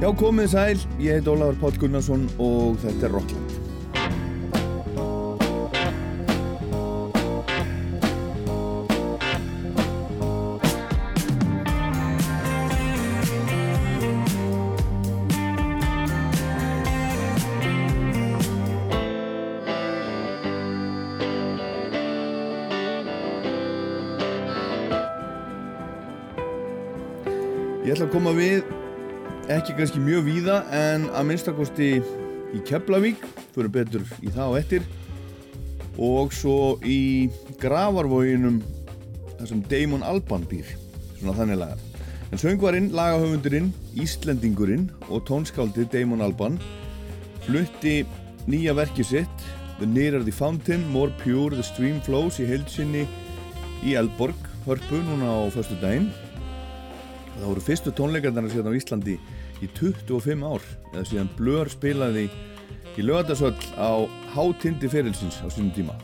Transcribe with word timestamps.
Já, 0.00 0.08
komið 0.16 0.46
sæl, 0.48 0.78
ég 0.96 1.18
heit 1.18 1.26
Ólafur 1.28 1.58
Pál 1.60 1.74
Gunnarsson 1.76 2.22
og 2.40 2.78
þetta 2.80 3.04
er 3.04 3.12
Rockland. 3.12 3.56
Ég 27.84 27.92
ætla 27.98 28.06
að 28.08 28.12
koma 28.16 28.32
við 28.32 28.79
ekki 29.50 29.74
kannski 29.74 29.98
mjög 30.02 30.26
víða 30.28 30.56
en 30.74 31.08
að 31.10 31.26
minnstakosti 31.26 31.90
í 32.54 32.60
Keflavík 32.66 33.22
fyrir 33.54 33.70
betur 33.74 34.04
í 34.22 34.30
það 34.30 34.52
og 34.52 34.58
eftir. 34.60 34.84
Og 35.98 36.34
svo 36.34 36.76
í 36.86 37.28
Gravarvóginum 37.60 38.60
þar 39.40 39.50
sem 39.50 39.62
Damon 39.72 40.06
Alban 40.06 40.46
býr 40.48 40.68
svona 41.18 41.34
þannig 41.38 41.60
lagar 41.64 41.86
en 42.30 42.38
söngvarinn, 42.38 42.92
lagahöfundurinn, 42.94 43.72
Íslendingurinn 43.98 44.86
og 45.10 45.24
tónskáldið 45.26 45.88
Damon 45.96 46.22
Alban 46.22 46.60
flutti 47.42 48.04
nýja 48.46 48.76
verkið 48.78 49.08
sitt 49.08 49.46
The 49.80 49.88
Nearer 49.88 50.22
the 50.22 50.34
Fountain, 50.34 50.84
More 50.92 51.10
Pure 51.24 51.56
the 51.56 51.66
Stream 51.66 51.98
Flows 52.06 52.38
í 52.38 52.46
heilsinni 52.46 53.06
í 53.82 53.96
Elborg, 53.98 54.36
hörpu 54.68 55.00
núna 55.08 55.26
á 55.26 55.38
förstu 55.50 55.74
daginn 55.82 56.10
það 57.34 57.48
voru 57.48 57.64
fyrstu 57.64 57.94
tónleikarnar 57.96 58.50
síðan 58.52 58.70
á 58.70 58.78
Íslandi 58.78 59.16
í 59.60 59.68
25 59.76 60.46
ár 60.46 60.64
eða 60.92 61.06
síðan 61.08 61.32
Blur 61.38 61.70
spilaði 61.72 62.28
í 62.98 63.04
lögadagsvöll 63.04 63.56
á 63.80 64.04
hátindi 64.34 64.90
ferilsins 64.92 65.40
á 65.40 65.48
sínum 65.48 65.72
tíma. 65.76 65.96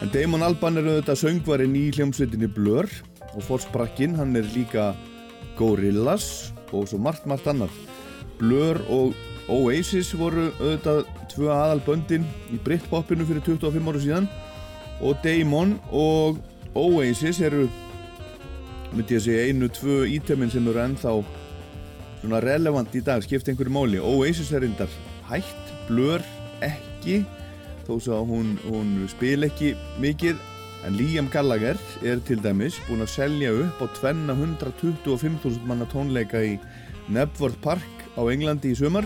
En 0.00 0.08
Damon 0.14 0.44
Alban 0.46 0.80
er 0.80 0.88
auðvitað 0.88 1.20
söngvarinn 1.20 1.76
í 1.76 1.90
hljómsveitinni 1.92 2.48
Blur 2.54 2.88
og 3.34 3.42
fórsprakkin 3.44 4.16
hann 4.16 4.36
er 4.38 4.48
líka 4.54 4.94
Gorillaz 5.58 6.54
og 6.72 6.88
svo 6.88 7.00
margt 7.02 7.26
margt 7.28 7.48
annað. 7.50 7.74
Blur 8.40 8.80
og 8.88 9.16
Oasis 9.50 10.14
voru 10.16 10.48
auðvitað 10.60 11.04
tvö 11.30 11.50
aðalböndin 11.52 12.24
í 12.54 12.60
Britpopinu 12.64 13.26
fyrir 13.28 13.44
25 13.44 13.92
áru 13.92 14.02
síðan 14.02 14.30
og 15.04 15.20
Damon 15.24 15.76
og 15.90 16.40
Oasis 16.78 17.42
eru 17.44 17.66
myndi 18.94 19.14
ég 19.14 19.20
að 19.20 19.26
segja 19.26 19.46
einu, 19.46 19.68
tvö 19.70 20.02
ítöminn 20.16 20.50
sem 20.50 20.66
eru 20.66 20.80
ennþá 20.82 21.12
svona 22.20 22.40
relevant 22.44 22.94
í 22.96 23.02
dag, 23.04 23.24
skipt 23.24 23.48
einhverju 23.48 23.72
máli. 23.74 24.00
Oasis 24.00 24.52
er 24.52 24.64
reyndar 24.64 24.92
hætt, 25.30 25.74
blör 25.88 26.24
ekki 26.64 27.22
þó 27.86 27.96
svo 27.98 28.18
að 28.20 28.30
hún, 28.30 28.54
hún 28.68 28.94
spil 29.10 29.48
ekki 29.48 29.74
mikið. 30.02 30.38
En 30.86 30.94
Liam 30.96 31.26
Gallagher 31.28 31.76
er 32.08 32.22
til 32.24 32.38
dæmis 32.40 32.78
búin 32.86 33.04
að 33.04 33.10
selja 33.12 33.50
upp 33.52 33.82
á 33.84 33.86
225.000 33.98 35.66
manna 35.68 35.84
tónleika 35.90 36.40
í 36.40 36.54
Nebworth 37.12 37.60
Park 37.60 38.06
á 38.16 38.24
Englandi 38.32 38.72
í 38.72 38.78
sömar 38.78 39.04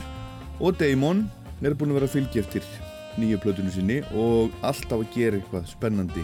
og 0.61 0.79
Damon 0.79 1.25
er 1.65 1.75
búin 1.75 1.91
að 1.91 1.99
vera 1.99 2.09
að 2.11 2.15
fylgja 2.15 2.45
eftir 2.45 2.69
nýju 3.19 3.41
plötunum 3.43 3.75
sinni 3.75 4.01
og 4.15 4.55
alltaf 4.63 5.01
að 5.01 5.11
gera 5.17 5.41
eitthvað 5.41 5.67
spennandi 5.73 6.23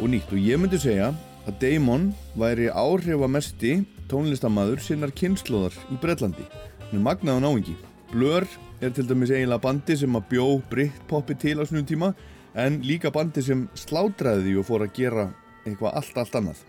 og 0.00 0.08
nýtt. 0.14 0.32
Og 0.32 0.40
ég 0.40 0.60
myndi 0.60 0.80
segja 0.80 1.12
að 1.44 1.60
Damon 1.60 2.08
væri 2.40 2.70
áhrifamesti 2.72 3.82
tónlistamæður 4.10 4.82
sinnar 4.84 5.12
kynnslóðar 5.16 5.74
í 5.92 5.98
Breitlandi. 6.02 6.44
Hann 6.84 6.98
er 6.98 7.04
magnaðan 7.04 7.48
áengi. 7.48 7.74
Blur 8.12 8.46
er 8.80 8.92
til 8.94 9.06
dæmis 9.08 9.32
eiginlega 9.32 9.62
bandi 9.64 9.96
sem 9.98 10.18
að 10.18 10.28
bjó 10.30 10.46
Britpoppi 10.70 11.36
til 11.40 11.56
á 11.58 11.64
snúum 11.66 11.86
tíma 11.88 12.12
en 12.54 12.78
líka 12.86 13.10
bandi 13.14 13.42
sem 13.42 13.66
slátræði 13.78 14.44
því 14.46 14.54
og 14.60 14.68
fór 14.68 14.86
að 14.86 14.94
gera 14.98 15.26
eitthvað 15.64 15.98
allt, 15.98 16.18
allt 16.20 16.38
annað. 16.40 16.64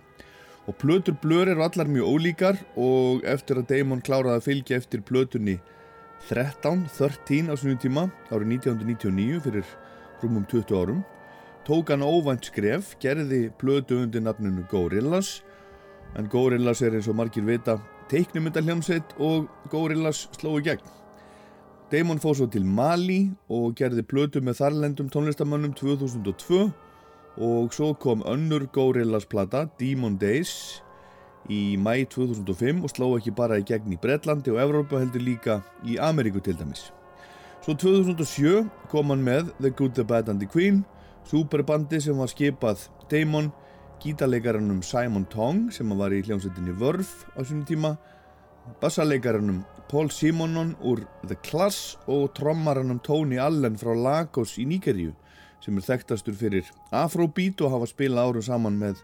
Og 0.65 0.77
plötur 0.81 1.17
Blur 1.21 1.49
eru 1.51 1.61
allar 1.61 1.89
mjög 1.91 2.13
ólíkar 2.15 2.61
og 2.73 3.25
eftir 3.29 3.61
að 3.61 3.69
Damon 3.73 4.01
kláraði 4.01 4.39
að 4.39 4.47
fylgja 4.47 4.79
eftir 4.79 5.03
plötunni 5.05 5.59
13, 6.29 6.87
13 6.97 7.51
á 7.51 7.55
snúum 7.59 7.81
tíma 7.81 8.07
árið 8.31 8.55
1999 8.55 9.43
fyrir 9.45 9.75
rúmum 10.23 10.47
20 10.49 10.79
árum 10.79 11.03
tók 11.65 11.89
hann 11.89 12.05
óvænt 12.05 12.45
skref, 12.45 12.93
gerði 13.01 13.49
plötu 13.57 13.99
undir 14.01 14.21
nafnunu 14.21 14.65
Gorillaz 14.69 15.43
en 16.15 16.29
Gorillaz 16.31 16.81
er 16.81 16.95
eins 16.95 17.09
og 17.11 17.17
margir 17.19 17.45
vita 17.47 17.77
teiknumyndarhljómsveit 18.11 19.15
og 19.19 19.49
Gorillaz 19.71 20.25
slói 20.37 20.61
gegn. 20.65 20.85
Damon 21.91 22.21
fóð 22.21 22.39
svo 22.39 22.47
til 22.51 22.65
Mali 22.65 23.29
og 23.51 23.75
gerði 23.77 24.03
plötu 24.07 24.41
með 24.41 24.61
þarlendum 24.61 25.11
tónlistamannum 25.13 25.75
2002 25.77 26.63
og 27.45 27.75
svo 27.75 27.91
kom 27.99 28.23
önnur 28.25 28.65
Gorillaz 28.73 29.27
plata, 29.29 29.65
Demon 29.79 30.17
Days 30.17 30.81
í 31.51 31.77
mæ 31.77 32.07
2005 32.09 32.81
og 32.83 32.91
sló 32.93 33.11
ekki 33.19 33.35
bara 33.35 33.59
í 33.61 33.67
gegn 33.67 33.93
í 33.93 34.01
Breitlandi 34.01 34.53
og 34.53 34.61
Evrópa 34.63 35.03
heldur 35.03 35.21
líka 35.21 35.59
í 35.85 35.99
Ameríku 36.01 36.41
til 36.41 36.57
dæmis. 36.57 36.89
Svo 37.61 37.75
2007 37.77 38.65
kom 38.89 39.13
hann 39.13 39.23
með 39.25 39.51
The 39.59 39.69
Good, 39.69 39.93
The 39.93 40.05
Bad 40.05 40.29
and 40.29 40.41
The 40.41 40.49
Queen 40.49 40.83
Superbandi 41.25 41.99
sem 42.01 42.17
var 42.17 42.29
skipað 42.29 42.85
Damon, 43.09 43.51
gítarleikarannum 44.05 44.83
Simon 44.85 45.25
Tong 45.33 45.71
sem 45.73 45.89
var 45.97 46.13
í 46.13 46.21
hljómsveitinni 46.21 46.75
Vörf 46.77 47.25
á 47.33 47.41
svona 47.41 47.65
tíma, 47.65 47.91
bassaleikarannum 48.81 49.63
Paul 49.89 50.11
Simonon 50.13 50.75
úr 50.85 51.01
The 51.25 51.37
Clash 51.45 51.97
og 52.07 52.31
trommarannum 52.37 53.01
Tony 53.03 53.39
Allen 53.41 53.77
frá 53.81 53.95
Lagos 53.97 54.55
í 54.61 54.67
Níkeríu 54.69 55.15
sem 55.63 55.77
er 55.77 55.87
þekktastur 55.87 56.37
fyrir 56.37 56.69
Afrobeat 56.93 57.65
og 57.65 57.73
hafa 57.73 57.89
spilað 57.89 58.29
árum 58.29 58.45
saman 58.45 58.77
með 58.77 59.01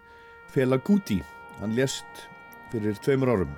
Fela 0.54 0.78
Kuti. 0.78 1.22
Hann 1.60 1.74
lést 1.78 2.26
fyrir 2.72 2.98
tveimur 3.02 3.34
árum. 3.34 3.54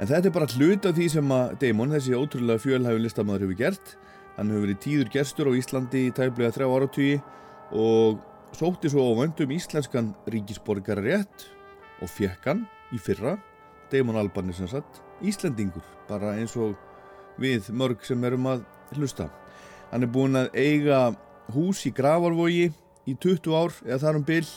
En 0.00 0.08
þetta 0.08 0.30
er 0.30 0.34
bara 0.34 0.48
hlut 0.56 0.86
af 0.88 0.96
því 0.96 1.10
sem 1.12 1.34
að 1.36 1.58
Damon, 1.60 1.92
þessi 1.92 2.16
ótrúlega 2.16 2.64
fjölhæfi 2.64 3.04
listamæður 3.04 3.50
hefur 3.50 3.60
gert 3.60 3.98
Hann 4.40 4.48
hefur 4.48 4.64
verið 4.64 4.78
tíður 4.80 5.08
gestur 5.12 5.50
á 5.50 5.58
Íslandi 5.58 6.06
í 6.08 6.12
tæflega 6.16 6.54
þrjá 6.54 6.68
áratvíi 6.72 7.16
og 7.76 8.20
sótti 8.56 8.90
svo 8.90 9.06
á 9.10 9.12
vöndum 9.20 9.52
íslenskan 9.54 10.12
ríkisborgara 10.30 11.02
rétt 11.04 11.46
og 12.00 12.10
fekk 12.10 12.48
hann 12.48 12.66
í 12.94 12.98
fyrra, 12.98 13.36
Damon 13.90 14.18
Albarn 14.18 14.50
er 14.50 14.58
sem 14.58 14.68
sagt, 14.70 15.02
Íslandingur, 15.22 15.84
bara 16.08 16.34
eins 16.38 16.56
og 16.56 16.76
við 17.40 17.70
mörg 17.76 18.04
sem 18.06 18.24
erum 18.24 18.48
að 18.50 18.64
hlusta. 18.96 19.28
Hann 19.90 20.06
er 20.06 20.12
búin 20.12 20.38
að 20.38 20.50
eiga 20.54 21.00
hús 21.54 21.84
í 21.88 21.92
Gravarvogi 21.94 22.70
í 23.06 23.14
20 23.14 23.56
ár 23.56 23.74
eða 23.86 24.02
þar 24.04 24.20
um 24.20 24.26
byll 24.26 24.48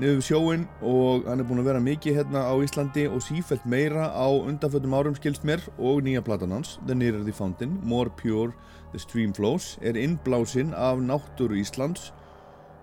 niður 0.00 0.22
sjóin 0.24 0.62
og 0.80 1.26
hann 1.28 1.42
er 1.42 1.46
búin 1.48 1.60
að 1.60 1.68
vera 1.68 1.82
mikið 1.84 2.16
hérna 2.16 2.46
á 2.48 2.54
Íslandi 2.64 3.04
og 3.12 3.20
sífælt 3.24 3.66
meira 3.68 4.08
á 4.08 4.24
undanföldum 4.32 4.94
árum 4.96 5.16
skilst 5.18 5.44
mér 5.44 5.60
og 5.76 6.00
nýja 6.06 6.22
platan 6.24 6.54
hans, 6.56 6.78
The 6.86 6.96
Nearer 6.96 7.24
the 7.26 7.34
Fountain 7.36 7.76
More 7.84 8.10
Pure 8.16 8.54
the 8.94 9.00
Stream 9.00 9.34
Flows 9.36 9.76
er 9.82 9.98
innblásinn 10.00 10.72
af 10.72 11.02
náttúru 11.04 11.60
Íslands 11.60 12.10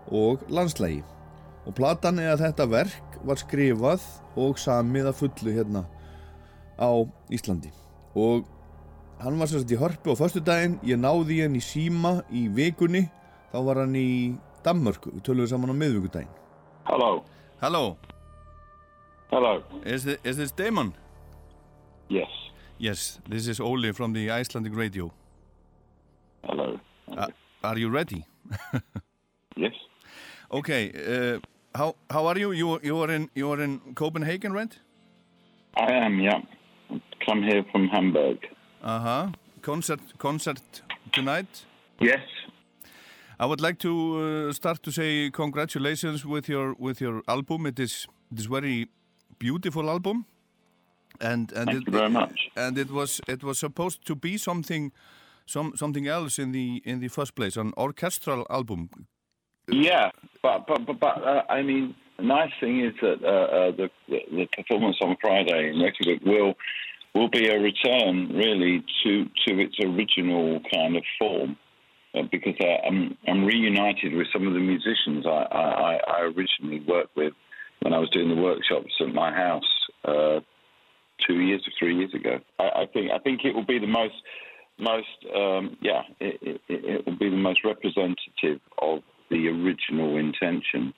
og 0.07 0.45
landslægi 0.49 1.03
og 1.67 1.75
platan 1.77 2.21
eða 2.23 2.39
þetta 2.45 2.69
verk 2.71 3.19
var 3.27 3.41
skrifað 3.41 4.05
og 4.39 4.59
samið 4.61 5.11
að 5.11 5.19
fullu 5.19 5.55
hérna 5.57 5.83
á 6.79 6.89
Íslandi 7.33 7.71
og 8.15 8.47
hann 9.19 9.39
var 9.39 9.51
sérst 9.51 9.71
í 9.71 9.79
hörpu 9.79 10.15
á 10.15 10.19
förstu 10.19 10.39
daginn, 10.39 10.79
ég 10.83 10.97
náði 10.99 11.41
henn 11.43 11.57
í 11.59 11.63
síma 11.63 12.21
í 12.31 12.47
vikunni, 12.47 13.09
þá 13.51 13.59
var 13.67 13.83
hann 13.83 13.95
í 13.99 14.35
Danmörku, 14.63 15.11
við 15.15 15.23
töluðum 15.27 15.51
saman 15.51 15.75
á 15.75 15.81
miðvíkudaginn 15.81 16.35
Hello. 16.89 17.23
Hello. 17.61 17.97
Hello. 19.29 19.63
Is 19.85 20.05
this, 20.05 20.17
is 20.23 20.37
this 20.37 20.51
Damon? 20.51 20.95
Yes. 22.07 22.27
Yes, 22.79 23.19
this 23.29 23.47
is 23.47 23.59
Ole 23.59 23.91
from 23.93 24.13
the 24.13 24.31
Icelandic 24.31 24.75
radio. 24.75 25.11
Hello. 26.43 26.79
Uh, 27.15 27.27
are 27.63 27.77
you 27.77 27.89
ready? 27.89 28.25
yes. 29.55 29.73
Okay. 30.51 30.91
Uh, 30.91 31.39
how 31.75 31.95
how 32.09 32.25
are 32.27 32.37
you? 32.39 32.51
You 32.51 32.79
you 32.83 32.97
are 33.03 33.11
in 33.15 33.29
you 33.35 33.51
are 33.51 33.63
in 33.63 33.79
Copenhagen, 33.95 34.53
right? 34.53 34.79
I 35.75 35.91
am. 35.93 36.19
Yeah. 36.19 36.41
Come 37.25 37.43
here 37.43 37.63
from 37.71 37.87
Hamburg. 37.87 38.37
Uh 38.83 38.99
huh. 38.99 39.27
Concert 39.61 39.99
concert 40.17 40.61
tonight. 41.11 41.65
Yes. 42.01 42.21
I 43.39 43.45
would 43.45 43.61
like 43.61 43.77
to 43.79 44.47
uh, 44.49 44.53
start 44.53 44.83
to 44.83 44.91
say 44.91 45.29
congratulations 45.31 46.25
with 46.25 46.49
your 46.49 46.75
with 46.79 47.01
your 47.01 47.21
album. 47.27 47.65
It 47.65 47.79
is 47.79 48.07
it 48.31 48.39
is 48.39 48.45
very 48.47 48.87
beautiful 49.37 49.89
album, 49.89 50.25
and 51.21 51.51
and 51.53 51.65
Thank 51.65 51.81
it, 51.81 51.87
you 51.87 51.91
very 51.99 52.09
much. 52.09 52.49
and 52.55 52.77
it 52.77 52.89
was 52.89 53.21
it 53.27 53.43
was 53.43 53.59
supposed 53.59 54.05
to 54.05 54.15
be 54.15 54.37
something 54.37 54.91
some 55.45 55.71
something 55.75 56.07
else 56.07 56.41
in 56.41 56.51
the 56.51 56.81
in 56.85 56.99
the 56.99 57.07
first 57.09 57.35
place, 57.35 57.55
an 57.59 57.71
orchestral 57.77 58.45
album. 58.49 58.89
Yeah, 59.71 60.11
but 60.41 60.65
but 60.67 60.85
but, 60.85 60.99
but 60.99 61.23
uh, 61.23 61.43
I 61.49 61.61
mean, 61.61 61.95
the 62.17 62.23
nice 62.23 62.51
thing 62.59 62.83
is 62.83 62.93
that 63.01 63.23
uh, 63.23 63.27
uh, 63.27 63.71
the, 63.71 63.89
the 64.07 64.47
performance 64.55 64.97
on 65.01 65.15
Friday 65.21 65.69
in 65.69 65.79
Reykjavik 65.79 66.25
will 66.25 66.55
will 67.15 67.29
be 67.29 67.47
a 67.47 67.59
return, 67.59 68.29
really, 68.33 68.83
to 69.03 69.25
to 69.47 69.59
its 69.59 69.75
original 69.83 70.59
kind 70.73 70.95
of 70.95 71.03
form. 71.17 71.57
Uh, 72.15 72.23
because 72.31 72.55
uh, 72.59 72.87
I'm, 72.87 73.15
I'm 73.27 73.45
reunited 73.45 74.15
with 74.15 74.25
some 74.33 74.47
of 74.47 74.53
the 74.53 74.59
musicians 74.59 75.27
I, 75.27 75.29
I, 75.29 75.99
I, 76.07 76.21
originally 76.21 76.83
worked 76.87 77.15
with 77.15 77.33
when 77.81 77.93
I 77.93 77.99
was 77.99 78.09
doing 78.09 78.29
the 78.29 78.41
workshops 78.41 78.91
at 78.99 79.13
my 79.13 79.31
house 79.31 79.61
uh, 80.05 80.39
two 81.27 81.39
years 81.39 81.61
or 81.67 81.71
three 81.77 81.95
years 81.95 82.11
ago. 82.15 82.39
I, 82.57 82.63
I, 82.63 82.85
think 82.91 83.11
I 83.11 83.19
think 83.19 83.41
it 83.43 83.53
will 83.53 83.65
be 83.65 83.77
the 83.77 83.85
most 83.85 84.15
most 84.79 85.35
um, 85.35 85.77
yeah 85.81 86.01
it, 86.19 86.39
it, 86.41 86.61
it, 86.67 87.05
will 87.05 87.17
be 87.17 87.29
the 87.29 87.37
most 87.37 87.59
representative 87.63 88.59
of 88.81 89.03
the 89.29 89.47
original 89.47 90.17
intention 90.17 90.93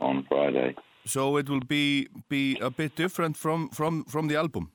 on 0.00 0.24
Friday. 0.28 0.74
So 1.04 1.36
it 1.36 1.48
will 1.48 1.60
be 1.60 2.08
be 2.28 2.58
a 2.60 2.70
bit 2.70 2.96
different 2.96 3.36
from 3.36 3.68
from 3.68 4.04
from 4.04 4.28
the 4.28 4.36
album. 4.36 4.72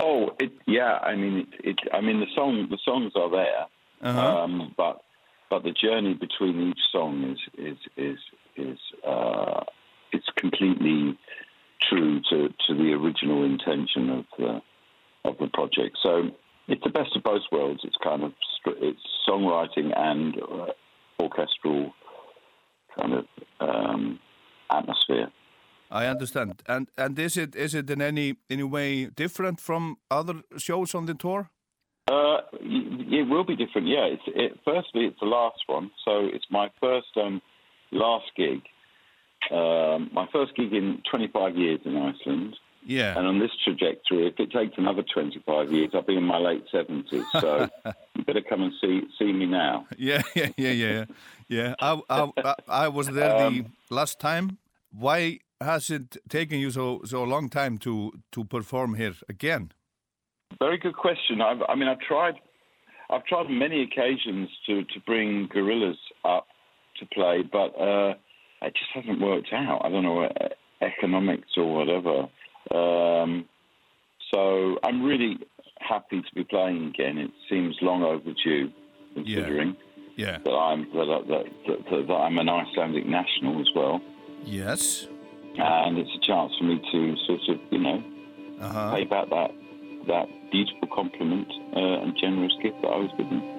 Oh, 0.00 0.30
it, 0.40 0.52
yeah. 0.66 0.98
I 1.02 1.14
mean, 1.14 1.46
it, 1.62 1.70
it, 1.70 1.76
I 1.92 2.00
mean, 2.00 2.20
the 2.20 2.26
song, 2.34 2.66
the 2.68 2.78
songs 2.84 3.12
are 3.14 3.30
there, 3.30 3.66
uh-huh. 4.02 4.42
um, 4.42 4.74
but 4.76 5.02
but 5.50 5.62
the 5.62 5.72
journey 5.72 6.14
between 6.14 6.70
each 6.70 6.80
song 6.92 7.24
is 7.32 7.38
is 7.56 7.78
is 7.96 8.18
is 8.56 8.78
uh, 9.06 9.62
it's 10.12 10.26
completely 10.36 11.16
true 11.88 12.20
to, 12.30 12.48
to 12.66 12.74
the 12.74 12.92
original 12.92 13.44
intention 13.44 14.10
of 14.10 14.24
the 14.38 14.60
of 15.24 15.36
the 15.38 15.48
project. 15.48 15.96
So 16.02 16.30
it's 16.66 16.82
the 16.82 16.90
best 16.90 17.16
of 17.16 17.22
both 17.22 17.42
worlds. 17.52 17.80
It's 17.84 17.96
kind 18.02 18.24
of 18.24 18.32
it's 18.66 19.00
songwriting 19.28 19.96
and 19.96 20.36
uh, 20.42 20.66
orchestral 21.20 21.92
kind 23.00 23.12
of 23.14 23.24
um, 23.60 24.18
atmosphere. 24.70 25.28
I 25.90 26.06
understand. 26.06 26.62
And 26.66 26.88
and 26.96 27.18
is 27.18 27.36
it 27.36 27.56
is 27.56 27.74
it 27.74 27.90
in 27.90 28.02
any 28.02 28.36
any 28.50 28.62
way 28.62 29.06
different 29.06 29.60
from 29.60 29.96
other 30.10 30.42
shows 30.56 30.94
on 30.94 31.06
the 31.06 31.14
tour? 31.14 31.50
Uh, 32.10 32.40
it 32.52 33.28
will 33.28 33.44
be 33.44 33.56
different. 33.56 33.88
Yeah. 33.88 34.06
It's 34.06 34.22
it, 34.26 34.58
firstly 34.64 35.04
it's 35.06 35.20
the 35.20 35.26
last 35.26 35.62
one, 35.66 35.90
so 36.04 36.28
it's 36.32 36.46
my 36.50 36.68
first 36.80 37.16
um, 37.16 37.40
last 37.90 38.26
gig. 38.36 38.60
Um, 39.50 40.10
my 40.12 40.26
first 40.32 40.54
gig 40.56 40.72
in 40.72 41.02
25 41.10 41.56
years 41.56 41.80
in 41.84 41.96
Iceland. 41.96 42.56
Yeah. 42.84 43.18
And 43.18 43.26
on 43.26 43.38
this 43.38 43.50
trajectory, 43.64 44.26
if 44.28 44.38
it 44.38 44.50
takes 44.50 44.78
another 44.78 45.02
25 45.02 45.72
years, 45.72 45.90
I'll 45.94 46.02
be 46.02 46.16
in 46.16 46.24
my 46.24 46.38
late 46.38 46.64
70s. 46.72 47.24
So 47.40 47.68
you 48.16 48.24
better 48.24 48.40
come 48.40 48.62
and 48.62 48.72
see 48.80 49.02
see 49.18 49.32
me 49.32 49.46
now. 49.46 49.86
Yeah, 49.96 50.22
yeah, 50.34 50.48
yeah, 50.56 50.70
yeah. 50.70 51.04
Yeah. 51.48 51.74
I, 51.80 52.00
I, 52.10 52.54
I 52.68 52.88
was 52.88 53.08
there 53.08 53.36
um, 53.36 53.74
the 53.88 53.94
last 53.94 54.20
time. 54.20 54.58
Why 54.90 55.40
has 55.60 55.90
it 55.90 56.16
taken 56.28 56.58
you 56.58 56.70
so 56.70 57.02
so 57.04 57.24
long 57.24 57.48
time 57.48 57.78
to 57.78 58.12
to 58.32 58.44
perform 58.44 58.94
here 58.94 59.14
again? 59.28 59.72
Very 60.58 60.78
good 60.78 60.96
question. 60.96 61.40
I've, 61.40 61.62
I 61.68 61.74
mean, 61.74 61.88
I've 61.88 62.00
tried, 62.00 62.34
I've 63.10 63.24
tried 63.24 63.50
many 63.50 63.82
occasions 63.82 64.48
to 64.66 64.84
to 64.84 65.00
bring 65.04 65.48
Gorillaz 65.48 65.98
up 66.24 66.46
to 67.00 67.06
play, 67.06 67.42
but 67.42 67.78
uh, 67.78 68.14
it 68.62 68.74
just 68.74 68.90
hasn't 68.94 69.20
worked 69.20 69.52
out. 69.52 69.82
I 69.84 69.90
don't 69.90 70.04
know 70.04 70.22
uh, 70.22 70.48
economics 70.80 71.48
or 71.56 71.74
whatever. 71.74 72.28
Um, 72.74 73.44
so 74.30 74.78
I'm 74.82 75.02
really 75.02 75.38
happy 75.80 76.20
to 76.20 76.34
be 76.34 76.44
playing 76.44 76.86
again. 76.88 77.18
It 77.18 77.30
seems 77.48 77.76
long 77.80 78.02
overdue, 78.02 78.70
considering 79.14 79.76
yeah. 80.16 80.32
Yeah. 80.32 80.38
that 80.44 80.50
I'm 80.50 80.82
that, 80.92 81.24
that, 81.28 81.44
that, 81.90 82.06
that 82.08 82.14
I'm 82.14 82.38
an 82.38 82.48
Icelandic 82.48 83.06
national 83.06 83.60
as 83.60 83.68
well. 83.74 84.00
Yes 84.44 85.06
and 85.58 85.98
it's 85.98 86.10
a 86.14 86.26
chance 86.26 86.52
for 86.56 86.64
me 86.64 86.80
to 86.92 87.16
sort 87.26 87.40
of, 87.48 87.60
you 87.70 87.78
know, 87.78 88.02
uh-huh. 88.60 88.94
pay 88.94 89.04
back 89.04 89.28
that 89.30 89.50
that 90.06 90.28
beautiful 90.50 90.88
compliment 90.94 91.48
uh, 91.76 92.00
and 92.02 92.16
generous 92.18 92.52
gift 92.62 92.80
that 92.82 92.88
I 92.88 92.96
was 92.96 93.10
given. 93.18 93.57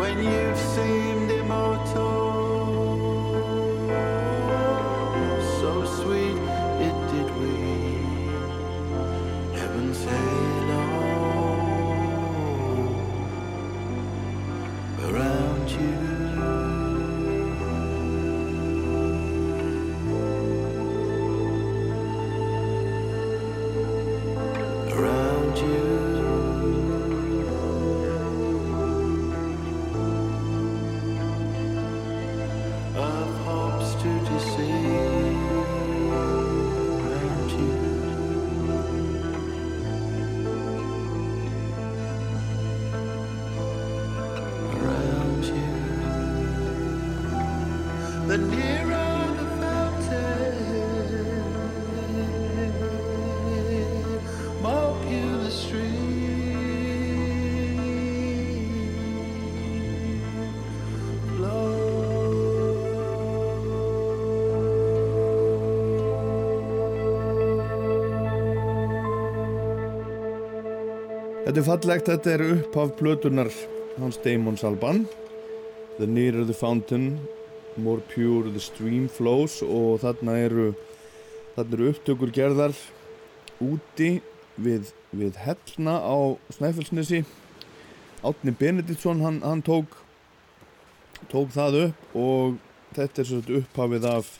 When 0.00 0.16
you've 0.24 0.56
seemed 0.56 1.30
immortal, 1.30 2.09
Þetta 71.50 71.58
er 71.64 71.66
fallegt, 71.66 72.06
þetta 72.06 72.30
er 72.30 72.42
upphaf 72.46 72.90
plötunar 72.94 73.48
hans 73.98 74.20
Damons 74.22 74.62
Alban. 74.62 75.00
The 75.96 76.06
nearer 76.06 76.44
the 76.46 76.54
fountain 76.54 77.18
more 77.74 77.98
pure 78.12 78.52
the 78.54 78.62
stream 78.62 79.08
flows 79.10 79.56
og 79.66 79.98
þarna 80.04 80.36
eru 80.44 80.68
þarna 81.56 81.74
eru 81.74 81.90
upptökur 81.90 82.30
gerðar 82.38 82.78
úti 83.66 84.20
við, 84.62 84.94
við 85.10 85.42
hellna 85.42 85.98
á 85.98 86.38
Snæfellsnesi. 86.54 87.24
Átni 88.22 88.54
Benediktsson 88.54 89.26
hann, 89.26 89.42
hann 89.42 89.66
tók 89.66 89.98
tók 91.34 91.50
það 91.50 91.82
upp 91.88 92.14
og 92.14 92.60
þetta 92.94 93.26
er 93.26 93.54
upphafið 93.64 94.12
af 94.12 94.36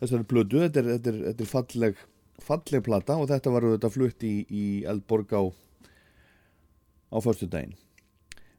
þessari 0.00 0.32
plötu, 0.34 0.64
þetta 0.66 0.82
er, 0.82 0.94
þetta 0.96 1.14
er, 1.14 1.26
þetta 1.30 1.46
er 1.46 1.56
falleg 1.58 2.08
falleg 2.42 2.82
plata 2.90 3.22
og 3.22 3.30
þetta 3.30 3.54
var 3.54 3.74
þetta 3.76 3.98
flutt 4.02 4.26
í, 4.26 4.40
í 4.50 4.64
Eldborg 4.90 5.30
á 5.30 5.44
á 7.14 7.18
förstu 7.22 7.46
daginn. 7.46 7.74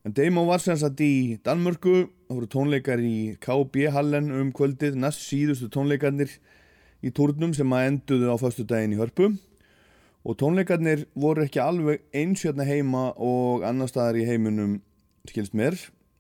En 0.06 0.14
Damon 0.14 0.48
var 0.48 0.62
sem 0.62 0.78
sagt 0.78 1.02
í 1.02 1.38
Danmörku, 1.44 2.08
það 2.30 2.38
voru 2.38 2.48
tónleikar 2.48 3.02
í 3.02 3.36
KB 3.42 3.90
Hallen 3.92 4.32
um 4.32 4.52
kvöldið, 4.56 4.96
næst 5.02 5.26
síðustu 5.26 5.68
tónleikarnir 5.74 6.32
í 7.04 7.12
turnum 7.12 7.54
sem 7.58 7.74
að 7.74 7.88
enduðu 7.90 8.32
á 8.32 8.38
förstu 8.40 8.66
daginn 8.70 8.94
í 8.96 9.00
hörpu 9.02 9.34
og 10.26 10.38
tónleikarnir 10.40 11.08
voru 11.14 11.46
ekki 11.46 11.62
alveg 11.62 12.06
eins 12.16 12.46
hérna 12.46 12.66
heima 12.66 13.12
og 13.18 13.66
annar 13.68 13.92
staðar 13.92 14.22
í 14.22 14.28
heiminum 14.30 14.80
skilst 15.30 15.58
mér. 15.58 15.76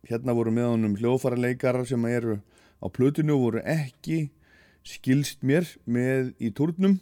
Hérna 0.05 0.35
voru 0.37 0.51
með 0.53 0.71
honum 0.73 0.97
hljófara 0.99 1.39
leikarar 1.39 1.87
sem 1.89 2.03
eru 2.09 2.39
á 2.81 2.85
plötinu 2.89 3.37
og 3.37 3.45
voru 3.45 3.63
ekki 3.65 4.27
skilst 4.85 5.41
mér 5.41 5.65
með 5.89 6.33
í 6.37 6.51
turnum 6.53 6.99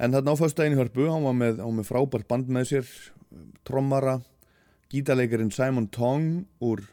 en 0.00 0.14
þarna 0.14 0.32
á 0.32 0.40
fyrstæðin 0.40 0.76
í 0.76 0.80
hörpu 0.80 1.08
hann 1.10 1.26
var 1.26 1.36
með, 1.36 1.58
hann 1.60 1.68
var 1.68 1.78
með 1.80 1.88
frábært 1.90 2.28
band 2.30 2.48
með 2.52 2.70
sér 2.70 2.94
trommara 3.66 4.18
gítarleikarinn 4.92 5.52
Simon 5.54 5.88
Tong 5.88 6.44
úr 6.60 6.84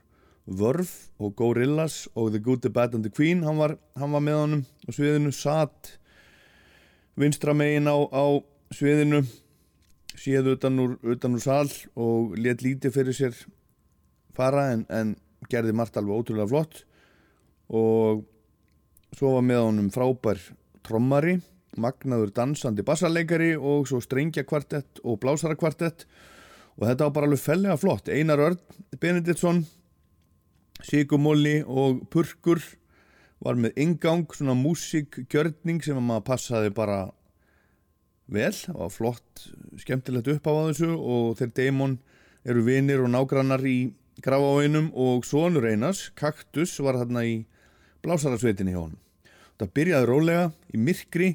Vörf 0.50 1.12
og 1.20 1.36
Gorillaz 1.38 2.08
og 2.16 2.32
The 2.34 2.42
Good, 2.42 2.64
The 2.64 2.72
Bad 2.74 2.96
and 2.96 3.06
The 3.06 3.14
Queen 3.14 3.44
hann 3.44 3.60
var, 3.60 3.78
hann 3.96 4.12
var 4.16 4.24
með 4.26 4.40
honum 4.42 4.64
á 4.66 4.90
sviðinu 4.96 5.34
satt 5.36 5.94
vinstra 7.20 7.54
megin 7.54 7.90
á, 7.92 7.98
á 7.98 8.26
sviðinu 8.74 9.22
séð 10.20 10.54
utan 10.56 10.80
úr, 10.82 10.98
utan 11.04 11.38
úr 11.38 11.44
sal 11.44 11.70
og 12.00 12.36
let 12.40 12.64
lítið 12.66 12.96
fyrir 12.96 13.16
sér 13.16 13.38
fara 14.36 14.70
en, 14.74 14.86
en 14.90 15.16
gerði 15.52 15.76
margt 15.76 15.98
alveg 16.00 16.24
ótrúlega 16.24 16.50
flott. 16.52 16.84
Og 17.70 18.26
svo 19.16 19.36
var 19.36 19.46
með 19.46 19.64
honum 19.68 19.94
frábær 19.94 20.42
trommari 20.86 21.38
magnaður 21.80 22.34
dansandi 22.36 22.84
bassarleikari 22.86 23.54
og 23.56 23.88
svo 23.90 24.02
strengja 24.04 24.46
kvartett 24.48 25.02
og 25.04 25.20
blásara 25.22 25.58
kvartett 25.60 26.08
og 26.80 26.88
þetta 26.88 27.06
var 27.06 27.16
bara 27.16 27.28
alveg 27.28 27.44
fellega 27.44 27.78
flott. 27.80 28.08
Einar 28.08 28.40
Örn, 28.40 28.60
Benediktsson 29.00 29.66
Sigumóli 30.86 31.60
og 31.68 32.06
Purkur 32.12 32.62
var 33.44 33.60
með 33.60 33.80
ingang 33.84 34.28
svona 34.32 34.56
músikgjörning 34.56 35.84
sem 35.84 36.00
maður 36.00 36.28
passaði 36.32 36.72
bara 36.76 37.00
vel, 38.32 38.54
það 38.54 38.80
var 38.80 38.94
flott 38.94 39.46
skemmtilegt 39.82 40.30
upp 40.36 40.48
á 40.48 40.54
þessu 40.70 40.92
og 40.96 41.36
þeir 41.40 41.54
Damon 41.58 41.98
eru 42.48 42.64
vinir 42.64 43.04
og 43.04 43.12
nágrannar 43.12 43.64
í 43.68 43.92
grafavæginum 44.24 44.92
og 44.96 45.26
sonur 45.28 45.68
Einars, 45.68 46.10
Kaktus 46.16 46.78
var 46.84 47.00
þarna 47.00 47.26
í 47.28 47.36
blásarasveitinni 48.04 48.76
hjá 48.76 48.84
honum. 48.86 49.00
Það 49.60 49.74
byrjaði 49.76 50.08
rólega 50.08 50.46
í 50.72 50.80
myrkri 50.80 51.30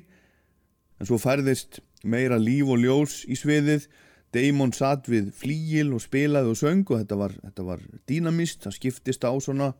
en 1.01 1.09
svo 1.09 1.19
færðist 1.21 1.83
meira 2.05 2.39
líf 2.41 2.69
og 2.73 2.81
ljós 2.81 3.23
í 3.29 3.37
sviðið 3.37 3.89
Damon 4.35 4.73
satt 4.75 5.09
við 5.11 5.31
flíil 5.39 5.93
og 5.95 6.03
spilaði 6.03 6.51
og 6.51 6.59
söng 6.59 6.85
og 6.89 7.01
þetta 7.01 7.19
var, 7.21 7.35
þetta 7.39 7.67
var 7.67 7.83
dýnamist, 8.11 8.65
það 8.67 8.79
skiptist 8.81 9.27
á 9.27 9.33
svona 9.39 9.73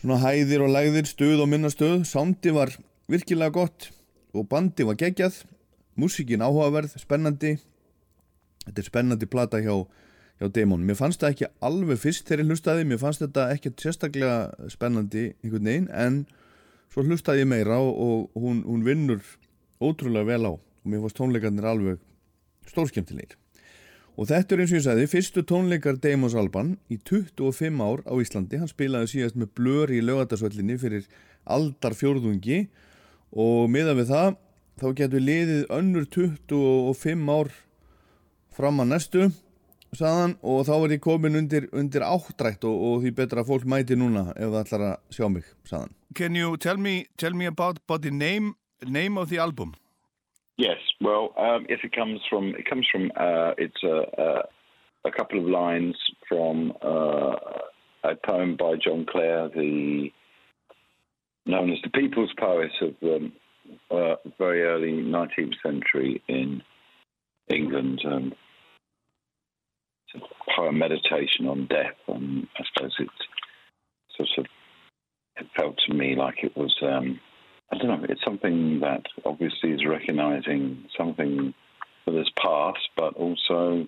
svona 0.00 0.20
hæðir 0.20 0.64
og 0.66 0.72
lægðir, 0.74 1.08
stöð 1.08 1.42
og 1.44 1.50
minna 1.50 1.70
stöð 1.72 2.04
sándi 2.08 2.52
var 2.54 2.74
virkilega 3.10 3.54
gott 3.54 3.90
og 4.36 4.48
bandi 4.50 4.84
var 4.84 4.98
geggjað. 5.00 5.44
Músikin 5.96 6.44
áhugaverð, 6.44 6.98
spennandi. 7.00 7.56
Þetta 8.66 8.82
er 8.82 8.86
spennandi 8.86 9.28
plata 9.30 9.60
hjá, 9.64 9.72
hjá 10.36 10.50
Damon, 10.52 10.84
mér 10.84 10.98
fannst 10.98 11.22
það 11.22 11.32
ekki 11.32 11.48
alveg 11.64 12.00
fyrst 12.02 12.28
þegar 12.28 12.42
ég 12.42 12.50
hlustaði, 12.50 12.84
mér 12.84 13.00
fannst 13.00 13.22
þetta 13.24 13.46
ekki 13.54 13.72
sérstaklega 13.80 14.68
spennandi 14.72 15.30
einhvern 15.40 15.70
veginn 15.70 15.88
en 15.94 16.18
svo 16.92 17.06
hlustaði 17.06 17.46
ég 17.46 17.50
meira 17.50 17.78
og, 17.80 18.28
og 18.36 18.42
hún, 18.42 18.60
hún 18.66 18.84
vinnur 18.84 19.22
ótrúlega 19.80 20.28
vel 20.28 20.50
á. 20.50 20.52
Og 20.52 20.92
mér 20.92 21.06
fannst 21.06 21.18
tónleikarnir 21.22 21.70
alveg 21.70 22.02
stórskemmtilegir. 22.70 23.36
Og 24.16 24.30
þetta 24.30 24.54
er 24.54 24.62
eins 24.62 24.72
og 24.72 24.78
ég 24.78 24.84
sagði 24.86 25.08
fyrstu 25.12 25.42
tónleikar 25.44 25.98
Damons 26.00 26.36
Alban 26.38 26.76
í 26.88 26.96
25 26.96 27.82
ár 27.84 28.00
á 28.08 28.14
Íslandi. 28.16 28.60
Hann 28.62 28.70
spilaði 28.70 29.12
síðast 29.12 29.36
með 29.36 29.52
blör 29.58 29.92
í 29.92 30.00
lögatarsvöllinni 30.00 30.78
fyrir 30.80 31.08
aldar 31.44 31.96
fjórðungi 31.96 32.64
og 33.36 33.68
miða 33.70 33.92
við 33.98 34.12
það 34.14 34.38
þá 34.80 34.86
getur 35.00 35.24
liðið 35.24 35.66
önnur 35.72 36.06
25 36.12 37.32
ár 37.32 37.52
fram 38.56 38.80
að 38.82 38.90
næstu 38.92 39.28
saðan 39.96 40.36
og 40.44 40.64
þá 40.68 40.74
er 40.76 40.94
ég 40.96 41.02
komin 41.04 41.38
undir, 41.38 41.68
undir 41.76 42.04
áttrætt 42.04 42.64
og, 42.68 42.76
og 42.76 43.04
því 43.04 43.12
betra 43.16 43.42
að 43.42 43.50
fólk 43.52 43.66
mæti 43.68 43.96
núna 43.96 44.28
ef 44.34 44.50
það 44.50 44.60
ætlar 44.62 44.86
að 44.90 45.16
sjá 45.16 45.26
mig 45.32 45.48
saðan 45.68 45.94
Can 46.16 46.36
you 46.36 46.56
tell 46.56 46.80
me 46.80 47.06
tell 47.20 47.36
me 47.36 47.48
about, 47.48 47.80
about 47.84 48.02
the 48.02 48.12
name 48.12 48.54
name 48.84 49.20
of 49.20 49.28
the 49.30 49.40
album? 49.40 49.74
Yes, 50.58 50.78
well, 51.02 51.34
um, 51.36 51.66
yes, 51.68 51.80
it 51.84 51.92
comes 51.92 52.20
from 52.30 52.54
it 52.54 52.68
comes 52.68 52.86
from 52.90 53.12
uh, 53.14 53.52
it's 53.58 53.82
a, 53.82 54.06
a 54.18 55.08
a 55.08 55.10
couple 55.10 55.38
of 55.38 55.44
lines 55.44 55.96
from 56.28 56.72
uh, 56.82 57.34
a 58.04 58.16
poem 58.24 58.56
by 58.56 58.74
John 58.82 59.06
Clare, 59.08 59.48
the 59.48 60.10
known 61.44 61.70
as 61.72 61.78
the 61.82 61.90
people's 61.90 62.32
poet 62.38 62.70
of 62.80 62.94
the 63.00 63.30
uh, 63.90 64.16
very 64.38 64.62
early 64.62 64.92
19th 64.92 65.54
century 65.62 66.22
in 66.28 66.62
England. 67.48 68.00
Um, 68.04 68.32
it's 70.14 70.22
a 70.22 70.52
poem 70.56 70.78
meditation 70.78 71.46
on 71.46 71.66
death, 71.66 71.96
and 72.08 72.46
I 72.56 72.62
suppose 72.72 72.94
it's 72.98 73.12
sort 74.16 74.28
of 74.38 74.46
it 75.36 75.46
felt 75.54 75.76
to 75.86 75.94
me 75.94 76.16
like 76.16 76.42
it 76.42 76.56
was. 76.56 76.74
Um, 76.82 77.20
I 77.72 77.78
don't 77.78 77.88
know. 77.88 78.06
It's 78.08 78.24
something 78.24 78.80
that 78.80 79.02
obviously 79.24 79.72
is 79.72 79.84
recognizing 79.86 80.84
something 80.96 81.52
that 82.06 82.14
has 82.14 82.30
passed, 82.40 82.88
but 82.96 83.14
also, 83.14 83.86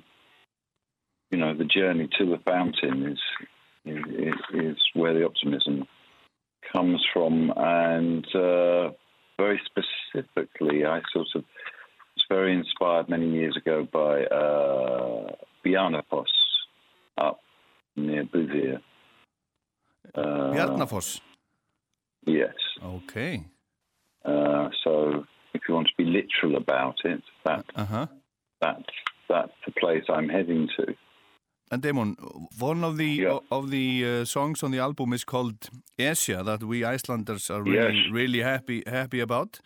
you 1.31 1.39
know, 1.39 1.55
the 1.55 1.65
journey 1.65 2.09
to 2.19 2.27
the 2.27 2.39
fountain 2.45 3.07
is 3.07 3.19
is, 3.85 4.35
is 4.53 4.77
where 4.95 5.15
the 5.15 5.25
optimism 5.25 5.85
comes 6.73 7.03
from, 7.13 7.53
and 7.57 8.27
uh, 8.35 8.91
very 9.39 9.61
specifically, 9.65 10.85
I 10.85 11.01
sort 11.13 11.29
of 11.35 11.45
was 12.17 12.25
very 12.29 12.53
inspired 12.53 13.09
many 13.09 13.31
years 13.31 13.57
ago 13.57 13.87
by 13.91 14.25
uh, 14.25 15.33
Bjarnafoss 15.65 16.27
up 17.17 17.41
near 17.97 18.25
Bouvier. 18.25 18.81
Uh, 20.15 20.21
Bjarnafoss? 20.53 21.21
Yes. 22.27 22.55
Okay. 22.85 23.45
Uh, 24.25 24.69
so 24.85 25.25
if 25.55 25.63
you 25.69 25.75
want 25.75 25.89
to 25.89 25.95
be 25.97 26.05
literal 26.05 26.57
about 26.57 26.97
it, 27.05 27.23
that, 27.45 27.65
uh-huh. 27.75 28.07
that, 28.61 28.85
that's 29.29 29.53
the 29.67 29.73
place 29.73 30.05
I'm 30.09 30.29
heading 30.29 30.69
to. 30.77 30.95
And 31.71 31.83
Damon, 31.83 32.17
one 32.59 32.83
of 32.83 32.97
the 32.97 33.07
yeah. 33.07 33.39
of 33.51 33.71
the 33.71 34.05
uh, 34.05 34.25
songs 34.25 34.63
on 34.63 34.71
the 34.71 34.79
album 34.79 35.13
is 35.13 35.25
called 35.25 35.69
Esja 35.99 36.43
that 36.45 36.65
we 36.65 36.83
Icelanders 36.83 37.51
are 37.51 37.63
really 37.63 37.99
yes. 37.99 38.13
really 38.13 38.41
happy 38.41 38.83
happy 38.87 39.21
about. 39.21 39.61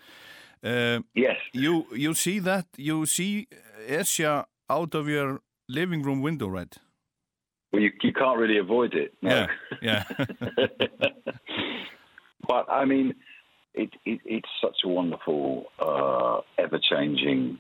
Uh, 0.65 1.01
yes. 1.15 1.37
You 1.53 1.87
you 1.95 2.15
see 2.15 2.41
that 2.41 2.67
you 2.77 3.07
see 3.07 3.47
Esja 3.89 4.47
out 4.69 4.95
of 4.95 5.09
your 5.09 5.41
living 5.69 6.03
room 6.03 6.23
window, 6.23 6.49
right? 6.49 6.77
Well, 7.73 7.83
you 7.83 7.93
you 8.03 8.13
can't 8.13 8.39
really 8.39 8.59
avoid 8.59 8.95
it. 8.95 9.15
No. 9.23 9.47
Yeah. 9.81 10.05
Yeah. 10.09 10.27
but 12.49 12.69
I 12.69 12.85
mean, 12.85 13.15
it, 13.75 13.91
it, 14.05 14.21
it's 14.25 14.49
such 14.62 14.76
a 14.85 14.88
wonderful, 14.88 15.67
uh, 15.79 16.41
ever 16.59 16.79
changing 16.79 17.59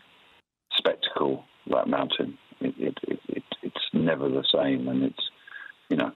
spectacle. 0.76 1.44
That 1.70 1.86
mountain. 1.88 2.38
It, 2.60 2.74
it, 2.78 3.18
it, 3.28 3.42
it's 3.62 3.84
never 3.92 4.28
the 4.28 4.44
same, 4.52 4.88
and 4.88 5.04
it's 5.04 5.30
you 5.88 5.96
know, 5.96 6.12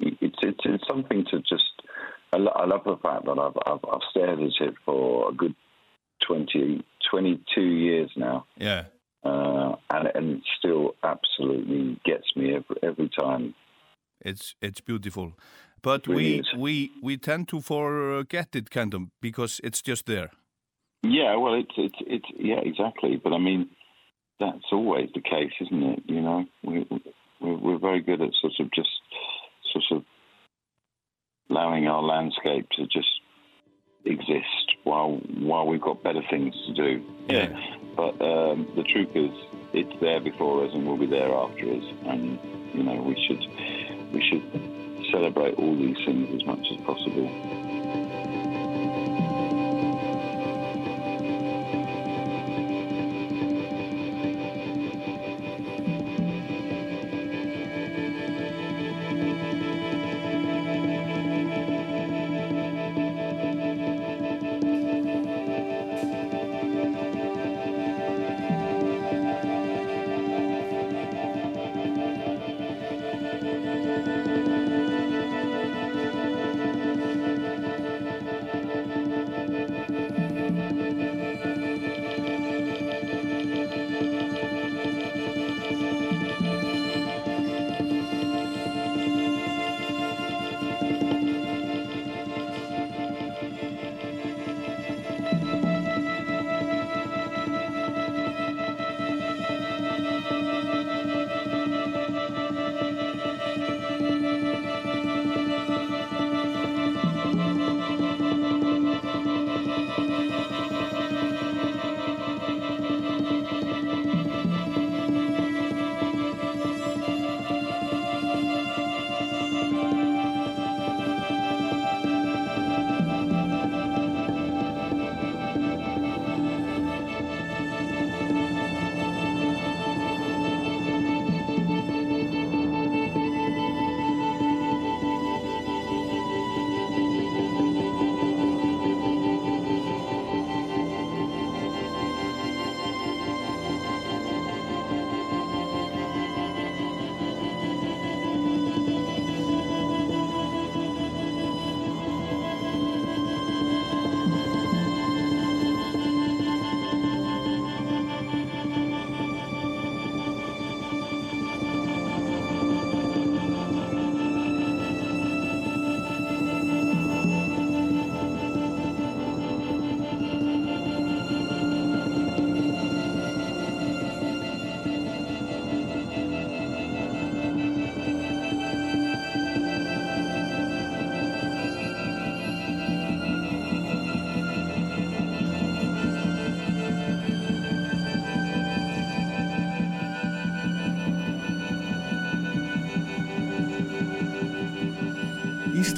it's 0.00 0.36
it's, 0.42 0.60
it's 0.64 0.84
something 0.88 1.24
to 1.30 1.38
just. 1.40 1.62
I, 2.32 2.38
lo- 2.38 2.52
I 2.54 2.64
love 2.64 2.84
the 2.84 2.96
fact 2.96 3.26
that 3.26 3.38
I've, 3.38 3.56
I've, 3.66 3.84
I've 3.92 4.00
stared 4.10 4.40
at 4.40 4.66
it 4.66 4.74
for 4.86 5.28
a 5.30 5.34
good 5.34 5.54
20, 6.26 6.82
22 7.10 7.60
years 7.60 8.10
now. 8.16 8.46
Yeah. 8.56 8.84
Uh, 9.24 9.76
and 9.90 10.08
and 10.14 10.36
it 10.38 10.42
still 10.58 10.96
absolutely 11.04 12.00
gets 12.04 12.24
me 12.34 12.54
every 12.54 12.76
every 12.82 13.10
time. 13.16 13.54
It's 14.20 14.56
it's 14.60 14.80
beautiful, 14.80 15.34
but 15.82 16.06
we 16.06 16.42
we 16.56 16.90
we 17.02 17.16
tend 17.16 17.48
to 17.48 17.60
forget 17.60 18.54
it 18.54 18.70
kind 18.70 18.94
of 18.94 19.02
because 19.20 19.60
it's 19.64 19.82
just 19.82 20.06
there. 20.06 20.30
Yeah, 21.02 21.36
well, 21.36 21.54
it's 21.54 21.74
it's 21.76 21.98
it's 22.06 22.26
yeah, 22.38 22.60
exactly. 22.62 23.20
But 23.22 23.32
I 23.32 23.38
mean, 23.38 23.68
that's 24.38 24.70
always 24.70 25.10
the 25.14 25.20
case, 25.20 25.52
isn't 25.60 25.82
it? 25.82 26.02
You 26.06 26.20
know, 26.20 26.44
we, 26.62 26.86
we're, 27.40 27.56
we're 27.56 27.78
very 27.78 28.00
good 28.00 28.20
at 28.20 28.30
sort 28.40 28.54
of 28.60 28.70
just 28.72 28.90
sort 29.72 29.84
of 29.90 30.04
allowing 31.50 31.88
our 31.88 32.02
landscape 32.02 32.68
to 32.76 32.84
just 32.86 33.08
exist 34.04 34.76
while 34.84 35.20
while 35.38 35.66
we've 35.66 35.80
got 35.80 36.02
better 36.02 36.22
things 36.30 36.54
to 36.66 36.74
do. 36.74 37.04
Yeah. 37.28 37.48
But 37.96 38.20
um, 38.22 38.72
the 38.76 38.84
truth 38.84 39.10
is, 39.14 39.30
it's 39.74 40.00
there 40.00 40.20
before 40.20 40.64
us 40.64 40.70
and 40.72 40.86
will 40.86 40.96
be 40.96 41.06
there 41.06 41.32
after 41.34 41.64
us, 41.64 41.84
and 42.06 42.38
you 42.74 42.84
know 42.84 43.02
we 43.02 43.16
should 43.26 44.12
we 44.12 44.22
should 44.28 44.81
celebrate 45.12 45.54
all 45.54 45.76
these 45.76 45.96
things 46.04 46.28
as 46.34 46.44
much 46.46 46.66
as 46.72 46.78
possible. 46.84 47.71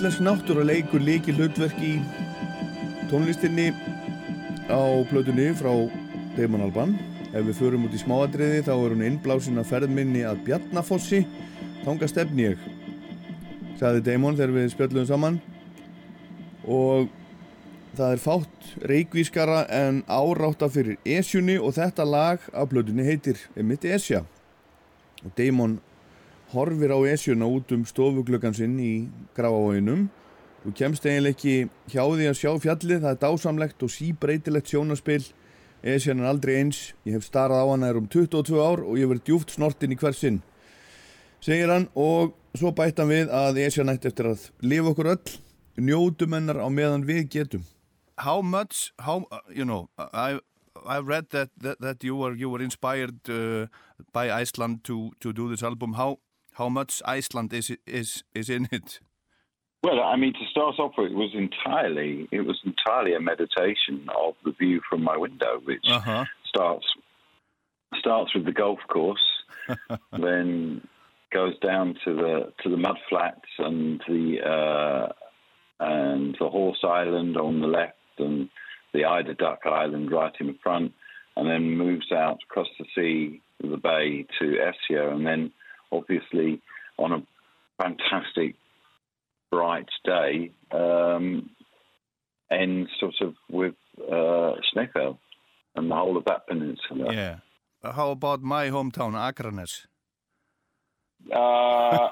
Íslensk 0.04 0.20
náttúra 0.20 0.60
leikur 0.68 1.00
leiki 1.00 1.32
hlutverk 1.32 1.78
í 1.80 1.94
tónlistinni 3.08 3.70
á 4.68 5.00
plötunni 5.08 5.46
frá 5.56 5.70
Damon 6.36 6.60
Alban. 6.66 6.90
Ef 7.32 7.46
við 7.46 7.56
förum 7.56 7.86
út 7.86 7.96
í 7.96 8.00
smáadriði 8.02 8.58
þá 8.66 8.72
er 8.74 8.92
hún 8.92 9.04
innblásin 9.06 9.62
að 9.62 9.70
ferðminni 9.70 10.26
að 10.28 10.42
Bjarnafossi. 10.44 11.22
Þánga 11.86 12.10
stefni 12.12 12.44
ég, 12.50 12.66
sagði 13.80 14.04
Damon 14.10 14.36
þegar 14.36 14.52
við 14.58 14.68
spjöldum 14.74 15.08
saman. 15.08 15.40
Og 16.68 17.08
það 17.96 18.18
er 18.18 18.22
fátt 18.26 18.70
reikvískara 18.92 19.64
en 19.72 20.04
áráta 20.04 20.68
fyrir 20.68 21.00
Esjunni 21.16 21.56
og 21.56 21.78
þetta 21.80 22.04
lag 22.04 22.44
á 22.52 22.60
plötunni 22.68 23.08
heitir 23.08 23.40
Emitt 23.56 23.88
Esja. 23.88 24.26
Og 25.24 25.32
Damon 25.40 25.80
horfir 26.54 26.94
á 26.94 26.98
esjuna 27.12 27.48
út 27.50 27.74
um 27.76 27.84
stofuglöggan 27.88 28.56
sinn 28.56 28.78
í 28.80 28.92
gráavóinum 29.36 30.08
þú 30.64 30.74
kemst 30.78 31.06
eiginlega 31.06 31.36
ekki 31.36 31.56
hjá 31.92 32.02
því 32.06 32.28
að 32.30 32.40
sjá 32.40 32.50
fjallið 32.64 33.02
það 33.04 33.12
er 33.12 33.22
dásamlegt 33.26 33.84
og 33.84 33.92
síbreytilegt 33.92 34.70
sjónaspill 34.72 35.24
esjan 35.84 36.22
er 36.22 36.30
aldrei 36.30 36.56
eins. 36.62 36.94
Ég 37.04 37.18
hef 37.18 37.26
starrað 37.28 37.60
á 37.60 37.66
hana 37.68 37.90
er 37.92 38.00
um 38.00 38.08
22 38.08 38.56
ár 38.62 38.82
og 38.86 38.96
ég 38.96 39.10
verði 39.10 39.26
djúft 39.28 39.52
snortin 39.52 39.92
í 39.92 39.98
hver 40.00 40.16
sinn 40.16 40.40
segir 41.44 41.70
hann. 41.72 41.88
Og 41.94 42.34
svo 42.56 42.72
bættan 42.76 43.10
við 43.10 43.32
að 43.34 43.60
esjan 43.66 43.92
ætti 43.92 44.10
eftir 44.10 44.30
að 44.32 44.48
lifa 44.64 44.94
okkur 44.94 45.12
öll. 45.14 45.36
Njótum 45.74 46.36
hennar 46.36 46.62
á 46.62 46.68
meðan 46.70 47.06
við 47.06 47.28
getum. 47.34 47.64
How 48.22 48.40
much, 48.42 48.92
how, 48.98 49.26
uh, 49.30 49.40
you 49.50 49.64
know, 49.64 49.88
I 49.98 50.38
I 50.86 50.98
read 51.00 51.30
that, 51.30 51.50
that, 51.60 51.80
that 51.80 52.04
you 52.04 52.16
were 52.16 52.34
you 52.34 52.48
were 52.48 52.62
inspired 52.62 53.18
uh, 53.28 53.66
by 54.12 54.30
Iceland 54.30 54.84
to 54.84 55.12
to 55.20 55.32
do 55.32 55.48
this 55.48 55.62
album. 55.62 55.94
How 55.94 56.18
how 56.54 56.68
much 56.68 57.02
Iceland 57.04 57.52
is 57.52 57.76
is 57.86 58.24
is 58.34 58.48
in 58.48 58.68
it? 58.72 59.00
Well, 59.82 60.00
I 60.00 60.16
mean, 60.16 60.32
to 60.32 60.46
start 60.50 60.78
off 60.78 60.92
with, 60.96 61.12
it 61.12 61.14
was 61.14 61.34
entirely 61.34 62.28
it 62.32 62.40
was 62.40 62.58
entirely 62.64 63.14
a 63.14 63.20
meditation 63.20 64.08
of 64.16 64.34
the 64.44 64.52
view 64.52 64.80
from 64.88 65.02
my 65.02 65.16
window, 65.16 65.60
which 65.64 65.86
uh 65.90 66.00
-huh. 66.00 66.26
starts 66.44 66.86
starts 67.98 68.34
with 68.34 68.44
the 68.44 68.60
golf 68.62 68.80
course, 68.88 69.26
then 70.26 70.80
goes 71.30 71.58
down 71.58 71.94
to 72.04 72.14
the 72.14 72.52
to 72.62 72.70
the 72.70 72.76
mud 72.76 72.98
flats 73.08 73.50
and 73.58 74.00
the 74.08 74.24
uh, 74.56 75.12
and 75.80 76.36
the 76.38 76.48
Horse 76.48 76.82
Island 76.84 77.36
on 77.36 77.60
the 77.60 77.66
left 77.66 78.18
and 78.18 78.48
the 78.92 79.04
Eider 79.04 79.34
Duck 79.34 79.60
Island 79.66 80.10
right 80.10 80.40
in 80.40 80.46
the 80.46 80.58
front, 80.62 80.92
and 81.36 81.50
then 81.50 81.76
moves 81.76 82.12
out 82.12 82.38
across 82.44 82.68
the 82.78 82.86
sea, 82.94 83.42
the 83.60 83.76
bay 83.76 84.24
to 84.38 84.46
Essia, 84.70 85.10
and 85.14 85.26
then 85.26 85.52
obviously 85.92 86.60
on 86.98 87.12
a 87.12 87.22
fantastic 87.82 88.54
bright 89.50 89.88
day 90.04 90.50
um, 90.72 91.50
ends 92.50 92.90
sort 93.00 93.14
of 93.20 93.34
with 93.50 93.74
uh, 94.10 94.52
and 95.76 95.90
the 95.90 95.94
whole 95.94 96.16
of 96.16 96.24
that 96.24 96.46
peninsula. 96.46 97.12
Yeah. 97.12 97.36
How 97.82 98.10
about 98.10 98.42
my 98.42 98.68
hometown, 98.68 99.12
Akranes? 99.12 99.86
Uh, 101.32 102.08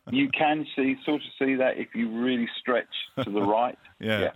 you 0.10 0.28
can 0.30 0.66
see, 0.76 0.96
sort 1.04 1.16
of 1.16 1.28
see 1.38 1.56
that 1.56 1.78
if 1.78 1.88
you 1.94 2.10
really 2.10 2.48
stretch 2.60 2.94
to 3.22 3.30
the 3.30 3.42
right. 3.42 3.78
yeah. 4.00 4.20
yeah. 4.20 4.30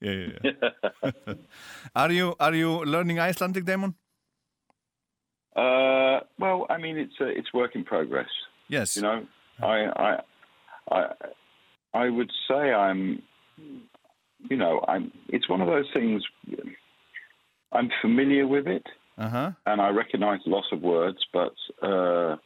Yeah, 0.00 0.26
yeah, 0.42 0.52
yeah. 1.04 1.34
are 1.94 2.10
you 2.10 2.34
are 2.40 2.54
you 2.54 2.84
learning 2.84 3.20
Icelandic, 3.20 3.64
Damon? 3.64 3.94
Uh, 5.54 6.20
well, 6.38 6.66
I 6.70 6.78
mean, 6.78 6.96
it's 6.96 7.20
a, 7.20 7.26
it's 7.26 7.52
work 7.52 7.74
in 7.74 7.84
progress. 7.84 8.28
Yes. 8.68 8.96
You 8.96 9.02
know, 9.02 9.26
I 9.60 9.84
I 9.96 10.20
I 10.90 11.06
I 11.94 12.08
would 12.08 12.30
say 12.48 12.72
I'm, 12.72 13.22
you 14.48 14.56
know, 14.56 14.82
I'm. 14.88 15.12
It's 15.28 15.48
one 15.48 15.60
of 15.60 15.66
those 15.66 15.86
things. 15.92 16.22
I'm 17.70 17.90
familiar 18.00 18.46
with 18.46 18.66
it, 18.66 18.86
uh-huh. 19.18 19.52
and 19.66 19.80
I 19.80 19.90
recognise 19.90 20.40
lots 20.46 20.68
of 20.72 20.80
words, 20.80 21.18
but 21.32 21.54
uh, 21.82 22.36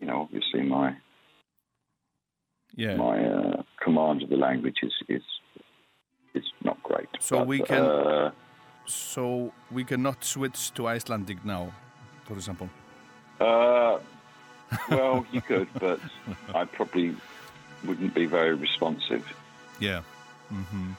you 0.00 0.06
know, 0.06 0.20
obviously 0.20 0.62
my 0.62 0.96
yeah 2.76 2.96
my 2.96 3.24
uh, 3.24 3.62
command 3.82 4.22
of 4.22 4.28
the 4.28 4.36
language 4.36 4.76
is 4.82 4.92
is 5.08 5.22
is 6.34 6.44
not 6.62 6.82
great. 6.82 7.08
So 7.20 7.38
but, 7.38 7.46
we 7.46 7.60
can. 7.60 7.82
Uh, 7.82 8.30
so 8.86 9.52
we 9.70 9.84
cannot 9.84 10.24
switch 10.24 10.72
to 10.74 10.86
Icelandic 10.88 11.44
now, 11.44 11.72
for 12.24 12.34
example. 12.34 12.68
Uh, 13.40 13.98
well, 14.88 15.26
you 15.32 15.40
could, 15.40 15.68
but 15.80 16.00
I 16.54 16.64
probably 16.64 17.14
wouldn't 17.84 18.14
be 18.14 18.26
very 18.26 18.54
responsive. 18.54 19.24
Yeah. 19.80 20.02
Mm-hmm. 20.52 20.92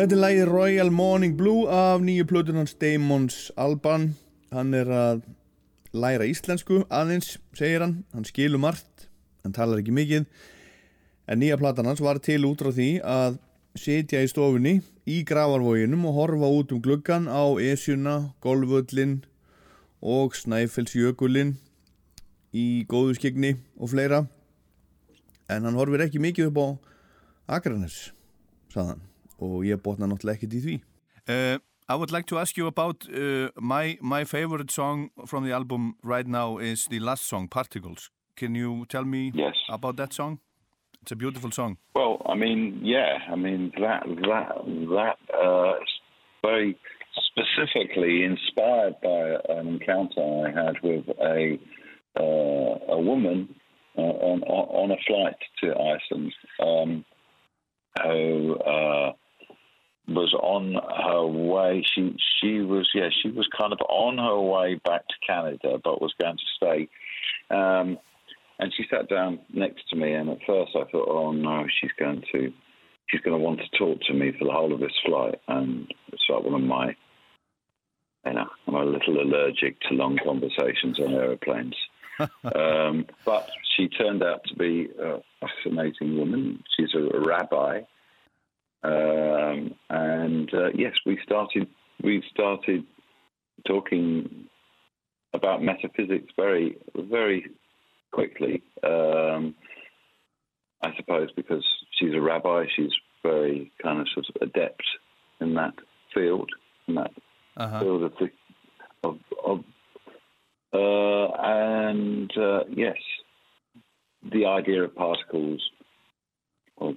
Þetta 0.00 0.16
er 0.16 0.20
lægi 0.22 0.44
Royal 0.48 0.90
Morning 0.90 1.34
Blue 1.36 1.68
af 1.68 2.00
nýju 2.00 2.24
plötunans 2.24 2.72
Damons 2.80 3.50
Alban. 3.60 4.14
Hann 4.48 4.72
er 4.72 4.88
að 4.88 5.18
læra 5.92 6.24
íslensku 6.24 6.86
aðeins, 6.88 7.34
segir 7.52 7.84
hann. 7.84 7.98
Hann 8.14 8.24
skilur 8.24 8.62
margt, 8.62 9.10
hann 9.44 9.52
talar 9.52 9.82
ekki 9.82 9.92
mikið. 9.92 10.24
En 11.28 11.42
nýja 11.42 11.58
platan 11.60 11.90
hans 11.90 12.00
var 12.00 12.16
til 12.24 12.46
út 12.48 12.64
frá 12.64 12.72
því 12.78 12.86
að 13.04 13.36
setja 13.76 14.24
í 14.24 14.30
stofunni 14.32 14.78
í 15.04 15.18
gravarvóginum 15.28 16.08
og 16.08 16.16
horfa 16.16 16.48
út 16.48 16.72
um 16.72 16.80
gluggan 16.80 17.28
á 17.28 17.60
Esjuna, 17.60 18.32
Golvöllin 18.40 19.18
og 20.00 20.32
Snæfellsjökullin 20.40 21.58
í 22.56 22.66
góðu 22.88 23.20
skegni 23.20 23.52
og 23.76 23.92
fleira. 23.92 24.24
En 25.52 25.68
hann 25.68 25.76
horfir 25.76 26.08
ekki 26.08 26.24
mikið 26.24 26.48
upp 26.54 26.64
á 26.64 26.68
Akranes 27.60 28.14
saðan 28.72 29.09
og 29.40 29.64
ég 29.66 29.82
botna 29.82 30.06
náttúrulega 30.06 30.38
ekkert 30.38 30.56
í 30.58 30.62
því 30.66 30.76
uh, 31.28 31.58
I 31.90 31.96
would 31.96 32.12
like 32.12 32.26
to 32.26 32.38
ask 32.38 32.56
you 32.56 32.68
about 32.68 33.08
uh, 33.12 33.48
my, 33.60 33.98
my 34.00 34.22
favorite 34.22 34.70
song 34.70 35.10
from 35.26 35.44
the 35.44 35.50
album 35.52 35.96
right 36.04 36.26
now 36.26 36.58
is 36.58 36.86
the 36.86 37.00
last 37.00 37.26
song, 37.26 37.48
Particles. 37.48 38.10
Can 38.36 38.54
you 38.54 38.86
tell 38.88 39.04
me 39.04 39.32
yes. 39.34 39.56
about 39.68 39.96
that 39.96 40.12
song? 40.12 40.38
It's 41.02 41.10
a 41.10 41.16
beautiful 41.16 41.50
song. 41.50 41.78
Well, 41.96 42.22
I 42.26 42.36
mean, 42.36 42.80
yeah, 42.84 43.18
I 43.28 43.34
mean 43.34 43.72
that 43.80 44.04
that 44.06 44.52
that 44.96 45.16
uh, 45.34 45.72
very 46.42 46.78
specifically 47.30 48.22
inspired 48.22 48.94
by 49.02 49.56
an 49.56 49.66
encounter 49.66 50.22
I 50.46 50.50
had 50.50 50.76
with 50.84 51.08
a 51.20 51.58
uh, 52.18 52.94
a 52.94 53.00
woman 53.00 53.54
uh, 53.98 54.00
on 54.00 54.42
on 54.42 54.90
a 54.92 54.96
flight 55.06 55.36
to 55.62 55.74
Iceland 55.74 56.32
um, 56.60 57.04
who 58.04 58.54
uh, 58.58 59.12
was 60.08 60.34
on 60.34 60.74
her 61.04 61.26
way. 61.26 61.84
She 61.94 62.16
she 62.40 62.60
was 62.60 62.88
yeah 62.94 63.08
she 63.22 63.30
was 63.30 63.48
kind 63.58 63.72
of 63.72 63.78
on 63.88 64.18
her 64.18 64.40
way 64.40 64.80
back 64.84 65.06
to 65.06 65.14
Canada, 65.26 65.78
but 65.82 66.00
was 66.00 66.14
going 66.20 66.36
to 66.36 66.44
stay. 66.56 66.88
Um, 67.50 67.98
and 68.58 68.72
she 68.76 68.84
sat 68.90 69.08
down 69.08 69.40
next 69.52 69.88
to 69.90 69.96
me, 69.96 70.12
and 70.12 70.28
at 70.28 70.38
first 70.46 70.72
I 70.74 70.84
thought, 70.90 71.08
oh 71.08 71.32
no, 71.32 71.66
she's 71.80 71.92
going 71.98 72.22
to 72.32 72.52
she's 73.08 73.20
going 73.20 73.38
to 73.38 73.44
want 73.44 73.60
to 73.60 73.78
talk 73.78 74.00
to 74.02 74.14
me 74.14 74.32
for 74.38 74.44
the 74.44 74.52
whole 74.52 74.72
of 74.72 74.80
this 74.80 74.98
flight, 75.04 75.40
and 75.48 75.92
it's 76.12 76.22
like 76.28 76.44
one 76.44 76.54
of 76.54 76.66
my 76.66 76.94
you 78.26 78.32
know 78.32 78.46
I'm 78.66 78.74
a 78.74 78.84
little 78.84 79.20
allergic 79.20 79.80
to 79.82 79.94
long 79.94 80.18
conversations 80.22 80.98
on 80.98 81.14
aeroplanes. 81.14 81.76
um, 82.54 83.06
but 83.24 83.48
she 83.76 83.88
turned 83.88 84.22
out 84.22 84.42
to 84.46 84.54
be 84.54 84.88
a 85.02 85.20
fascinating 85.40 86.18
woman. 86.18 86.62
She's 86.76 86.94
a, 86.94 87.16
a 87.16 87.20
rabbi, 87.20 87.80
um, 88.82 89.74
and 89.90 90.52
uh, 90.54 90.70
yes, 90.74 90.94
we 91.04 91.18
started 91.22 91.68
we 92.02 92.22
started 92.30 92.84
talking 93.66 94.46
about 95.34 95.62
metaphysics 95.62 96.32
very 96.36 96.76
very 96.94 97.46
quickly. 98.12 98.62
Um, 98.82 99.54
I 100.82 100.94
suppose 100.96 101.28
because 101.36 101.64
she's 101.98 102.14
a 102.14 102.20
rabbi, 102.20 102.64
she's 102.74 102.92
very 103.22 103.70
kind 103.82 104.00
of 104.00 104.08
sort 104.14 104.26
of 104.28 104.48
adept 104.48 104.82
in 105.40 105.54
that 105.54 105.74
field, 106.14 106.50
in 106.88 106.94
that 106.94 107.10
uh-huh. 107.56 107.80
field 107.80 108.02
of 108.04 108.12
the 108.18 108.30
of, 109.02 109.18
of 109.44 109.64
uh, 110.72 111.32
and 111.42 112.30
uh, 112.36 112.60
yes, 112.74 112.96
the 114.32 114.46
idea 114.46 114.84
of 114.84 114.94
particles 114.94 115.62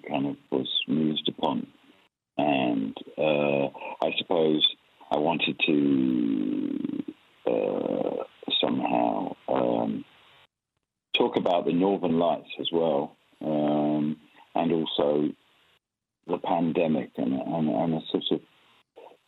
kind 0.08 0.28
of 0.28 0.36
was 0.52 0.70
mused 0.88 1.28
upon. 1.30 1.68
And 2.38 2.98
uh, 3.18 3.68
I 4.02 4.12
suppose 4.18 4.66
I 5.12 5.18
wanted 5.18 5.60
to 5.68 7.04
uh, 7.46 8.24
somehow 8.60 9.36
um, 9.48 10.06
talk 11.16 11.36
about 11.36 11.66
the 11.66 11.74
Northern 11.74 12.18
Lights 12.18 12.50
as 12.60 12.70
well, 12.72 13.16
um, 13.42 14.18
and 14.56 14.72
also 14.72 15.30
the 16.28 16.38
pandemic 16.38 17.12
and, 17.18 17.34
and, 17.34 17.70
and 17.70 17.94
a 17.96 18.02
sort 18.10 18.24
of 18.32 18.40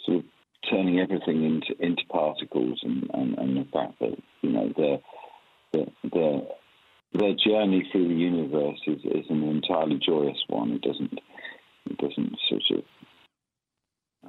sort 0.05 0.17
of 0.19 0.23
turning 0.69 0.99
everything 0.99 1.43
into 1.43 1.75
into 1.79 2.03
particles 2.09 2.79
and, 2.83 3.09
and, 3.13 3.37
and 3.37 3.57
the 3.57 3.67
fact 3.71 3.99
that 3.99 4.17
you 4.41 4.51
know 4.51 4.73
the 4.75 5.01
the, 5.73 5.85
the 6.09 6.47
their 7.19 7.35
journey 7.35 7.87
through 7.91 8.07
the 8.07 8.13
universe 8.13 8.79
is, 8.87 8.99
is 9.03 9.25
an 9.29 9.43
entirely 9.43 9.99
joyous 10.05 10.37
one. 10.47 10.71
It 10.71 10.81
doesn't 10.81 11.13
it 11.89 11.97
doesn't 11.97 12.33
sort 12.49 12.63
of 12.79 12.83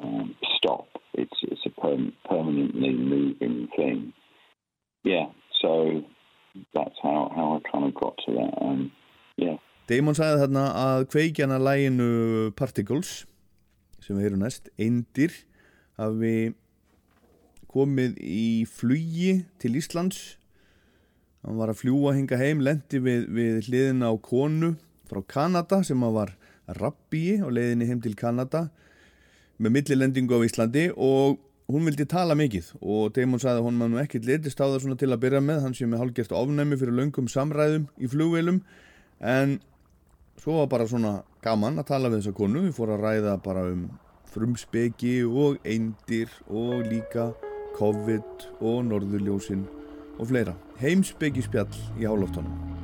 um, 0.03 0.35
stop. 0.57 0.89
It's 1.15 1.39
it's 1.43 1.67
a 1.67 1.81
per- 1.81 2.13
permanently 2.29 2.93
moving 2.93 3.69
thing. 3.77 4.13
Yeah, 5.05 5.27
so 5.63 6.03
that's 6.75 6.95
how, 7.03 7.33
how 7.35 7.61
I 7.61 7.71
kind 7.71 7.87
of 7.87 7.95
got 7.95 8.15
to 8.27 8.33
that. 8.33 8.63
Um, 8.63 8.93
yeah. 9.37 9.57
Damon 9.87 10.17
sagði 10.19 10.43
þarna 10.43 10.65
að 10.83 11.05
kveikjana 11.13 11.61
læginu 11.63 12.11
Particles 12.59 13.21
sem 14.03 14.19
við 14.19 14.27
heyrum 14.27 14.43
næst, 14.43 14.71
Eindir 14.79 15.35
hafi 15.99 16.55
komið 17.71 18.19
í 18.23 18.65
flugi 18.69 19.45
til 19.63 19.79
Íslands 19.79 20.37
hann 21.45 21.61
var 21.61 21.73
að 21.73 21.81
fljúa 21.83 22.15
hinga 22.17 22.39
heim 22.41 22.63
lendi 22.65 23.01
við, 23.03 23.27
við 23.29 23.69
hliðin 23.69 24.07
á 24.07 24.13
konu 24.23 24.75
frá 25.11 25.23
Kanada 25.29 25.83
sem 25.87 26.01
var 26.01 26.35
rabbi 26.67 27.39
á 27.43 27.49
leiðinni 27.51 27.91
heim 27.91 28.01
til 28.05 28.17
Kanada 28.19 28.69
með 29.59 29.77
millilendingu 29.79 30.41
á 30.41 30.47
Íslandi 30.47 30.89
og 30.97 31.39
hún 31.71 31.87
vildi 31.89 32.07
tala 32.07 32.37
mikið 32.39 32.73
og 32.81 33.15
Damon 33.17 33.43
sagði 33.43 33.63
að 33.63 33.69
hún 33.69 33.79
maður 33.81 34.03
ekkert 34.05 34.27
litist 34.29 34.61
á 34.63 34.67
það 34.67 34.83
svona 34.85 34.99
til 35.01 35.13
að 35.13 35.23
byrja 35.25 35.43
með 35.43 35.63
hann 35.65 35.75
sem 35.75 35.95
er 35.95 36.03
hálfgert 36.03 36.35
ofnæmi 36.37 36.79
fyrir 36.79 36.95
löngum 36.99 37.31
samræðum 37.31 37.89
í 37.99 38.11
flugveilum 38.11 38.61
en 39.21 39.59
svo 40.43 40.61
var 40.61 40.69
bara 40.71 40.89
svona 40.91 41.21
gaman 41.43 41.81
að 41.81 41.89
tala 41.91 42.11
við 42.11 42.21
þessa 42.21 42.37
konu. 42.37 42.63
Við 42.67 42.77
fórum 42.77 42.99
að 42.99 43.07
ræða 43.07 43.37
bara 43.43 43.65
um 43.73 43.87
frumspeki 44.31 45.17
og 45.27 45.59
eindir 45.65 46.31
og 46.47 46.85
líka 46.91 47.31
COVID 47.79 48.47
og 48.61 48.79
norðurljósin 48.91 49.65
og 50.19 50.31
fleira. 50.31 50.57
Heimsbyggispjall 50.81 51.85
í 52.01 52.09
hálóftunum 52.09 52.76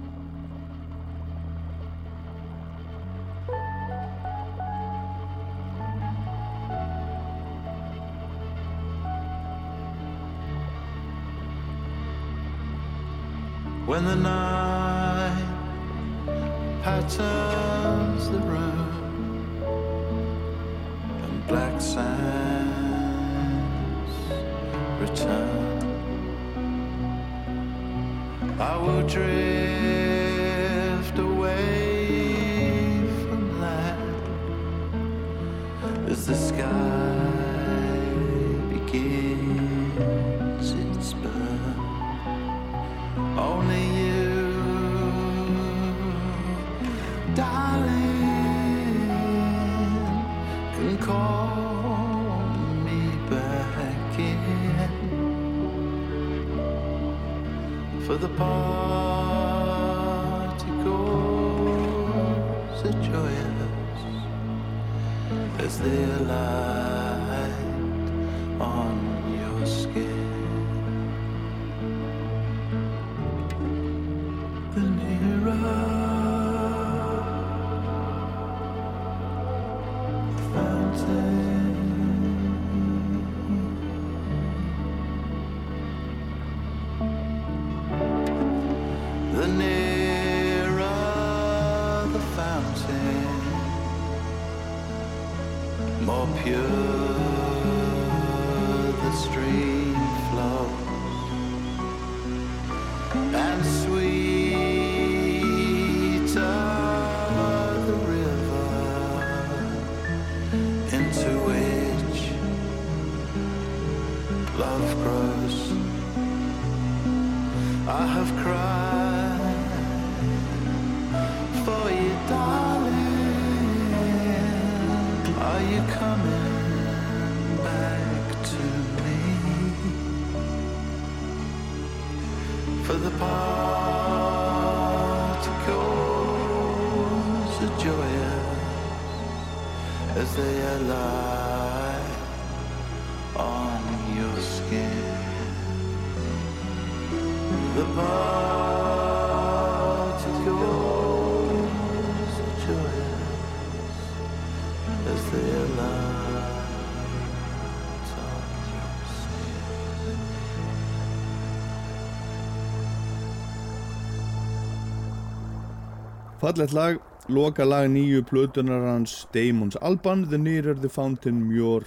Fallett 166.42 166.72
lag, 166.72 166.98
loka 167.28 167.64
lag 167.64 167.86
nýju 167.86 168.24
plötunar 168.26 168.80
hans 168.82 169.28
Damons 169.32 169.76
Alban 169.76 170.24
The 170.28 170.38
Nearer 170.38 170.74
the 170.74 170.88
Fountain 170.88 171.44
More 171.44 171.84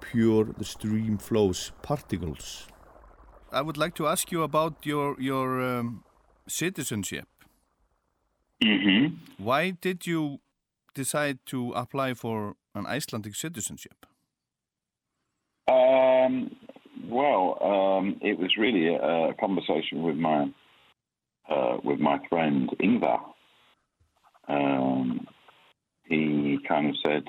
Pure 0.00 0.54
the 0.58 0.64
Stream 0.64 1.18
Flows 1.18 1.72
Particles 1.82 2.68
I 3.52 3.62
would 3.62 3.76
like 3.76 3.96
to 3.96 4.06
ask 4.06 4.30
you 4.30 4.44
about 4.44 4.86
your 4.86 5.16
your 5.20 5.60
um, 5.60 6.04
citizenship. 6.46 7.26
hmm 8.62 9.06
Why 9.38 9.70
did 9.70 10.06
you 10.06 10.38
decide 10.94 11.38
to 11.46 11.72
apply 11.72 12.14
for 12.14 12.54
an 12.74 12.86
Icelandic 12.86 13.34
citizenship? 13.34 14.06
Um, 15.66 16.54
well, 17.08 17.58
um, 17.60 18.20
it 18.22 18.38
was 18.38 18.56
really 18.56 18.86
a, 18.86 19.30
a 19.30 19.34
conversation 19.34 20.04
with 20.04 20.16
my 20.16 20.48
uh, 21.48 21.78
with 21.82 21.98
my 21.98 22.18
friend 22.28 22.70
Ingvar. 22.78 23.29
Um, 24.50 25.26
he 26.04 26.58
kind 26.66 26.88
of 26.88 26.96
said 27.04 27.24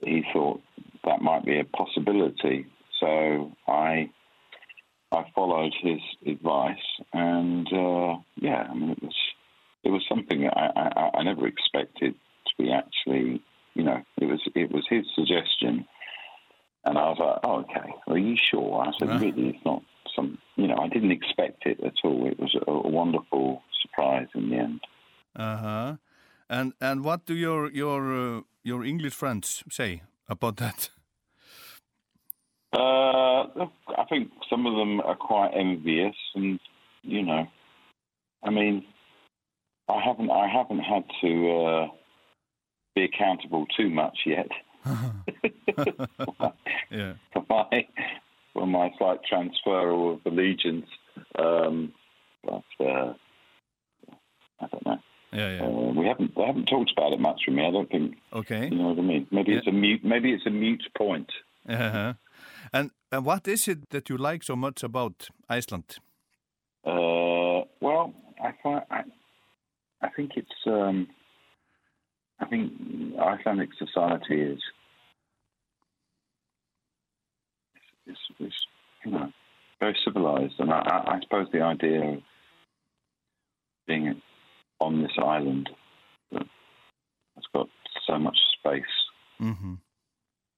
he 0.00 0.22
thought 0.32 0.60
that 1.04 1.22
might 1.22 1.44
be 1.44 1.58
a 1.58 1.64
possibility, 1.64 2.66
so 3.00 3.52
I 3.66 4.10
I 5.10 5.24
followed 5.34 5.72
his 5.82 6.00
advice, 6.26 6.76
and 7.12 7.66
uh, 7.72 8.16
yeah, 8.36 8.68
I 8.70 8.74
mean 8.74 8.90
it 8.90 9.02
was 9.02 9.16
it 9.84 9.90
was 9.90 10.04
something 10.08 10.48
I, 10.48 10.70
I, 10.76 11.10
I 11.18 11.22
never 11.24 11.46
expected 11.46 12.14
to 12.46 12.62
be 12.62 12.70
actually, 12.72 13.42
you 13.74 13.82
know, 13.82 14.02
it 14.20 14.26
was 14.26 14.40
it 14.54 14.70
was 14.70 14.84
his 14.88 15.04
suggestion. 15.14 15.86
And 16.84 16.98
I 16.98 17.10
was 17.10 17.18
like, 17.20 17.38
oh, 17.44 17.60
okay, 17.60 17.94
are 18.08 18.18
you 18.18 18.36
sure? 18.36 18.82
I 18.82 18.90
said, 18.98 19.08
Yeah. 19.08 19.20
really, 19.20 19.50
it's 19.50 19.64
not 19.64 19.82
some, 20.16 20.38
you 20.56 20.66
know, 20.66 20.76
I 20.82 20.88
didn't 20.88 21.12
expect 21.12 21.64
it 21.64 21.78
at 21.84 21.94
all. 22.02 22.26
It 22.26 22.40
was 22.40 22.54
a, 22.66 22.70
a 22.70 22.88
wonderful 22.88 23.62
surprise 23.82 24.26
in 24.34 24.50
the 24.50 24.56
end. 24.56 24.80
Uh 25.36 25.56
huh. 25.56 25.96
And 26.48 26.72
and 26.80 27.04
what 27.04 27.26
do 27.26 27.34
your 27.34 27.70
your 27.70 28.36
uh, 28.36 28.40
your 28.62 28.84
English 28.84 29.14
friends 29.14 29.64
say 29.70 30.02
about 30.28 30.56
that? 30.56 30.90
Uh, 32.72 33.66
I 33.98 34.04
think 34.08 34.30
some 34.48 34.66
of 34.66 34.74
them 34.76 35.00
are 35.00 35.16
quite 35.16 35.52
envious, 35.54 36.16
and 36.34 36.60
you 37.02 37.22
know, 37.22 37.46
I 38.42 38.50
mean, 38.50 38.84
I 39.88 40.00
haven't, 40.02 40.30
I 40.30 40.48
haven't 40.48 40.80
had 40.80 41.04
to 41.22 41.50
uh, 41.50 41.86
be 42.94 43.04
accountable 43.04 43.66
too 43.76 43.90
much 43.90 44.18
yet 44.26 44.48
yeah. 46.90 47.14
for 47.32 47.44
my 47.48 47.86
for 48.52 48.66
my 48.66 48.90
slight 48.98 49.20
transfer 49.28 49.90
of 50.12 50.20
allegiance. 50.26 50.86
Um, 51.38 51.92
but 52.44 52.64
uh, 52.80 53.12
I 54.60 54.66
don't 54.70 54.86
know. 54.86 54.98
Yeah. 55.32 55.56
Yeah. 55.56 55.62
Uh, 55.64 55.92
we 55.96 56.06
haven't 56.06 56.34
they 56.36 56.44
haven't 56.44 56.66
talked 56.66 56.92
about 56.96 57.12
it 57.12 57.20
much 57.20 57.40
with 57.46 57.56
me. 57.56 57.66
I 57.66 57.70
don't 57.70 57.90
think 57.90 58.16
Okay. 58.32 58.64
you 58.68 58.76
know 58.76 58.88
what 58.88 58.98
I 58.98 59.02
mean. 59.02 59.26
Maybe 59.30 59.52
Yeah. 59.52 59.58
it's 59.58 59.66
a 59.66 59.72
mute. 59.72 60.04
Maybe 60.04 60.32
it's 60.32 60.46
a 60.46 60.50
mute 60.50 60.82
point. 60.96 61.30
Uh-huh. 61.68 62.14
And 62.72 62.90
and 63.10 63.24
what 63.24 63.48
is 63.48 63.68
it 63.68 63.90
that 63.90 64.08
you 64.10 64.16
like 64.18 64.42
so 64.42 64.56
much 64.56 64.82
about 64.82 65.28
Iceland? 65.48 65.96
Uh, 66.84 67.64
well, 67.80 68.12
I 68.42 68.52
find 68.62 68.82
I, 68.90 69.02
I 70.02 70.08
think 70.16 70.32
it's 70.36 70.66
um, 70.66 71.06
I 72.40 72.44
think 72.46 72.72
Icelandic 73.18 73.70
society 73.78 74.40
is 74.40 74.60
is, 78.06 78.16
is 78.40 78.52
you 79.04 79.12
know 79.12 79.32
very 79.80 79.96
civilized, 80.04 80.54
and 80.58 80.72
I, 80.72 80.78
I, 80.80 81.14
I 81.16 81.20
suppose 81.22 81.46
the 81.52 81.62
idea 81.62 82.02
of 82.14 82.22
being 83.86 84.20
on 84.82 85.02
this 85.02 85.16
island 85.18 85.70
that 86.32 86.46
has 87.36 87.44
got 87.54 87.68
so 88.06 88.18
much 88.18 88.38
space 88.58 88.94
Mm-hmm. 89.40 89.74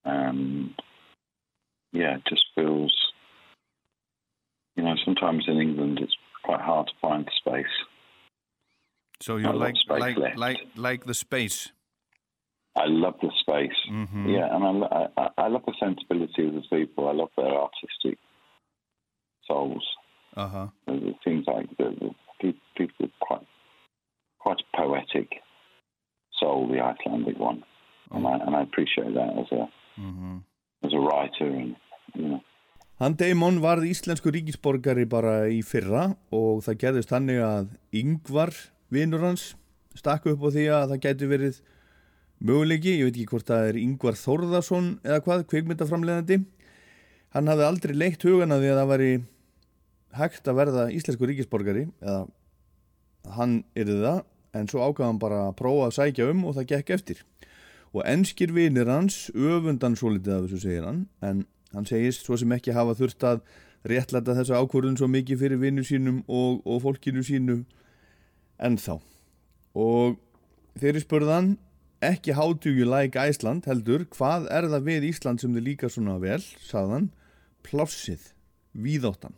and 0.05 0.75
yeah, 1.93 2.17
it 2.17 2.23
just 2.29 2.45
feels. 2.55 2.93
You 4.77 4.83
know, 4.83 4.95
sometimes 5.05 5.45
in 5.47 5.59
England 5.61 6.01
it's 6.03 6.17
quite 6.43 6.61
hard 6.61 6.89
to 6.89 6.93
find 7.01 7.27
space. 7.39 7.75
So 9.21 9.37
you 9.37 9.51
like 9.53 9.77
like 9.89 10.17
left. 10.19 10.37
like 10.37 10.59
like 10.77 11.05
the 11.05 11.15
space. 11.15 11.73
I 12.77 12.87
love 12.87 13.15
the 13.23 13.31
space. 13.41 13.79
Mm-hmm. 13.91 14.29
Yeah, 14.29 14.55
and 14.55 14.85
I, 14.85 15.07
I, 15.17 15.29
I 15.45 15.49
love 15.49 15.63
the 15.65 15.75
sensibility 15.81 16.49
of 16.49 16.55
the 16.55 16.63
people. 16.77 17.09
I 17.09 17.13
love 17.13 17.31
their 17.37 17.55
artistic 17.67 18.19
souls. 19.47 19.87
Uh 20.37 20.49
huh. 20.49 20.67
It 20.89 21.17
seems 21.25 21.47
like 21.47 21.69
the, 21.79 21.95
the 22.43 22.55
people 22.77 22.97
with 23.01 23.11
quite 23.21 23.47
quite 24.45 24.61
a 24.61 24.69
poetic 24.77 25.41
soul, 26.39 26.69
the 26.69 26.81
Icelandic 26.85 27.39
one, 27.41 27.63
and 28.13 28.27
I 28.29 28.35
and 28.45 28.55
I 28.55 28.63
appreciate 28.69 29.15
that 29.15 29.33
as 29.45 29.51
a 29.61 29.65
Mm-hmm. 29.95 30.39
as 30.83 30.93
a 30.93 30.99
writer, 30.99 31.47
and 31.55 31.77
you 32.19 32.29
know. 32.29 32.41
Hann 32.99 33.15
Damon 33.19 33.61
varð 33.63 33.85
íslensku 33.87 34.33
ríkisborgari 34.35 35.05
bara 35.07 35.35
í 35.47 35.61
fyrra 35.63 36.09
og 36.35 36.65
það 36.67 36.79
gerðist 36.81 37.13
þannig 37.13 37.39
að 37.47 37.69
Yngvar, 38.01 38.51
vinur 38.91 39.23
hans, 39.23 39.45
stakk 39.95 40.27
upp 40.33 40.43
á 40.43 40.51
því 40.51 40.65
að 40.75 40.89
það 40.95 41.01
gæti 41.07 41.29
verið 41.31 41.61
möguleiki, 42.43 42.97
ég 42.99 43.07
veit 43.07 43.21
ekki 43.21 43.31
hvort 43.37 43.49
það 43.53 43.69
er 43.71 43.79
Yngvar 43.85 44.19
Þórðarsson 44.19 44.91
eða 45.07 45.21
hvað, 45.29 45.47
kvikmyndaframleðandi. 45.55 46.41
Hann 47.39 47.51
hafði 47.55 47.69
aldrei 47.71 47.95
leitt 47.95 48.27
hugan 48.27 48.55
að 48.55 48.67
því 48.67 48.73
að 48.75 48.81
það 48.83 48.93
væri 48.97 49.13
hægt 50.19 50.51
að 50.51 50.59
verða 50.65 50.89
íslensku 50.99 51.31
ríkisborgari, 51.31 51.87
eða 52.03 52.21
hann 53.39 53.61
yrði 53.79 54.01
það, 54.03 54.21
en 54.55 54.71
svo 54.71 54.85
ákvaðan 54.87 55.21
bara 55.23 55.41
að 55.49 55.57
prófa 55.59 55.89
að 55.89 55.97
sækja 55.99 56.31
um 56.31 56.45
og 56.49 56.57
það 56.59 56.71
gekk 56.73 56.95
eftir. 56.97 57.23
Og 57.95 58.03
enskir 58.11 58.55
vinir 58.55 58.91
hans 58.91 59.29
öfundan 59.35 59.99
svo 59.99 60.15
litið 60.15 60.37
af 60.37 60.47
þessu 60.47 60.63
segir 60.65 60.87
hann, 60.89 61.05
en 61.23 61.45
hann 61.75 61.87
segist 61.87 62.27
svo 62.27 62.39
sem 62.39 62.53
ekki 62.55 62.75
hafa 62.75 62.97
þurft 62.99 63.27
að 63.27 63.45
réttlæta 63.89 64.35
þessa 64.39 64.63
ákvörðun 64.63 64.99
svo 64.99 65.09
mikið 65.13 65.43
fyrir 65.43 65.61
vinnu 65.61 65.85
sínum 65.87 66.23
og, 66.27 66.63
og 66.65 66.83
fólkinu 66.87 67.23
sínu 67.27 67.61
ennþá. 68.63 68.99
Og 69.75 70.19
þeirri 70.81 71.05
spurðan 71.05 71.55
ekki 72.05 72.35
do 72.61 72.71
you 72.71 72.85
like 72.85 73.17
Iceland 73.17 73.65
heldur 73.67 74.05
hvað 74.05 74.49
er 74.51 74.69
það 74.69 74.87
við 74.89 75.09
Ísland 75.11 75.41
sem 75.41 75.55
þið 75.55 75.65
líka 75.69 75.89
svona 75.89 76.19
vel, 76.19 76.41
sagðan, 76.41 77.11
plássið, 77.63 78.33
víðáttan. 78.75 79.35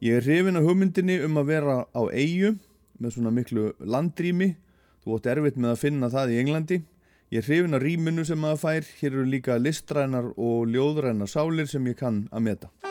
Ég 0.00 0.18
er 0.18 0.22
hrifin 0.22 0.56
af 0.56 0.66
hugmyndinni 0.66 1.20
um 1.24 1.38
að 1.40 1.46
vera 1.46 1.76
á 1.88 2.02
eigu 2.12 2.56
með 2.98 3.16
svona 3.16 3.32
miklu 3.34 3.70
landrými, 3.80 4.54
þú 5.04 5.18
átt 5.18 5.30
erfitt 5.34 5.60
með 5.60 5.74
að 5.74 5.82
finna 5.84 6.12
það 6.12 6.34
í 6.34 6.40
Englandi. 6.42 6.80
Ég 7.34 7.42
er 7.42 7.48
hrifin 7.50 7.74
af 7.74 7.82
rýminu 7.82 8.24
sem 8.26 8.38
maður 8.38 8.62
fær, 8.62 8.90
hér 9.00 9.12
eru 9.12 9.28
líka 9.30 9.58
listrænar 9.58 10.30
og 10.36 10.68
ljóðrænar 10.70 11.30
sálir 11.30 11.66
sem 11.70 11.86
ég 11.90 11.98
kann 11.98 12.28
að 12.30 12.46
meta. 12.50 12.85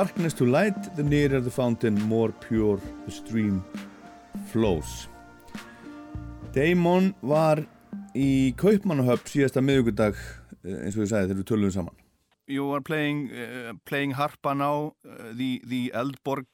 Darkness 0.00 0.32
to 0.32 0.46
light, 0.46 0.96
the 0.96 1.02
nearer 1.02 1.40
the 1.40 1.50
fountain, 1.50 1.94
more 2.08 2.32
pure 2.32 2.80
the 3.04 3.10
stream 3.10 3.62
flows. 4.46 5.08
Damon 6.54 7.10
var 7.20 7.60
í 8.16 8.54
Kaupmannahöpp 8.56 9.28
síðasta 9.28 9.60
miðugundag 9.60 10.16
eh, 10.16 10.78
eins 10.86 10.96
og 10.96 11.04
ég 11.04 11.10
sagði 11.10 11.28
þegar 11.28 11.40
við 11.42 11.48
tölum 11.50 11.74
saman. 11.74 11.98
You 12.48 12.70
are 12.72 12.80
playing, 12.80 13.28
uh, 13.28 13.74
playing 13.84 14.16
harpa 14.16 14.56
now, 14.56 14.94
uh, 15.04 15.34
the, 15.36 15.60
the 15.68 15.92
Eldborg 15.92 16.48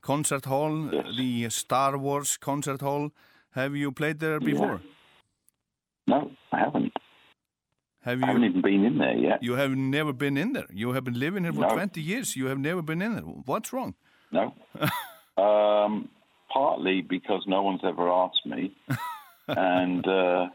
Concert 0.00 0.50
Hall, 0.50 0.88
yes. 0.90 1.14
the 1.14 1.50
Star 1.50 1.96
Wars 1.96 2.36
Concert 2.36 2.82
Hall. 2.82 3.12
Have 3.52 3.76
you 3.76 3.92
played 3.92 4.18
there 4.18 4.40
before? 4.40 4.80
Yeah. 4.82 6.16
No, 6.16 6.30
I 6.50 6.64
haven't. 6.64 7.01
Have 8.04 8.18
you, 8.18 8.24
I 8.24 8.28
haven't 8.28 8.44
even 8.44 8.62
been 8.62 8.84
in 8.84 8.98
there 8.98 9.16
yet. 9.16 9.42
You 9.42 9.52
have 9.52 9.70
never 9.70 10.12
been 10.12 10.36
in 10.36 10.52
there. 10.54 10.66
You 10.72 10.92
have 10.92 11.04
been 11.04 11.18
living 11.18 11.44
here 11.44 11.52
for 11.52 11.60
no. 11.60 11.68
20 11.68 12.00
years. 12.00 12.34
You 12.34 12.46
have 12.46 12.58
never 12.58 12.82
been 12.82 13.00
in 13.00 13.14
there. 13.14 13.22
What's 13.22 13.72
wrong? 13.72 13.94
No. 14.32 14.54
um, 15.42 16.08
partly 16.52 17.02
because 17.02 17.44
no 17.46 17.62
one's 17.62 17.82
ever 17.84 18.10
asked 18.10 18.44
me. 18.44 18.76
and 19.48 20.06
uh, 20.06 20.48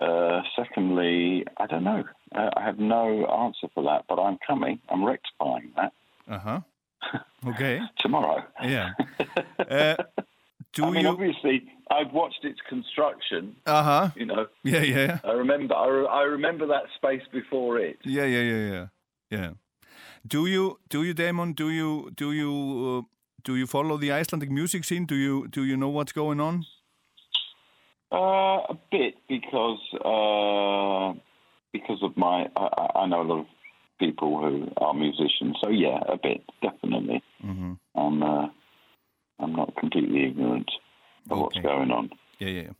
uh, 0.00 0.42
secondly, 0.54 1.44
I 1.56 1.66
don't 1.66 1.84
know. 1.84 2.04
I 2.32 2.62
have 2.62 2.78
no 2.78 3.26
answer 3.26 3.68
for 3.74 3.82
that, 3.84 4.04
but 4.08 4.20
I'm 4.20 4.38
coming. 4.46 4.78
I'm 4.88 5.04
rectifying 5.04 5.72
that. 5.76 5.92
Uh 6.28 6.38
huh. 6.38 6.60
Okay. 7.46 7.80
Tomorrow. 8.00 8.42
Yeah. 8.62 8.90
Uh, 9.58 9.94
do 10.72 10.84
I 10.84 10.90
mean, 10.90 11.02
you 11.02 11.08
obviously 11.08 11.62
I've 11.90 12.12
watched 12.12 12.44
its 12.44 12.60
construction. 12.68 13.56
Uh 13.66 13.82
huh. 13.82 14.10
You 14.14 14.26
know. 14.26 14.46
Yeah, 14.62 14.82
yeah. 14.82 15.18
I 15.24 15.32
remember. 15.32 15.74
I, 15.74 15.86
re 15.88 16.06
I 16.06 16.22
remember 16.22 16.66
that 16.66 16.84
space 16.96 17.22
before 17.32 17.78
it. 17.78 17.98
Yeah, 18.04 18.24
yeah, 18.24 18.42
yeah, 18.42 18.70
yeah, 18.72 18.86
yeah. 19.30 19.50
Do 20.26 20.46
you, 20.46 20.78
do 20.88 21.04
you, 21.04 21.14
Damon? 21.14 21.52
Do 21.52 21.70
you, 21.70 22.10
do 22.14 22.32
you, 22.32 22.52
uh, 22.98 23.02
do 23.44 23.56
you 23.56 23.66
follow 23.66 23.96
the 23.96 24.12
Icelandic 24.12 24.50
music 24.50 24.84
scene? 24.84 25.06
Do 25.06 25.14
you, 25.14 25.48
do 25.48 25.64
you 25.64 25.76
know 25.76 25.88
what's 25.88 26.12
going 26.12 26.40
on? 26.40 26.64
Uh, 28.12 28.60
a 28.68 28.78
bit 28.90 29.14
because 29.28 29.80
uh, 29.94 31.18
because 31.72 32.02
of 32.02 32.16
my. 32.16 32.46
I, 32.56 33.00
I 33.00 33.06
know 33.06 33.22
a 33.22 33.28
lot 33.28 33.40
of 33.40 33.46
people 33.98 34.40
who 34.40 34.72
are 34.78 34.94
musicians, 34.94 35.56
so 35.62 35.68
yeah, 35.68 36.00
a 36.08 36.16
bit 36.16 36.42
definitely. 36.62 37.22
Mm 37.44 37.56
-hmm. 37.58 37.76
I'm 37.94 38.22
uh, 38.22 38.48
I'm 39.40 39.52
not 39.52 39.74
completely 39.74 40.24
ignorant 40.24 40.70
okay. 41.30 41.40
what's 41.40 41.58
going 41.58 41.90
on. 41.90 42.10
Yeah, 42.38 42.48
yeah. 42.48 42.70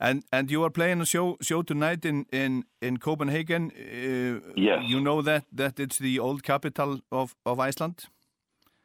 And 0.00 0.22
and 0.30 0.50
you 0.50 0.62
are 0.64 0.70
playing 0.70 1.00
a 1.00 1.06
show 1.06 1.36
show 1.40 1.62
tonight 1.62 2.04
in 2.04 2.26
in 2.32 2.64
in 2.80 2.98
Copenhagen. 2.98 3.72
Uh, 3.74 4.52
yes. 4.56 4.78
You 4.86 5.00
know 5.00 5.22
that 5.22 5.44
that 5.56 5.80
it's 5.80 5.98
the 5.98 6.20
old 6.20 6.42
capital 6.42 7.00
of 7.10 7.34
of 7.44 7.58
Iceland. 7.58 8.08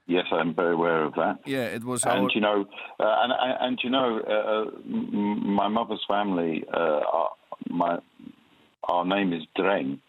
Yes, 0.05 0.25
I'm 0.31 0.53
very 0.53 0.73
aware 0.73 1.03
of 1.03 1.13
that. 1.13 1.39
Yeah, 1.45 1.75
it 1.75 1.83
was. 1.83 2.03
And 2.03 2.23
our... 2.23 2.29
you 2.33 2.41
know, 2.41 2.65
uh, 2.99 3.15
and 3.23 3.33
and 3.61 3.79
you 3.83 3.89
know, 3.89 4.19
uh, 4.19 4.65
my 4.85 5.67
mother's 5.69 6.03
family, 6.07 6.65
uh, 6.73 6.99
my 7.69 7.99
our 8.89 9.05
name 9.05 9.31
is 9.33 9.43
Dreng, 9.57 9.99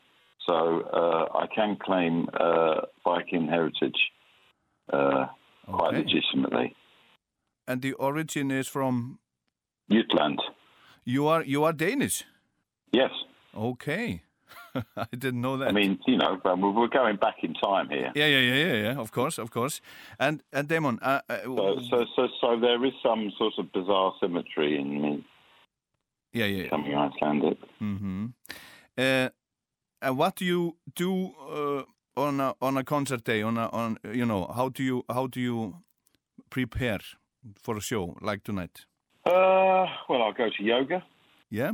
so 0.47 0.81
uh, 0.81 1.39
I 1.39 1.47
can 1.55 1.77
claim 1.77 2.29
uh, 2.41 2.81
Viking 3.05 3.47
heritage 3.47 4.11
uh, 4.93 4.97
okay. 4.97 5.29
quite 5.69 5.95
legitimately. 5.95 6.75
And 7.67 7.83
the 7.83 7.93
origin 7.95 8.51
is 8.51 8.69
from 8.69 9.19
Jutland. 9.91 10.41
You 11.05 11.27
are 11.27 11.43
you 11.43 11.65
are 11.65 11.73
Danish. 11.73 12.25
Yes. 12.93 13.11
Okay. 13.57 14.23
I 14.97 15.07
didn't 15.17 15.41
know 15.41 15.57
that. 15.57 15.69
I 15.69 15.73
mean, 15.73 15.99
you 16.07 16.17
know, 16.17 16.41
we're 16.45 16.89
going 16.89 17.17
back 17.17 17.37
in 17.43 17.55
time 17.55 17.89
here. 17.89 18.11
Yeah, 18.15 18.27
yeah, 18.27 18.39
yeah, 18.39 18.55
yeah, 18.55 18.83
yeah. 18.83 19.01
Of 19.01 19.13
course, 19.13 19.39
of 19.39 19.51
course. 19.51 19.81
And 20.19 20.43
and 20.53 20.69
Damon, 20.69 20.99
uh, 21.01 21.21
uh, 21.29 21.43
so, 21.45 21.79
so, 21.91 22.05
so, 22.17 22.29
so 22.41 22.61
there 22.61 22.85
is 22.85 22.93
some 23.03 23.33
sort 23.39 23.55
of 23.59 23.73
bizarre 23.73 24.15
symmetry 24.21 24.79
in 24.79 25.01
me. 25.01 25.25
Yeah, 26.33 26.47
yeah, 26.47 26.63
becoming 26.65 26.91
yeah. 26.91 27.11
Icelandic. 27.15 27.59
Mm-hmm. 27.81 28.27
Uh, 28.99 29.29
and 30.03 30.19
what 30.19 30.37
do 30.37 30.45
you 30.45 30.77
do 30.95 31.35
uh, 31.49 31.83
on 32.21 32.41
a 32.41 32.55
on 32.61 32.77
a 32.77 32.85
concert 32.85 33.25
day? 33.25 33.43
On 33.43 33.57
a 33.57 33.69
on 33.69 33.99
you 34.13 34.27
know 34.27 34.51
how 34.55 34.69
do 34.69 34.83
you 34.83 35.05
how 35.09 35.27
do 35.29 35.41
you 35.41 35.77
prepare 36.51 37.01
for 37.63 37.77
a 37.77 37.81
show 37.81 38.17
like 38.21 38.45
tonight? 38.45 38.87
Uh, 39.25 39.87
well, 40.09 40.23
I'll 40.23 40.33
go 40.33 40.49
to 40.51 40.63
yoga. 40.63 41.03
Yeah. 41.51 41.73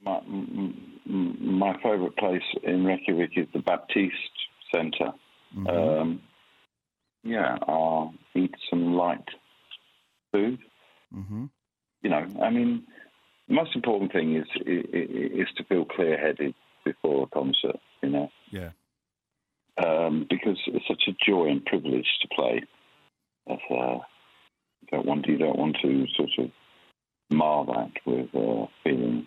My 0.00 0.20
my 0.24 1.74
favorite 1.82 2.16
place 2.16 2.42
in 2.62 2.84
Reykjavik 2.84 3.32
is 3.36 3.46
the 3.52 3.58
Baptiste 3.58 4.38
Center. 4.72 5.12
Mm 5.54 5.66
-hmm. 5.66 6.00
um, 6.00 6.22
yeah, 7.22 7.58
I'll 7.66 8.14
eat 8.34 8.54
some 8.70 8.96
light 8.96 9.28
food. 10.30 10.58
Mm 11.10 11.26
-hmm. 11.28 11.48
You 12.02 12.10
know, 12.10 12.46
I 12.46 12.50
mean, 12.50 12.86
the 13.48 13.54
most 13.54 13.74
important 13.74 14.12
thing 14.12 14.36
is 14.36 14.48
is 15.42 15.54
to 15.54 15.64
feel 15.64 15.84
clear-headed 15.84 16.54
before 16.84 17.22
a 17.22 17.26
concert. 17.26 17.80
You 18.02 18.10
know. 18.10 18.30
Yeah. 18.50 18.70
Um, 19.84 20.26
because 20.28 20.60
it's 20.66 20.86
such 20.86 21.08
a 21.08 21.14
joy 21.30 21.50
and 21.50 21.64
privilege 21.64 22.10
to 22.22 22.28
play. 22.28 22.64
That's 23.46 23.70
uh, 23.70 23.98
don't 24.90 25.06
want 25.06 25.26
you 25.26 25.38
don't 25.38 25.58
want 25.58 25.76
to 25.82 26.06
sort 26.16 26.30
of 26.38 26.50
mar 27.30 27.64
that 27.66 27.92
with 28.06 28.34
uh, 28.34 28.66
feeling 28.82 29.26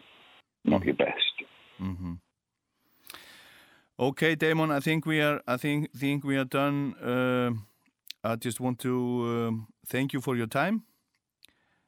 not 0.65 0.83
your 0.83 0.95
best. 0.95 1.35
Mm 1.79 1.95
-hmm. 1.97 2.17
Okay, 3.95 4.35
Damon. 4.35 4.71
I 4.71 4.79
think 4.79 5.05
we 5.05 5.21
are. 5.21 5.41
I 5.47 5.57
think 5.57 5.91
think 5.99 6.23
we 6.23 6.37
are 6.37 6.47
done. 6.47 6.95
Uh, 7.01 7.51
I 8.23 8.35
just 8.35 8.59
want 8.59 8.79
to 8.79 8.89
um, 8.89 9.67
thank 9.87 10.11
you 10.13 10.21
for 10.21 10.35
your 10.35 10.47
time. 10.47 10.83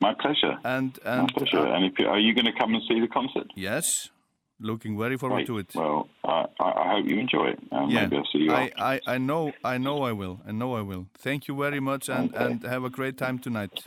My 0.02 0.14
pleasure. 0.14 0.58
And, 0.64 1.00
and 1.06 1.22
My 1.22 1.28
pleasure. 1.34 1.60
Uh, 1.60 1.76
and 1.76 1.86
if 1.86 1.98
you, 1.98 2.08
are 2.08 2.20
you 2.20 2.34
going 2.34 2.46
to 2.46 2.52
come 2.52 2.74
and 2.74 2.84
see 2.88 3.00
the 3.00 3.08
concert? 3.08 3.48
Yes. 3.56 4.12
Looking 4.60 4.98
very 4.98 5.18
forward 5.18 5.46
Great. 5.46 5.48
to 5.48 5.58
it. 5.58 5.72
Well, 5.76 6.10
I, 6.24 6.46
I 6.60 6.94
hope 6.96 7.06
you 7.10 7.20
enjoy 7.20 7.48
it. 7.50 7.60
Um, 7.72 7.90
yeah, 7.90 8.02
maybe 8.04 8.18
I'll 8.18 8.28
see 8.32 8.40
you 8.40 8.52
I. 8.54 8.72
I, 8.78 9.00
I 9.08 9.18
know, 9.18 9.52
I 9.64 9.78
know, 9.78 10.04
I 10.04 10.12
will. 10.14 10.40
I 10.48 10.52
know, 10.52 10.76
I 10.76 10.82
will. 10.82 11.08
Thank 11.18 11.48
you 11.48 11.56
very 11.58 11.80
much, 11.80 12.08
and, 12.08 12.34
Okay. 12.34 12.46
and 12.46 12.64
have 12.64 12.84
a 12.86 12.90
great 12.90 13.18
time 13.18 13.40
tonight. 13.40 13.86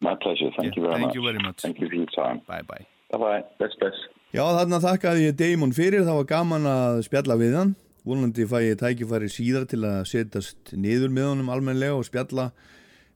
My 0.00 0.14
pleasure. 0.14 0.50
Thank 0.58 0.76
Yeah, 0.76 0.82
you 0.82 0.82
very 0.82 0.94
thank 0.94 1.06
much. 1.06 1.14
you 1.16 1.22
very 1.22 1.38
much. 1.38 1.60
Thank 1.62 1.80
you 1.80 1.88
for 1.88 1.94
your 1.94 2.06
time. 2.06 2.40
Bye 2.46 2.62
bye. 2.62 2.86
Bye 3.10 3.18
bye. 3.18 3.44
Best 3.58 3.78
best. 3.80 4.00
Já, 4.34 4.42
þarna 4.56 4.78
þakkaði 4.82 5.26
ég 5.30 5.36
Damon 5.40 5.72
fyrir, 5.72 6.02
það 6.04 6.16
var 6.20 6.24
gaman 6.32 6.66
að 6.68 7.02
spjalla 7.06 7.36
við 7.40 7.54
hann. 7.56 7.74
Vonandi 8.06 8.44
fæ 8.46 8.58
ég 8.70 8.78
tækifæri 8.80 9.28
síðar 9.32 9.64
til 9.70 9.80
að 9.88 10.04
setjast 10.06 10.72
niður 10.76 11.10
með 11.10 11.28
honum 11.32 11.48
almennilega 11.50 11.96
og 11.98 12.04
spjalla 12.06 12.50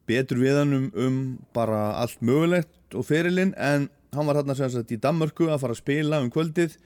betur 0.08 0.40
við 0.42 0.56
hann 0.58 0.72
um, 0.74 0.86
um 0.96 1.18
bara 1.54 1.92
allt 2.00 2.20
mögulegt 2.24 2.96
og 2.98 3.04
ferilinn 3.06 3.52
en 3.56 3.88
hann 4.14 4.26
var 4.26 4.40
hann 4.40 4.54
sem 4.56 4.70
sagt 4.72 4.92
í 4.94 4.98
Danmörku 5.00 5.48
að 5.50 5.62
fara 5.62 5.76
að 5.76 5.82
spila 5.82 6.20
um 6.22 6.30
kvöldið. 6.32 6.76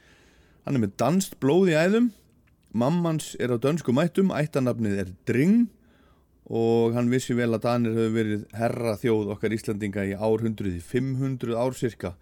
Hann 0.65 0.79
er 0.79 0.85
með 0.85 0.95
danst 1.01 1.39
blóð 1.41 1.73
í 1.73 1.79
æðum, 1.79 2.11
mammans 2.73 3.33
er 3.41 3.53
á 3.53 3.57
dönsku 3.61 3.95
mættum, 3.97 4.33
ættanafnið 4.35 5.01
er 5.05 5.11
Dring. 5.29 5.67
Og 6.45 6.93
hann 6.93 7.09
vissi 7.09 7.33
vel 7.37 7.55
að 7.57 7.63
Danir 7.65 7.95
hefur 7.97 8.17
verið 8.19 8.43
herra 8.53 8.97
þjóð 9.01 9.31
okkar 9.33 9.55
Íslandinga 9.57 10.03
í 10.11 10.17
árhundruði, 10.17 10.81
500 10.85 11.57
ár 11.57 11.77
cirka. 11.79 12.13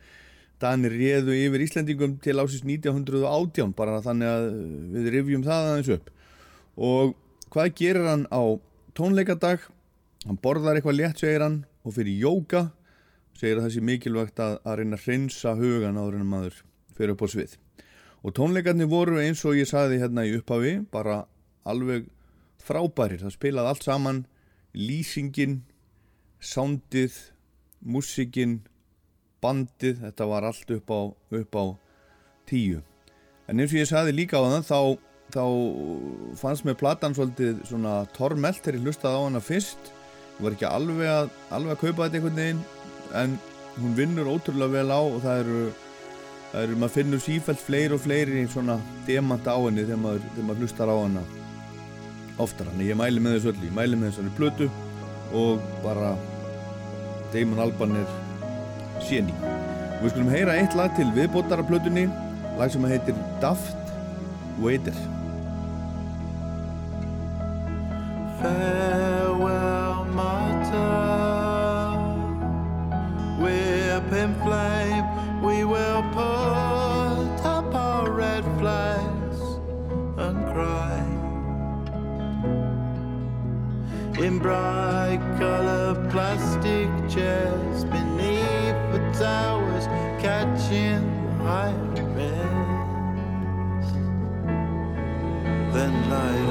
Danir 0.62 0.94
réðu 0.94 1.34
yfir 1.34 1.64
Íslandingum 1.64 2.20
til 2.22 2.36
ásins 2.38 2.62
1918 2.62 3.72
bara 3.74 3.98
þannig 4.04 4.30
að 4.30 4.44
við 4.94 5.08
rifjum 5.16 5.46
það 5.46 5.70
aðeins 5.70 5.90
upp. 5.96 6.12
Og 6.78 7.16
hvað 7.50 7.74
gerir 7.80 8.06
hann 8.12 8.28
á 8.30 8.42
tónleikadag? 8.94 9.66
Hann 10.22 10.38
borðar 10.38 10.78
eitthvað 10.78 11.00
létt 11.00 11.24
segir 11.24 11.42
hann 11.42 11.64
og 11.82 11.96
fyrir 11.96 12.22
jóka 12.22 12.68
segir 13.42 13.58
að 13.58 13.66
það 13.66 13.74
sé 13.74 13.84
mikilvægt 13.88 14.40
að, 14.42 14.56
að 14.62 14.78
reyna 14.78 14.98
að 14.98 15.06
hreinsa 15.08 15.54
hugan 15.58 15.98
áður 15.98 16.16
en 16.16 16.24
að 16.24 16.32
maður 16.32 16.58
fyrir 16.96 17.14
upp 17.16 17.24
á 17.26 17.28
svið. 17.34 17.56
Og 18.22 18.34
tónleikarnir 18.38 18.90
voru 18.90 19.18
eins 19.18 19.42
og 19.48 19.58
ég 19.58 19.66
sagði 19.66 19.98
hérna 19.98 20.24
í 20.28 20.36
upphafi 20.38 20.76
bara 20.94 21.24
alveg 21.66 22.06
frábærir. 22.62 23.22
Það 23.24 23.34
spilaði 23.34 23.72
allt 23.72 23.86
saman 23.86 24.20
lýsingin 24.78 25.62
soundið 26.42 27.16
músikinn 27.82 28.60
bandið, 29.42 30.04
þetta 30.04 30.28
var 30.30 30.46
allt 30.46 30.70
upp 30.70 30.92
á, 30.94 31.00
upp 31.42 31.58
á 31.58 31.64
tíu. 32.46 32.82
En 33.50 33.58
eins 33.58 33.74
og 33.74 33.80
ég 33.80 33.90
sagði 33.90 34.14
líka 34.14 34.38
á 34.38 34.46
það 34.46 34.68
þá, 34.68 34.78
þá 35.34 35.44
fannst 36.38 36.66
mér 36.68 36.78
platan 36.78 37.16
svolítið 37.18 37.64
svona 37.66 38.04
tormelt 38.14 38.62
þegar 38.62 38.78
ég 38.78 38.86
hlustaði 38.86 39.18
á 39.18 39.26
hana 39.26 39.42
fyrst. 39.42 39.90
Ég 40.38 40.46
var 40.46 40.54
ekki 40.54 40.70
alveg 40.70 41.10
að, 41.10 41.34
alveg 41.50 41.74
að 41.74 41.82
kaupa 41.82 42.06
þetta 42.06 42.20
einhvern 42.20 42.38
veginn 42.38 42.62
en 43.22 43.38
hún 43.78 43.94
vinnur 43.96 44.30
ótrúlega 44.32 44.78
vel 44.78 44.90
á 44.92 45.00
og 45.00 45.20
það 45.24 45.44
eru, 45.44 45.60
það 46.52 46.66
eru 46.66 46.80
maður 46.80 46.96
finnur 46.96 47.22
sífælt 47.24 47.62
fleiri 47.62 47.96
og 47.96 48.02
fleiri 48.04 48.46
svona 48.52 48.78
demant 49.06 49.48
á 49.48 49.56
henni 49.56 49.86
þegar 49.86 50.02
maður, 50.04 50.26
þegar 50.34 50.48
maður 50.48 50.66
hlustar 50.66 50.92
á 50.92 50.96
hana 50.96 51.24
oftar, 52.42 52.68
þannig 52.72 52.92
ég 52.92 52.98
mæli 52.98 53.22
með 53.22 53.38
þessu 53.38 53.52
öllu 53.52 53.68
ég 53.68 53.76
mæli 53.76 53.98
með 54.00 54.12
þessari 54.12 54.36
plötu 54.38 54.70
og 55.32 55.64
bara 55.84 56.14
Damon 57.32 57.62
Alban 57.64 57.96
er 57.96 58.08
séni. 59.06 59.32
Og 59.96 60.04
við 60.04 60.12
skulum 60.12 60.32
heyra 60.32 60.58
eitt 60.60 60.76
lag 60.76 60.92
til 60.98 61.08
viðbótara 61.16 61.64
plötunni, 61.64 62.04
lag 62.58 62.72
sem 62.72 62.84
heitir 62.90 63.16
Daft 63.40 63.92
Waiter. 64.60 64.96
Farewell, 68.42 68.81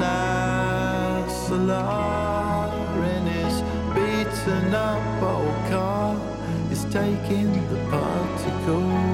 Nassau 0.00 1.58
in 3.02 3.26
his 3.26 3.62
beaten 3.94 4.74
up 4.74 5.22
old 5.22 5.70
car 5.70 6.16
is 6.70 6.84
taking 6.84 7.50
the 7.70 7.78
particles 7.90 9.07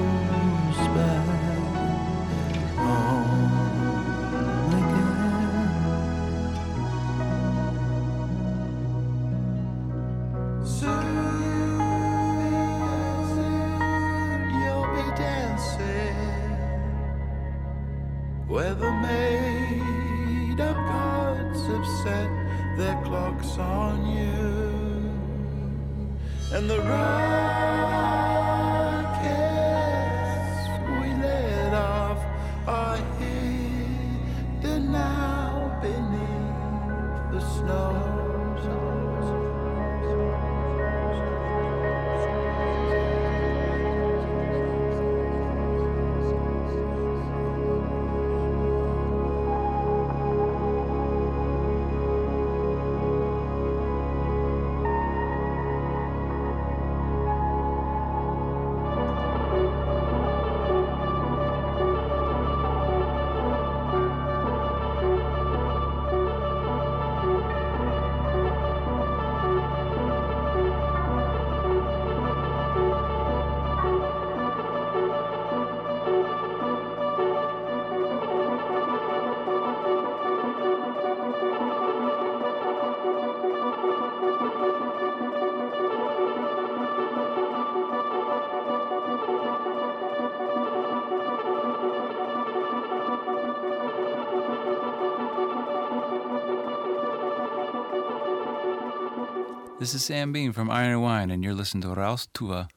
This 99.85 99.93
is 99.93 100.05
Sam 100.07 100.33
Bean 100.33 100.53
from 100.53 100.71
Iron 100.71 100.93
and 100.93 101.03
Wine, 101.03 101.31
and 101.31 101.45
you're 101.45 101.53
listening 101.53 101.83
to 101.83 101.89
Raus 101.89 102.27
Tua 102.33 102.69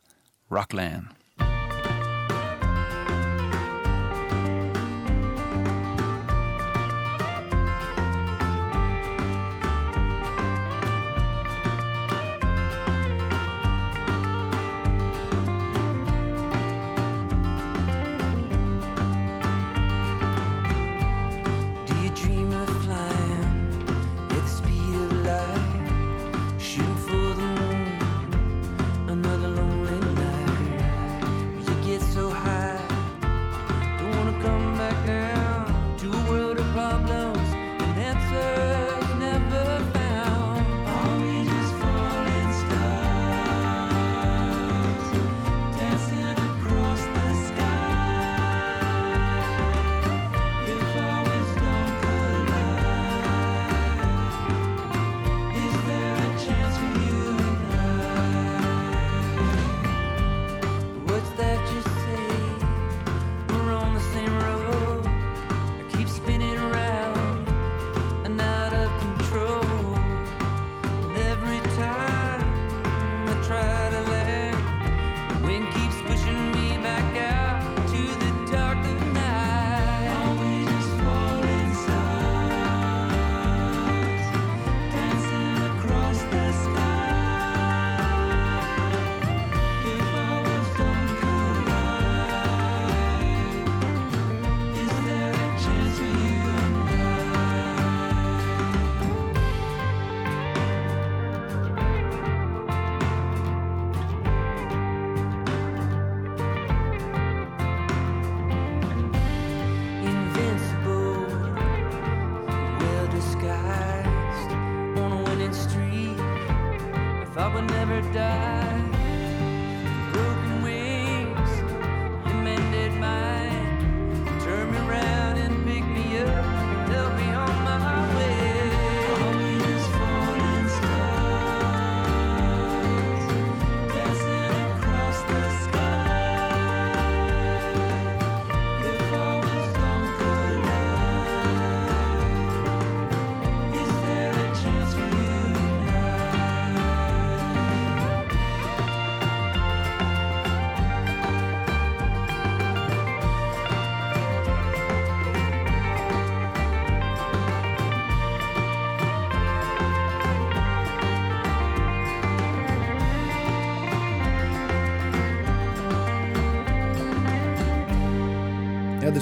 Rockland. 0.50 1.08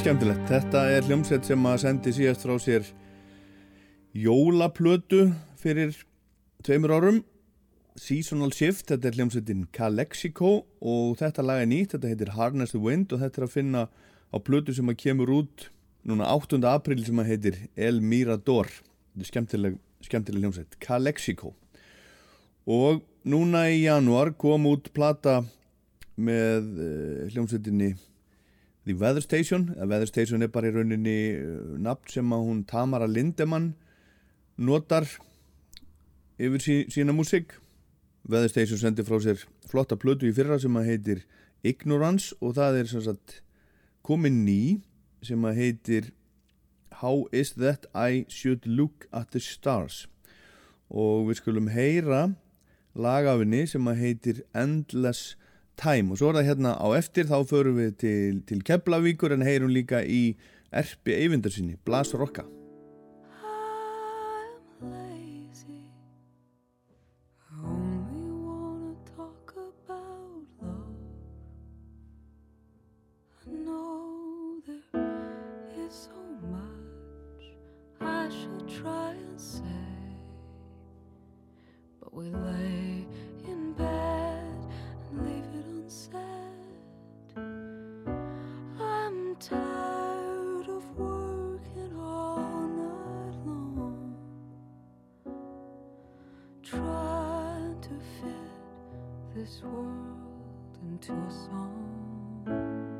Skemmtilegt. 0.06 0.43
Þetta 0.45 0.82
er 0.93 1.06
hljómsveit 1.08 1.47
sem 1.47 1.64
að 1.66 1.80
sendi 1.82 2.12
síðast 2.14 2.43
frá 2.45 2.60
sér 2.62 2.84
jólaplötu 4.14 5.32
fyrir 5.58 5.95
tveimur 6.62 6.93
árum. 6.93 7.18
Seasonal 7.97 8.53
Shift, 8.53 8.91
þetta 8.91 9.10
er 9.10 9.18
hljómsveitin 9.18 9.66
Calexico 9.74 10.51
og 10.78 11.18
þetta 11.24 11.47
lag 11.47 11.64
er 11.64 11.72
nýtt, 11.74 11.95
þetta 11.95 12.12
heitir 12.12 12.34
Harness 12.38 12.76
the 12.76 12.84
Wind 12.86 13.18
og 13.18 13.24
þetta 13.24 13.41
er 13.41 13.47
að 13.47 13.56
finna 13.56 13.84
á 14.30 14.38
plötu 14.38 14.78
sem 14.78 14.93
að 14.93 15.01
kemur 15.08 15.34
út 15.39 15.70
núna 16.06 16.30
8. 16.38 16.62
april 16.70 17.01
sem 17.01 17.26
að 17.26 17.32
heitir 17.34 17.62
El 17.74 17.97
Mirador. 18.06 18.70
Þetta 18.70 19.26
er 19.26 19.34
skemmtileg, 19.34 19.84
skemmtileg 20.06 20.45
hljómsveit. 20.45 20.82
Calexico. 20.86 21.56
Og 22.70 23.01
núna 23.26 23.72
í 23.74 23.88
januar 23.88 24.36
kom 24.38 24.70
út 24.70 24.93
plata 24.93 25.39
með 26.14 26.76
uh, 26.78 27.32
hljómsveitinni 27.34 27.95
The 28.86 28.94
Weather 28.94 29.22
Station 29.22 29.76
Weather 29.78 30.06
Station 30.06 30.46
er 30.46 30.52
bara 30.54 30.70
í 30.70 30.74
rauninni 30.76 31.20
uh, 31.42 31.78
nafn 31.82 32.12
sem 32.14 32.34
að 32.36 32.44
hún 32.46 32.60
Tamara 32.70 33.08
Lindemann 33.10 33.72
notar 34.62 35.08
yfir 36.38 36.62
sí, 36.62 36.76
sína 36.94 37.16
músík. 37.16 37.56
Weather 38.30 38.52
Station 38.52 38.78
sendir 38.78 39.08
frá 39.08 39.18
sér 39.24 39.42
flotta 39.66 39.98
plötu 39.98 40.30
í 40.30 40.36
fyrra 40.38 40.60
sem 40.62 40.78
að 40.78 40.92
heitir 40.92 41.24
Ignorance 41.66 42.38
og 42.46 42.54
það 42.60 42.78
er 42.84 42.92
sagt 42.94 43.40
komin 44.06 44.44
ný 44.46 44.84
sem 45.26 45.42
að 45.50 45.62
heitir 45.64 46.12
How 47.02 47.26
is 47.34 47.56
that 47.58 47.90
I 47.98 48.26
should 48.30 48.68
look 48.70 49.10
at 49.12 49.34
the 49.34 49.42
stars? 49.42 50.06
Og 50.94 51.32
við 51.32 51.42
skulum 51.42 51.74
heyra 51.74 52.36
lagafinni 52.94 53.66
sem 53.66 53.90
að 53.90 54.04
heitir 54.04 54.46
Endless 54.54 55.34
Time 55.76 56.13
og 56.13 56.19
svo 56.19 56.32
er 56.32 56.39
það 56.39 56.49
hérna 56.49 56.76
á 56.80 56.88
eftir 56.95 57.28
þá 57.28 57.38
förum 57.49 57.80
við 57.82 57.95
til, 58.03 58.43
til 58.47 58.61
Keflavíkur 58.63 59.36
en 59.36 59.43
heyrum 59.45 59.73
líka 59.76 60.03
í 60.03 60.38
Erpi 60.76 61.15
Eyvindarsinni, 61.15 61.80
Blas 61.86 62.13
Rokka. 62.15 62.47
We 82.15 82.30
lay 82.30 82.95
tired 89.40 90.70
of 90.70 90.98
working 90.98 91.96
all 92.00 92.68
night 92.68 93.36
long, 93.46 94.16
trying 96.64 97.82
to 97.82 97.90
fit 98.22 99.36
this 99.36 99.62
world 99.64 100.78
into 100.84 101.12
a 101.14 101.32
song. 101.32 102.95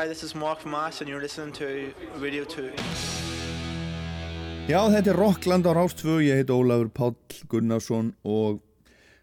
Hi, 0.00 0.08
this 0.08 0.22
is 0.22 0.34
Mark 0.34 0.60
from 0.60 0.74
Ice 0.74 1.02
and 1.02 1.10
you're 1.10 1.20
listening 1.20 1.52
to 1.52 1.92
Radio 2.18 2.44
2. 2.44 2.70
Já, 4.66 4.78
þetta 4.88 5.10
er 5.12 5.18
Rockland 5.18 5.66
á 5.68 5.76
Rástvö, 5.76 6.14
ég 6.24 6.38
heit 6.40 6.48
Ólafur 6.48 6.88
Páll 6.88 7.42
Gunnarsson 7.52 8.14
og 8.24 8.62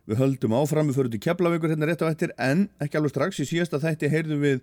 við 0.05 0.21
höldum 0.21 0.53
áfram, 0.53 0.91
við 0.91 0.99
förum 0.99 1.15
til 1.15 1.21
Keflavíkur 1.23 1.73
hérna 1.73 1.89
rétt 1.89 2.03
á 2.05 2.11
eftir 2.11 2.33
en 2.37 2.67
ekki 2.77 2.99
alveg 2.99 3.15
strax, 3.15 3.39
í 3.41 3.47
síðasta 3.49 3.79
þætti 3.81 4.11
heyrðum 4.13 4.45
við 4.45 4.61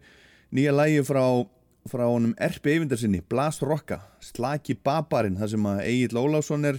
nýja 0.55 0.77
lægi 0.77 1.03
frá, 1.09 1.25
frá 1.91 2.05
honum 2.05 2.37
Erpi 2.39 2.77
Eyvindarsinni, 2.77 3.25
Blast 3.27 3.67
Rocka, 3.67 3.99
Slaki 4.23 4.79
Babarinn, 4.87 5.41
þar 5.43 5.53
sem 5.57 5.69
að 5.73 5.83
Egil 5.89 6.23
Ólafsson 6.23 6.71
er 6.71 6.79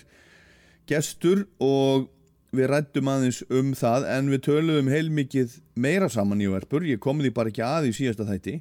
gestur 0.88 1.44
og 1.60 2.08
við 2.56 2.72
rættum 2.72 3.12
aðeins 3.12 3.44
um 3.52 3.76
það 3.76 4.08
en 4.16 4.32
við 4.32 4.46
töluðum 4.48 4.96
heilmikið 4.96 5.60
meira 5.76 6.08
saman 6.08 6.40
í 6.40 6.48
verpur, 6.56 6.88
ég 6.88 7.04
kom 7.04 7.20
því 7.20 7.36
bara 7.36 7.52
ekki 7.52 7.68
að 7.68 7.92
í 7.92 7.96
síðasta 8.00 8.32
þætti 8.32 8.58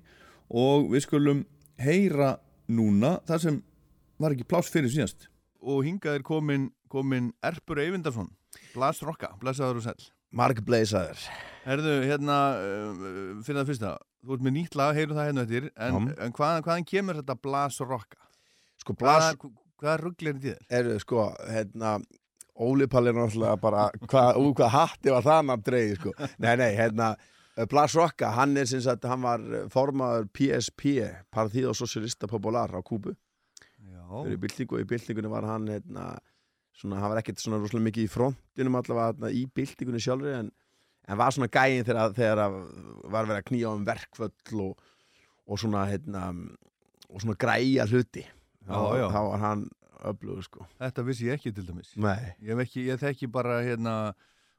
og 0.54 0.88
við 0.92 1.04
skulum 1.08 1.44
heyra 1.82 2.36
núna 2.70 3.16
þar 3.28 3.42
sem 3.42 3.60
var 4.22 4.34
ekki 4.36 4.46
pláss 4.48 4.70
fyrir 4.72 4.92
síðast. 4.92 5.26
Og 5.64 5.82
hingað 5.86 6.20
er 6.20 6.24
komin, 6.26 6.68
komin 6.92 7.32
Erpur 7.44 7.80
Eyvindarsson 7.82 8.28
Blas 8.74 9.00
Rokka, 9.02 9.32
blæsaður 9.40 9.80
og 9.80 9.86
sæl 9.88 10.10
Mark 10.34 10.60
Blæsaður 10.66 11.22
Herðu, 11.64 11.94
hérna, 12.04 12.36
uh, 12.60 13.38
fyrir 13.46 13.62
það 13.62 13.70
fyrsta 13.72 13.92
þú 14.24 14.36
ert 14.36 14.44
með 14.44 14.54
nýtt 14.58 14.76
lag, 14.78 14.92
heyru 14.96 15.16
það 15.16 15.28
hérna 15.30 15.44
eftir 15.46 15.70
en, 15.72 15.96
en 16.12 16.34
hvaðan, 16.36 16.64
hvaðan 16.66 16.86
kemur 16.88 17.18
þetta 17.20 17.36
Blas 17.44 17.80
Rokka? 17.82 18.20
Sko 18.82 18.96
Blas 19.00 19.30
Hvað, 19.32 19.56
hvað 19.80 19.98
rugglir 20.04 20.38
þetta 20.38 20.60
þér? 20.60 20.76
eru 20.80 20.98
sko, 21.02 21.26
hérna 21.48 21.94
Óli 22.54 22.86
Pall 22.86 23.10
er 23.10 23.16
náttúrulega 23.16 23.58
bara 23.58 23.88
hvað, 24.04 24.36
úr 24.38 24.52
hvað 24.60 24.74
hatti 24.76 25.10
var 25.10 25.24
það 25.26 25.40
nafn 25.48 25.64
dreigi 25.66 25.96
sko. 25.98 26.12
Nei, 26.44 26.52
nei, 26.60 26.68
hérna 26.78 27.14
Blas 27.70 27.94
Rokka, 27.94 28.32
hann 28.34 28.56
er 28.58 28.66
sem 28.66 28.80
sagt, 28.82 29.04
hann 29.06 29.22
var 29.22 29.42
formaður 29.70 30.26
PSP, 30.34 30.96
Partido 31.30 31.70
Socialista 31.76 32.26
Popular 32.30 32.72
á 32.74 32.82
Kúbu. 32.82 33.12
Fyrir 34.24 34.40
byltingu 34.42 34.76
og 34.76 34.82
í 34.82 34.88
byltingunni 34.90 35.30
var 35.30 35.46
hann 35.48 35.68
hérna, 35.70 36.08
svona, 36.76 36.98
hann 37.02 37.12
var 37.12 37.20
ekkert 37.22 37.38
svona 37.42 37.60
rosalega 37.62 37.86
mikið 37.88 38.04
í 38.08 38.10
frontinum 38.10 38.76
allavega 38.78 39.12
hérna, 39.12 39.30
í 39.30 39.44
byltingunni 39.54 40.02
sjálfur 40.02 40.34
en, 40.40 40.50
en 41.08 41.18
var 41.20 41.34
svona 41.34 41.48
gægin 41.54 41.86
þegar, 41.86 42.12
þegar 42.18 42.42
var 43.14 43.30
verið 43.30 43.38
að 43.40 43.46
knýja 43.52 43.72
um 43.74 43.86
verkvöll 43.86 44.60
og, 44.66 44.84
og 45.46 45.62
svona 45.62 45.86
hérna, 45.90 46.26
og 47.08 47.22
svona 47.24 47.38
græja 47.38 47.86
hluti. 47.90 48.26
Þá, 48.66 48.74
Já, 48.74 49.00
já. 49.02 49.06
þá 49.14 49.20
var 49.30 49.42
hann 49.46 49.64
öflugur 50.10 50.44
sko. 50.46 50.66
Þetta 50.82 51.06
vissi 51.06 51.30
ég 51.30 51.38
ekki 51.38 51.54
til 51.56 51.66
dæmis. 51.70 51.94
Nei. 52.00 52.18
Ég, 52.44 52.58
ekki, 52.66 52.86
ég 52.90 53.00
þekki 53.00 53.30
bara 53.32 53.60
hérna 53.64 53.96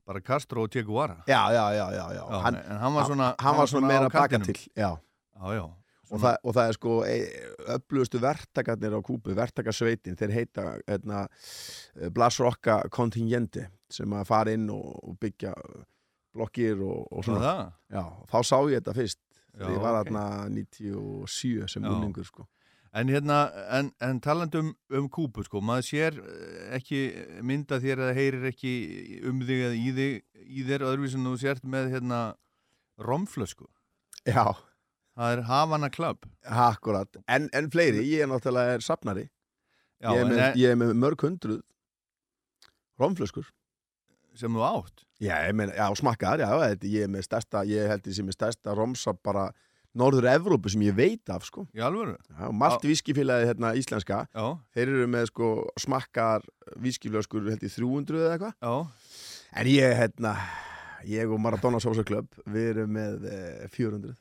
bara 0.06 0.22
Castro 0.22 0.64
og 0.64 0.70
Che 0.72 0.84
Guevara. 0.84 1.24
Já, 1.28 1.52
já, 1.54 1.74
já, 1.74 1.88
já, 1.92 2.14
já. 2.14 2.42
Hann, 2.44 2.56
en 2.56 2.78
hann 2.78 2.94
var 2.94 3.06
svona, 3.06 3.36
hann 3.40 3.58
var 3.58 3.68
svona 3.68 3.88
meira 3.88 4.10
baka 4.10 4.40
til 4.40 4.56
Já, 4.76 4.98
Já, 5.36 5.54
já. 5.54 5.66
Og 6.14 6.22
það, 6.22 6.36
og 6.44 6.54
það 6.54 6.68
er 6.68 6.76
sko 6.78 6.92
öflugustu 7.76 8.20
verktakarnir 8.22 8.94
á 8.94 9.02
Kúbu, 9.02 9.34
verktakarsveitin 9.34 10.16
þeir 10.16 10.34
heita 10.36 10.66
hérna, 10.86 11.24
Blas 12.14 12.38
Rocka 12.40 12.84
kontingenti 12.94 13.66
sem 13.90 14.14
að 14.14 14.28
fara 14.30 14.54
inn 14.54 14.70
og, 14.70 15.00
og 15.02 15.18
byggja 15.20 15.54
blokkir 16.36 16.78
og, 16.86 17.08
og 17.10 17.26
Svona? 17.26 17.72
Já, 17.90 18.04
þá 18.30 18.38
sá 18.46 18.58
ég 18.70 18.84
þetta 18.84 18.94
fyrst. 18.94 19.22
Þegar 19.56 19.72
ég 19.72 19.82
var 19.82 19.98
ok. 19.98 20.12
þarna 20.12 20.26
97 20.52 21.72
sem 21.74 21.90
unningur 21.90 22.28
sko 22.28 22.46
En 22.96 23.10
hérna, 23.12 23.40
en, 23.76 23.90
en 24.00 24.22
talandum 24.24 24.70
um 24.96 25.10
kúpu, 25.12 25.44
sko, 25.44 25.60
maður 25.60 25.88
sér 25.90 26.20
eh, 26.22 26.78
ekki 26.78 27.00
mynda 27.44 27.82
þér 27.84 28.06
eða 28.06 28.14
heyrir 28.16 28.46
ekki 28.52 28.72
um 29.28 29.42
þig 29.44 29.66
eða 29.66 29.76
í, 29.76 29.90
þig, 29.98 30.22
í 30.46 30.64
þér 30.70 30.86
öðruvísin 30.92 31.28
þú 31.28 31.34
sért 31.42 31.68
með 31.68 31.92
hérna 31.98 32.22
romflösku. 33.04 33.68
Já, 34.24 34.56
Það 35.16 35.32
er 35.32 35.42
Havana 35.48 35.90
Club. 35.90 36.26
akkurat, 36.44 37.18
en, 37.32 37.48
en 37.56 37.70
fleiri 37.72 38.04
ég 38.04 38.26
er 38.26 38.28
náttúrulega 38.28 38.76
er 38.76 38.84
safnari 38.84 39.30
Já, 40.04 40.10
ég, 40.12 40.20
er 40.20 40.28
með, 40.28 40.58
ég 40.60 40.74
er 40.74 40.80
með 40.80 40.92
mörg 41.00 41.24
hundruð 41.24 41.62
romflöskur 43.00 43.48
sem 44.36 44.52
þú 44.52 44.66
átt. 44.68 45.06
Já, 45.24 45.38
ég 45.48 45.56
meina, 45.56 45.72
já, 45.78 45.86
smakkaðar, 45.96 46.44
já, 46.44 46.76
ég 46.92 47.06
er 47.06 47.12
með 47.12 47.24
stærsta, 47.30 47.62
ég 47.70 47.88
held 47.88 48.10
ég 48.10 48.18
sem 48.18 48.28
er 48.28 48.36
stærsta 48.36 48.74
romsa 48.76 49.14
bara 49.16 49.46
Norður 49.96 50.28
Evrópu 50.34 50.72
sem 50.72 50.84
ég 50.84 50.96
veit 50.98 51.32
af, 51.32 51.46
sko. 51.48 51.66
Í 51.76 51.80
alvöru? 51.84 52.18
Já, 52.36 52.50
Malt 52.52 52.84
viskifélagi 52.84 53.48
hérna 53.48 53.72
íslenska, 53.80 54.26
Já, 54.36 54.46
þeir 54.76 54.92
eru 54.92 55.08
með 55.12 55.30
sko 55.32 55.50
smakkar 55.80 56.44
viskiflöskur 56.84 57.48
held 57.48 57.64
ég 57.64 57.72
300 57.72 58.20
eða 58.20 58.34
eitthvað. 58.36 58.58
En 59.56 59.70
ég, 59.72 59.96
hérna, 60.02 60.36
ég 61.08 61.32
og 61.32 61.40
Maradona 61.40 61.80
Sosa 61.84 62.04
Club, 62.08 62.28
við 62.46 62.74
erum 62.74 62.92
með 62.98 63.28
eh, 63.32 63.68
400. 63.72 64.16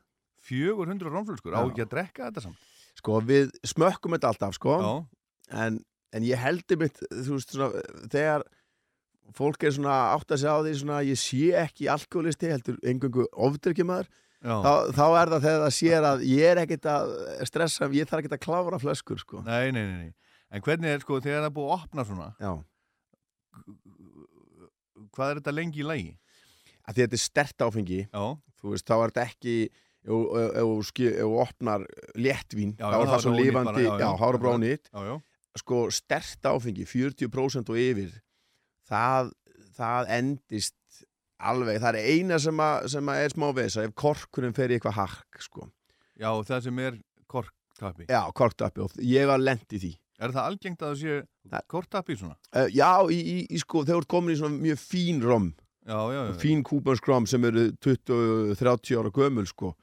400 0.44 1.10
romflöskur. 1.10 1.56
Á 1.56 1.64
Já. 1.64 1.70
ekki 1.72 1.84
að 1.86 1.92
drekka 1.96 2.28
þetta 2.28 2.44
samt. 2.46 2.70
Sko, 3.00 3.18
við 3.26 3.50
smökkum 3.66 4.14
þetta 4.14 4.30
alltaf, 4.30 4.54
sko, 4.54 4.74
en, 5.50 5.80
en 6.14 6.22
ég 6.26 6.38
heldur 6.38 6.78
mitt, 6.84 7.00
þú 7.10 7.38
veist, 7.40 7.50
svona, 7.56 7.82
þegar 8.12 8.44
fólk 9.34 9.64
er 9.66 9.74
svona 9.74 9.96
átt 10.14 10.30
að 10.30 10.42
segja 10.44 10.54
á 10.54 10.60
því 10.62 10.74
svona, 10.78 11.00
ég 11.08 11.18
sé 11.18 11.40
ekki 11.64 11.88
alkoholisti, 11.90 12.52
heldur 12.52 12.78
engungu 12.86 13.26
ofdrykkjumaður, 13.32 14.06
já. 14.06 14.33
Þá, 14.44 14.72
þá 14.92 15.04
er 15.22 15.30
það 15.32 15.44
þegar 15.46 15.62
það 15.64 15.74
sér 15.78 16.06
að 16.10 16.24
ég 16.28 16.50
er 16.52 16.60
ekkert 16.64 16.88
að 16.92 17.14
stressa, 17.48 17.88
ég 17.96 18.08
þarf 18.10 18.20
ekkert 18.24 18.36
að 18.36 18.42
klára 18.44 18.80
flöskur 18.82 19.20
sko. 19.22 19.40
Nei, 19.46 19.70
nei, 19.72 19.84
nei, 19.88 19.96
nei. 20.04 20.12
En 20.54 20.62
hvernig 20.62 20.92
er, 20.92 21.00
sko, 21.02 21.16
þegar 21.24 21.40
það 21.42 21.48
er 21.48 21.54
búið 21.56 21.70
að 21.72 21.78
opna 21.80 22.04
svona, 22.06 22.28
Já, 22.38 22.52
hvað 25.14 25.30
er 25.32 25.40
þetta 25.40 25.54
lengi 25.56 25.82
í 25.82 25.86
lagi? 25.88 26.12
að 26.84 26.96
því 26.98 27.04
þetta 27.06 27.16
er 27.16 27.22
stert 27.24 27.64
áfengi 27.64 28.00
Já, 28.04 28.24
þú 28.60 28.72
veist, 28.74 28.86
þá 28.88 28.94
er 28.98 29.12
þetta 29.14 29.24
ekki 29.30 29.54
ef 30.04 30.10
þú- 30.12 31.38
opnar 31.40 31.86
léttvín, 32.20 32.74
Já, 32.76 32.84
þá 32.92 32.98
er 33.00 33.08
það 33.08 33.22
svo 33.24 33.32
lifandi, 33.38 33.84
já, 33.88 34.10
hára 34.20 34.38
já. 35.08 35.14
sko, 35.56 35.78
stert 35.90 36.42
áfengi, 36.50 36.84
40% 36.84 37.72
og 37.72 37.80
yfir 37.80 38.12
það, 38.90 39.32
það 39.78 40.12
endist 40.18 40.76
alveg, 41.50 41.80
það 41.82 41.98
er 42.00 42.08
eina 42.14 42.38
sem, 42.42 42.60
að, 42.64 42.86
sem 42.94 43.10
að 43.12 43.20
er 43.24 43.34
smá 43.34 43.46
vesa, 43.56 43.84
ef 43.86 43.94
korkurinn 43.98 44.54
fer 44.56 44.72
í 44.72 44.78
eitthvað 44.78 44.96
hakk, 45.00 45.42
sko, 45.48 45.68
Já, 46.20 46.30
það 46.46 46.60
sem 46.68 46.78
er 46.84 46.98
korktappi. 47.30 48.06
já, 48.08 48.20
korktappi 48.38 48.84
og 48.84 48.92
ég 49.02 49.26
var 49.30 49.40
lent 49.42 49.72
í 49.74 49.80
því 49.82 49.92
Er 50.22 50.30
það 50.30 50.44
algengt 50.46 50.82
að 50.86 50.92
það 50.92 51.00
sé 51.00 51.62
korktappi 51.68 52.14
svona? 52.16 52.36
uh, 52.54 52.68
já, 52.70 52.90
í, 53.10 53.16
í, 53.18 53.38
í 53.50 53.58
sko, 53.58 53.82
þegar 53.82 53.96
þú 53.98 54.04
ert 54.04 54.12
komin 54.14 54.34
í 54.34 54.38
svona 54.38 54.60
mjög 54.62 54.78
fín 54.78 55.18
rom 55.26 55.48
Já, 55.84 55.98
já, 56.14 56.20
já. 56.30 56.32
fín 56.40 56.62
kúbansk 56.64 57.04
rom 57.10 57.26
sem 57.28 57.42
eru 57.44 57.66
20-30 57.84 58.96
ára 58.96 59.10
gömul 59.12 59.44
sko. 59.44 59.74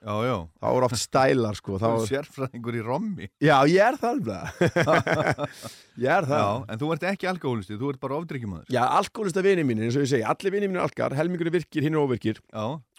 Þá 0.58 0.68
er 0.72 0.86
oft 0.88 0.98
stælar 0.98 1.58
sko. 1.60 1.76
Þú 1.78 1.92
er 1.92 2.00
þá, 2.02 2.08
sérfræðingur 2.10 2.78
í 2.80 2.82
rommi. 2.86 3.28
já 3.38 3.58
ég 3.70 3.84
er 3.86 4.00
það 4.02 4.32
ég 6.02 6.10
er 6.10 6.26
það. 6.26 6.42
Já, 6.42 6.50
en 6.74 6.82
þú 6.82 6.90
ert 6.96 7.06
ekki 7.12 7.30
alkoholisti, 7.30 7.78
þú 7.78 7.92
ert 7.94 8.02
bara 8.02 8.18
ofdrykkjumæður. 8.18 8.66
já, 8.74 8.82
alkoholista 8.98 9.44
vinið 9.46 9.68
mínir 9.70 9.86
eins 9.90 10.00
og 10.00 10.06
ég 10.08 10.12
segi 10.16 10.26
allir 10.26 10.56
vinið 10.56 10.72
mínir 10.72 10.82
er 10.82 10.88
alkar, 10.90 11.16
helmingur 11.18 11.52
er 11.52 11.56
virkir, 11.60 11.86
hinn 11.86 11.94
er 11.98 12.02
óvirkir 12.02 12.42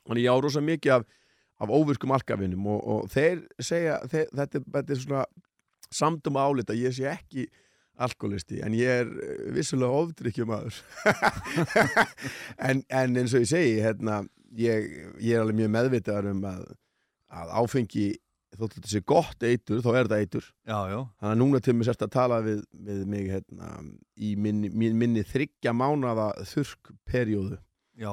þannig 0.07 0.22
ég 0.26 0.30
á 0.30 0.36
rosa 0.46 0.62
mikið 0.62 0.94
af, 1.00 1.07
af 1.62 1.74
óvirkum 1.74 2.14
alkavinum 2.14 2.66
og, 2.70 2.80
og 2.86 3.11
þeir 3.11 3.42
segja 3.62 3.98
þeir, 4.11 4.30
þetta, 4.34 4.62
þetta 4.78 4.94
er 4.96 5.03
svona 5.03 5.24
samtum 5.92 6.38
álit 6.40 6.70
að 6.72 6.80
ég 6.86 6.94
sé 6.96 7.11
ekki 7.16 7.48
alkoholisti 8.07 8.61
en 8.64 8.76
ég 8.76 9.03
er 9.03 9.11
eh, 9.11 9.44
vissulega 9.57 10.03
ofdrykkjumadur 10.03 10.80
en, 12.68 12.82
en 12.88 13.22
eins 13.22 13.34
og 13.34 13.44
ég 13.44 13.50
segi 13.53 13.78
hérna, 13.84 14.22
ég, 14.59 14.90
ég 15.18 15.36
er 15.36 15.44
alveg 15.44 15.62
mjög 15.62 15.72
meðvitaður 15.76 16.30
um 16.34 16.44
að, 16.53 16.66
að 17.42 17.57
áfengi 17.62 18.11
þótt 18.53 18.76
þetta 18.76 18.90
sé 18.90 19.00
gott 19.09 19.44
eitur, 19.46 19.80
þá 19.80 19.90
er 19.92 19.98
þetta 20.07 20.20
eitur. 20.20 20.48
Já, 20.68 20.78
já. 20.90 20.98
þannig 21.20 21.30
að 21.30 21.38
núna 21.40 21.61
til 21.64 21.74
mig 21.76 21.88
sérst 21.88 22.05
að 22.05 22.14
tala 22.16 22.40
við, 22.44 22.62
við 22.88 23.03
mig 23.09 23.28
hérna, 23.32 23.70
í 24.16 24.34
minni, 24.36 24.68
minni, 24.68 24.98
minni 25.00 25.24
þryggja 25.26 25.72
mánada 25.76 26.30
þurrkperjóðu 26.53 27.57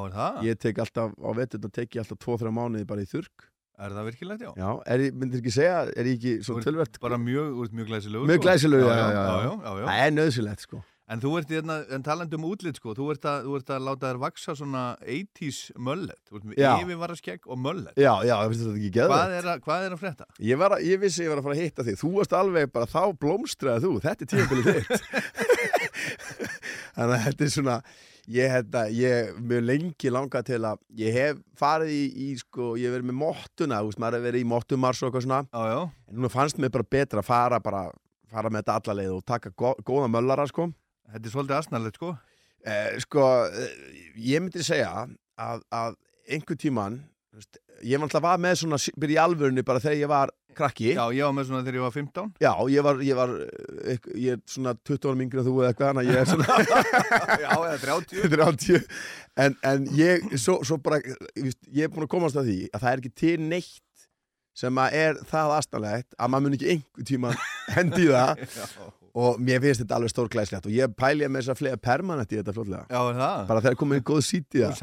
er 0.06 0.16
ég 0.44 0.60
tek 0.60 0.80
alltaf, 0.84 1.14
á 1.16 1.30
veturna 1.36 1.72
tek 1.72 1.96
ég 1.96 2.04
alltaf 2.04 2.20
2-3 2.26 2.52
mánuði 2.56 2.88
bara 2.88 3.04
í 3.04 3.10
þurrk 3.10 3.48
Er 3.80 3.94
það 3.96 4.08
virkilegt, 4.10 4.42
já? 4.44 4.52
já, 4.60 4.70
er 4.92 5.04
ég, 5.06 5.14
myndir 5.16 5.40
ekki 5.40 5.56
segja, 5.56 5.82
er 5.96 6.08
ég 6.10 6.18
ekki 6.20 6.34
svo 6.44 6.58
ert 6.60 6.68
tölvert 6.68 6.98
Bara 7.00 7.20
mjög, 7.22 7.54
ert 7.64 7.76
mjög 7.80 7.92
glæsilegur. 7.94 8.28
Mjög 8.28 8.42
sko. 8.42 8.48
glæsilegur, 8.50 8.90
já, 8.92 9.06
já, 9.16 9.22
já, 9.48 9.84
það 9.88 10.00
er 10.04 10.16
nöðsilegt 10.18 10.66
sko 10.68 10.82
En 11.10 11.18
þú 11.18 11.30
ert, 11.40 11.50
hérna, 11.50 11.76
en 11.96 12.04
talandi 12.06 12.38
um 12.38 12.44
útlit, 12.52 12.78
sko, 12.78 12.92
þú 12.94 13.08
ert 13.16 13.24
að, 13.26 13.48
þú 13.48 13.54
ert 13.58 13.72
að 13.74 13.86
láta 13.88 14.10
þér 14.12 14.20
vaksa 14.22 14.54
svona 14.54 14.82
80s 15.02 15.62
möllet. 15.82 16.20
Þú 16.30 16.38
ert 16.38 16.46
með 16.52 16.60
yfirvara 16.68 17.16
skegg 17.18 17.48
og 17.50 17.58
möllet. 17.58 17.96
já, 17.98 18.12
já, 18.30 18.36
finnst 18.52 18.62
þetta 18.68 18.76
ekki 18.76 18.92
geða 18.94 19.08
Hvað 19.10 19.88
er, 19.88 19.96
að, 19.96 19.98
frétta? 20.04 20.28
ég, 20.38 20.60
var 20.62 20.76
ég 20.86 21.02
vissi 21.02 21.26
ég 21.26 21.34
var 21.34 21.42
að 21.42 21.48
fara 21.48 21.58
að 21.58 21.64
hitta 21.64 21.88
þig 21.88 21.98
þú 22.04 22.12
varst 22.20 22.36
alveg 22.38 22.70
bara 22.76 22.92
þá 22.94 23.02
blómstraði 23.26 23.88
þú 23.88 23.96
þetta 24.06 24.28
er 24.28 24.32
tímabilið 24.36 24.70
þitt 24.70 25.10
þannig 27.00 27.16
að 27.18 27.26
þetta 27.26 27.48
er 27.48 27.54
svona 27.58 27.80
ég, 28.30 28.52
þetta, 28.54 28.84
ég 28.94 29.32
mjög 29.42 29.64
lengi 29.66 30.12
langa 30.14 30.42
til 30.46 30.60
að 30.70 30.82
ég 31.02 31.16
hef 31.16 31.40
farið 31.60 31.92
í, 31.96 32.04
í 32.26 32.28
sko, 32.42 32.74
ég 32.80 32.90
hef 32.90 32.98
verið 32.98 33.10
með 33.10 33.18
mottuna, 33.24 33.80
þú 33.82 33.90
veist, 33.92 34.02
maður 34.04 34.20
hef 34.20 34.28
verið 34.30 34.44
í 34.46 34.50
mottumars 34.52 35.02
og 35.02 35.10
eitthvað 35.10 35.26
svona 35.26 35.42
Já, 35.50 35.64
já. 35.74 35.80
en 36.10 36.20
núna 36.20 36.32
fannst 36.34 36.62
mér 36.62 36.74
bara 36.76 36.90
betra 36.98 37.24
að 37.24 37.30
fara 37.30 37.60
bara 37.64 37.84
fara 38.30 38.52
með 38.54 38.62
þetta 38.64 38.78
alla 38.80 38.98
leið 39.02 39.14
og 39.18 39.24
taka 39.26 39.54
gó, 39.58 39.72
góða 39.86 40.12
möllara 40.14 40.46
sko 40.50 40.70
Þetta 41.10 41.26
er 41.26 41.32
svolítið 41.34 41.56
asnalegt, 41.58 41.96
sko. 41.98 42.12
eh, 42.70 42.98
sko, 43.02 43.24
eh, 43.50 43.72
ég 44.30 44.44
myndi 44.44 44.62
segja 44.62 44.92
að, 45.42 45.64
að 45.74 45.96
einhver 46.30 46.60
tíman 46.62 47.00
ég 47.82 47.98
var 47.98 48.06
alltaf 48.06 48.22
var 48.22 48.38
með 48.44 48.60
svona 48.62 48.78
byrja 49.00 49.16
í 49.16 49.24
alvörunni 49.24 49.64
bara 49.66 49.82
þegar 49.82 49.98
ég 50.04 50.12
var 50.12 50.34
krakki. 50.58 50.94
Já, 50.96 51.04
ég 51.16 51.26
var 51.28 51.36
með 51.38 51.50
svona 51.50 51.64
þegar 51.66 51.78
ég 51.80 51.86
var 51.86 51.96
15 51.96 52.32
Já, 52.44 52.52
ég 52.74 52.86
var, 52.86 53.02
ég 53.06 53.20
var 53.20 53.34
eh, 53.40 54.08
ég 54.16 54.38
er 54.38 54.42
svona 54.50 54.74
20 54.88 55.10
ára 55.10 55.20
mingri 55.20 55.42
en 55.42 55.48
þú 55.48 55.56
eða 55.60 55.74
eitthvað 55.74 56.02
að 56.02 56.10
ég 56.10 56.22
er 56.22 56.30
svona 56.30 56.58
Já, 57.46 57.52
eða 57.58 57.78
30 57.86 58.34
30 58.36 58.80
en, 59.46 59.60
en 59.72 59.86
ég, 59.98 60.26
svo, 60.42 60.60
svo 60.68 60.80
bara 60.84 61.02
ég 61.04 61.86
er 61.86 61.94
búin 61.94 62.08
að 62.08 62.14
komast 62.16 62.40
að 62.40 62.52
því 62.52 62.60
að 62.74 62.84
það 62.86 62.92
er 62.92 63.04
ekki 63.04 63.16
til 63.24 63.36
neitt 63.46 63.84
sem 64.60 64.80
að 64.82 64.96
er 65.00 65.20
það 65.30 65.58
astanlegt 65.58 66.16
að 66.18 66.32
maður 66.32 66.46
mun 66.46 66.56
ekki 66.58 66.72
einhver 66.74 67.08
tíma 67.08 67.36
hendi 67.78 68.08
í 68.08 68.10
það. 68.12 68.42
Og 69.20 69.40
mér 69.42 69.62
finnst 69.64 69.82
þetta 69.82 69.98
alveg 69.98 70.12
stórglæslegt 70.14 70.68
og 70.70 70.74
ég 70.76 70.92
pæli 70.96 71.26
að 71.26 71.32
með 71.34 71.42
þess 71.42 71.54
að 71.54 71.60
flega 71.64 71.80
permanent 71.82 72.34
í 72.34 72.38
þetta 72.40 72.54
fljótlega. 72.56 72.84
Já, 72.92 73.00
er 73.00 73.18
það? 73.20 73.40
bara 73.50 73.64
þegar 73.66 73.80
komið 73.82 74.04
góð 74.10 74.22
sít 74.28 74.58
í 74.60 74.62
það. 74.62 74.76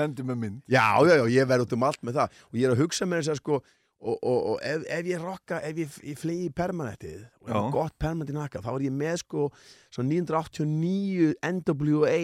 Já, 0.67 0.87
já, 1.07 1.13
já, 1.21 1.25
ég 1.37 1.51
verð 1.53 1.67
út 1.67 1.77
um 1.77 1.87
allt 1.87 2.03
með 2.03 2.19
það. 2.19 2.41
Og 2.51 2.59
ég 2.59 2.67
er 2.67 2.75
að 2.75 2.83
hugsa 2.83 3.09
með 3.09 3.23
þess 3.23 3.35
að 3.37 3.41
sko 3.43 3.61
og, 4.01 4.19
og, 4.23 4.41
og 4.53 4.59
ef, 4.63 4.83
ef 4.93 5.07
ég 5.09 5.23
rocka, 5.23 5.61
ef 5.65 5.79
ég, 5.81 5.95
ég 6.13 6.19
flegi 6.21 6.51
permanentið 6.53 7.23
og 7.43 7.49
ef 7.49 7.55
Já. 7.57 7.63
gott 7.73 7.95
permanent 7.99 8.31
í 8.31 8.37
naka 8.37 8.61
þá 8.61 8.71
er 8.75 8.85
ég 8.91 8.93
með 8.95 9.17
sko 9.23 9.47
svo 9.95 10.05
989 10.05 11.33
NWA 11.43 12.19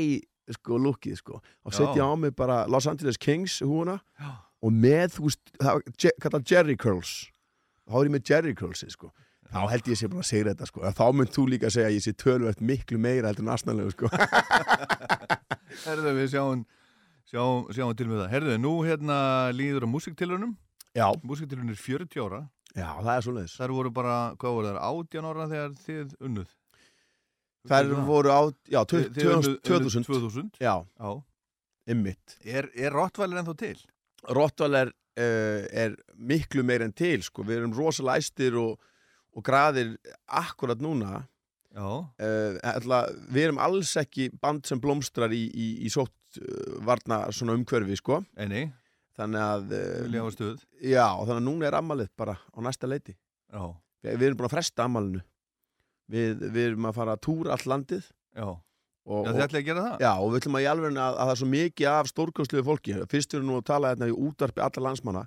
sko 0.53 0.77
lukkið 0.85 1.17
sko. 1.23 1.41
Og 1.65 1.73
setja 1.75 2.05
á 2.05 2.13
mig 2.19 2.35
bara 2.37 2.67
Los 2.69 2.87
Angeles 2.91 3.17
Kings 3.17 3.61
húna 3.65 3.99
Já. 4.21 4.35
og 4.63 4.73
með, 4.75 5.17
þú 5.17 5.29
veist, 5.31 5.41
það 5.59 5.81
je- 6.03 6.17
kallað 6.21 6.51
Jerry 6.53 6.77
Curls. 6.77 7.15
Þá 7.89 7.95
er 7.99 8.05
ég 8.09 8.15
með 8.17 8.29
Jerry 8.31 8.55
Curls 8.55 8.85
sko. 8.93 9.13
Þá 9.53 9.69
held 9.69 9.89
ég 9.91 9.99
sé 10.01 10.09
bara 10.09 10.23
að 10.23 10.29
segja 10.29 10.45
þetta 10.53 10.67
sko. 10.69 10.81
Þá 10.97 11.03
mynd 11.13 11.33
þú 11.35 11.43
líka 11.51 11.67
að 11.69 11.75
segja 11.75 11.89
að 11.91 11.97
ég 11.97 12.05
sé 12.07 12.13
tölvert 12.17 12.61
miklu 12.65 12.99
meira 12.99 13.29
heldur 13.29 13.45
en 13.45 13.53
aðstæðanlegu 13.53 13.91
sko. 13.97 14.09
Herðu, 15.87 16.13
við 16.17 16.29
sjáum, 16.33 16.63
sjáum, 17.29 17.67
sjáum 17.75 17.97
til 17.99 18.07
með 18.09 18.23
það. 18.23 18.31
Herðu, 18.33 18.57
nú 18.63 18.73
hérna 18.87 19.19
líður 19.57 19.87
á 19.87 19.89
músiktilunum 19.93 20.55
já, 20.97 21.07
Músiktilunum 21.23 21.71
er 21.73 21.81
40 21.81 22.21
ára. 22.27 22.43
Já, 22.77 22.89
það 23.05 23.13
er 23.17 23.25
svoleiðis. 23.27 23.55
Þær 23.61 23.73
voru 23.77 23.91
bara, 23.93 24.17
hvað 24.41 24.55
voru 24.57 24.69
þær, 24.71 24.79
18 24.89 25.29
ára 25.31 25.47
þegar 25.51 25.75
þið 25.87 26.15
unnuð? 26.29 26.53
Þær 27.69 27.91
voru 28.09 28.33
á, 28.33 28.41
já, 28.73 28.81
Þið- 28.91 29.11
þið 29.15 29.29
unnuð- 29.33 29.61
2000 29.69 30.07
unnuð 30.07 30.07
2000 30.09 30.51
já, 30.61 30.75
Já. 30.99 31.13
Ymmit 31.93 32.37
Er, 32.47 32.69
er 32.75 32.93
Rottweiler 32.95 33.41
ennþá 33.43 33.55
til? 33.59 33.79
Rottweiler 34.31 34.89
uh, 35.19 35.67
er 35.71 35.97
miklu 36.17 36.63
meir 36.65 36.83
en 36.83 36.93
til 36.93 37.23
sko. 37.23 37.43
við 37.43 37.59
erum 37.61 37.73
rosalega 37.75 38.19
æstir 38.23 38.57
og, 38.59 38.79
og 39.37 39.43
graðir 39.45 39.97
akkurat 40.29 40.79
núna. 40.83 41.27
Já. 41.75 41.87
Uh, 42.21 42.59
ætla, 42.63 43.03
við 43.33 43.49
erum 43.49 43.59
alls 43.59 43.95
ekki 43.97 44.31
band 44.41 44.67
sem 44.67 44.81
blómstrar 44.81 45.33
í, 45.33 45.47
í, 45.55 45.69
í 45.87 45.91
sótt 45.91 46.13
uh, 46.39 46.79
varna 46.85 47.25
svona 47.33 47.55
umhverfi 47.59 47.97
sko. 47.99 48.23
Einni, 48.37 48.67
þannig 49.19 49.45
að 49.45 49.77
uh, 49.77 50.07
já, 50.81 51.07
þannig 51.21 51.39
að 51.39 51.47
núna 51.49 51.69
er 51.69 51.79
ammalið 51.79 52.13
bara 52.19 52.39
á 52.39 52.59
næsta 52.65 52.91
leiti 52.91 53.15
Já, 53.53 53.65
við, 54.07 54.27
erum 54.29 54.39
búin 54.41 54.49
að 54.49 54.55
fresta 54.57 54.87
ammalinu 54.87 55.23
við, 56.13 56.47
við 56.49 56.63
erum 56.71 56.89
að 56.89 57.01
fara 57.01 57.17
að 57.17 57.25
túra 57.29 57.57
allt 57.57 57.69
landið 57.69 58.07
já 58.09 58.47
og, 59.03 59.27
Já, 59.27 59.33
þið 59.33 59.45
ætlaði 59.45 59.61
að 59.63 59.69
gera 59.69 59.85
það? 59.85 60.03
Já, 60.05 60.11
og 60.15 60.33
við 60.33 60.41
ætlum 60.41 60.57
að 60.59 60.65
í 60.65 60.67
alveg 60.73 60.93
að, 60.97 61.05
að 61.05 61.23
það 61.23 61.33
er 61.33 61.41
svo 61.41 61.49
mikið 61.53 61.89
af 61.93 62.11
stórkostluðu 62.11 62.67
fólki. 62.69 62.99
Fyrst 63.11 63.35
erum 63.35 63.49
við 63.49 63.51
nú 63.51 63.57
að 63.59 63.65
tala 63.71 63.93
hérna 63.93 64.09
í 64.09 64.15
útvarpi 64.15 64.63
alla 64.63 64.85
landsmanna. 64.87 65.23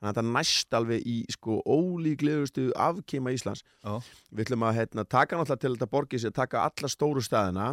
Þannig 0.00 0.08
að 0.08 0.16
þetta 0.16 0.34
næst 0.38 0.76
alveg 0.78 1.06
í 1.12 1.16
sko 1.34 1.58
ólíklegustu 1.68 2.66
afkima 2.88 3.34
Íslands. 3.36 3.62
Já. 3.84 4.00
Við 4.32 4.46
ætlum 4.46 4.66
að 4.66 4.78
hérna, 4.80 5.04
taka 5.04 5.36
náttúrulega 5.38 5.62
til 5.62 5.72
þetta 5.74 5.90
borgið 5.92 6.22
sér 6.22 6.32
að 6.32 6.38
taka 6.40 6.64
alla 6.70 6.90
stóru 6.90 7.24
staðina. 7.24 7.68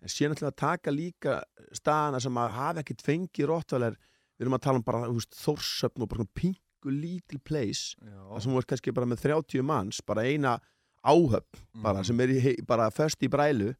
En 0.00 0.12
síðan 0.12 0.34
ætlum 0.34 0.48
við 0.48 0.54
að 0.54 0.62
taka 0.64 0.94
líka 0.94 1.36
staðina 1.76 2.22
sem 2.24 2.40
að 2.40 2.56
hafa 2.56 2.84
ekkert 2.84 3.04
fengið 3.04 3.50
róttvaler. 3.52 3.98
Við 4.38 4.46
erum 4.46 4.56
að 4.58 4.62
tala 4.66 4.80
um 4.80 4.86
bara 4.86 5.08
þórsöfn 5.38 6.02
og 6.02 6.08
bara 6.10 6.24
pingu 6.34 6.90
lítil 6.90 7.38
place. 7.44 7.94
Það 8.02 8.40
sem 8.42 8.52
þú 8.52 8.58
ert 8.62 8.66
kannski 8.72 8.94
bara 8.94 9.06
með 9.06 9.22
30 9.24 9.62
manns, 9.62 10.00
bara 10.04 10.24
eina 10.26 10.56
áhöfn 11.04 11.62
bara 11.82 11.98
Mhm. 12.00 12.04
sem 12.06 12.20
er 12.20 12.28
í, 12.28 12.54
bara 12.66 12.90
först 12.90 13.20
í 13.22 13.28
brælu 13.28 13.74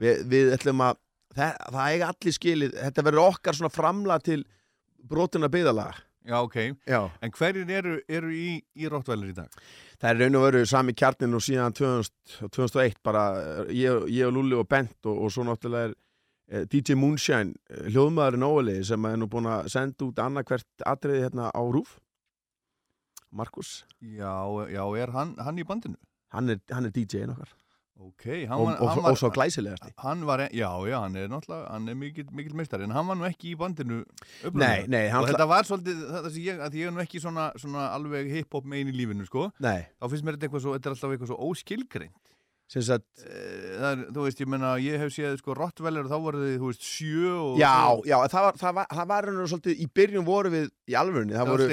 við, 0.00 0.24
við 0.28 0.50
ætlum 0.56 0.82
að 0.84 0.98
það, 1.36 1.52
það 1.72 1.92
eiga 1.92 2.08
allir 2.12 2.34
skilið, 2.36 2.74
þetta 2.82 3.04
verður 3.06 3.28
okkar 3.30 3.54
svona 3.58 3.72
framla 3.74 4.18
til 4.24 4.44
brotina 5.06 5.48
byggðalaga 5.52 6.02
Já, 6.26 6.40
ok 6.42 6.56
já. 6.90 7.00
En 7.22 7.30
hverjir 7.30 7.68
eru, 7.70 8.00
eru 8.10 8.32
í, 8.34 8.56
í 8.74 8.88
Rottweiler 8.90 9.28
í 9.30 9.34
dag? 9.36 9.48
það 10.00 10.08
er 10.10 10.18
raun 10.24 10.34
og 10.40 10.42
veru 10.48 10.64
sami 10.66 10.92
kjarnin 10.92 11.36
og 11.38 11.44
síðan 11.46 11.72
2000, 11.72 12.50
2001 12.50 12.96
bara 13.06 13.22
eh, 13.38 13.70
ég, 13.78 14.08
ég 14.10 14.26
og 14.26 14.34
Lulli 14.34 14.58
og 14.58 14.66
Bent 14.68 15.06
og, 15.06 15.22
og 15.22 15.30
svo 15.30 15.44
náttúrulega 15.46 15.92
er 15.92 15.94
DJ 16.70 16.94
Moonshine 16.94 17.54
eh, 17.70 17.88
hljóðmaðurinn 17.90 18.46
Óli 18.46 18.76
sem 18.86 19.04
er 19.10 19.16
nú 19.18 19.26
búin 19.30 19.48
að 19.50 19.70
senda 19.72 20.06
út 20.06 20.20
annarkvert 20.22 20.84
atriði 20.86 21.24
hérna 21.26 21.48
á 21.50 21.62
Rúf 21.66 21.96
Markus, 23.36 23.84
Já, 24.00 24.32
já, 24.70 24.82
er 25.02 25.10
hann, 25.12 25.34
hann 25.42 25.58
í 25.58 25.64
bandinu? 25.66 25.98
hann 26.32 26.50
er, 26.52 26.60
hann 26.72 26.86
er 26.88 26.92
DJ-in 26.94 27.32
okkar 27.34 27.54
Ok, 27.96 28.24
hann 28.44 28.60
og, 28.60 28.66
var, 28.68 28.74
og, 28.76 28.88
hann 28.92 28.98
og, 29.00 29.04
var, 29.06 29.16
svo 29.16 29.30
glæsilegasti 29.32 29.92
hann 30.04 30.24
var, 30.28 30.42
já, 30.52 30.68
já, 30.86 30.96
hann 31.00 31.16
er 31.16 31.30
náttúrulega, 31.32 31.70
hann 31.72 31.88
er 31.88 31.96
mikill, 31.96 32.26
mikill 32.36 32.56
meistari, 32.58 32.84
en 32.84 32.92
hann 32.92 33.06
var 33.08 33.16
nú 33.16 33.24
ekki 33.28 33.54
í 33.54 33.56
bandinu 33.58 34.02
Nei, 34.02 34.50
upprunalega. 34.50 34.90
nei, 34.92 35.06
hann 35.12 35.24
Og 35.24 35.30
þetta 35.30 35.46
var 35.48 35.64
svolítið, 35.68 36.02
þetta 36.12 36.32
sem 36.34 36.44
ég, 36.44 36.60
að 36.66 36.76
ég 36.76 36.90
er 36.90 36.94
nú 36.96 37.02
ekki 37.02 37.22
svona, 37.24 37.46
svona 37.56 37.86
alveg 37.96 38.28
hip-hop 38.34 38.68
megin 38.68 38.92
í 38.92 38.96
lífinu, 39.00 39.24
sko, 39.28 39.48
Nei, 39.64 39.88
þá 39.96 40.10
finnst 40.12 40.28
mér 40.28 40.36
þetta 40.36 40.48
eitthvað 40.50 40.64
svo, 40.66 40.76
þetta 40.76 40.90
er 40.92 40.96
alltaf 40.96 41.14
eitthvað 41.16 41.32
svo 41.32 41.38
óskilgreint. 41.48 42.35
Eh, 43.22 43.66
Það 43.76 43.86
er, 43.92 44.00
þú 44.16 44.22
veist, 44.24 44.40
ég 44.42 44.48
menna, 44.50 44.70
ég 44.82 44.98
hef 44.98 45.12
séð, 45.14 45.36
sko, 45.38 45.54
Rottweiler 45.54 46.06
og 46.06 46.10
þá 46.10 46.16
voru 46.24 46.40
þið, 46.42 46.54
þú 46.62 46.70
veist, 46.70 46.86
sjö 46.86 47.32
og... 47.36 47.58
Já, 47.60 47.72
svo, 47.86 48.06
já, 48.08 48.16
það 48.32 48.46
var, 48.46 48.56
það 48.62 48.76
var, 48.78 48.86
það 48.98 49.08
var 49.12 49.28
og 49.44 49.50
svolítið, 49.52 49.76
í 49.84 49.86
byrjun 49.98 50.26
voru 50.26 50.52
við 50.54 50.66
í 50.90 50.96
alvörunni, 50.98 51.36
það 51.36 51.42
það 51.44 51.50
voru, 51.52 51.66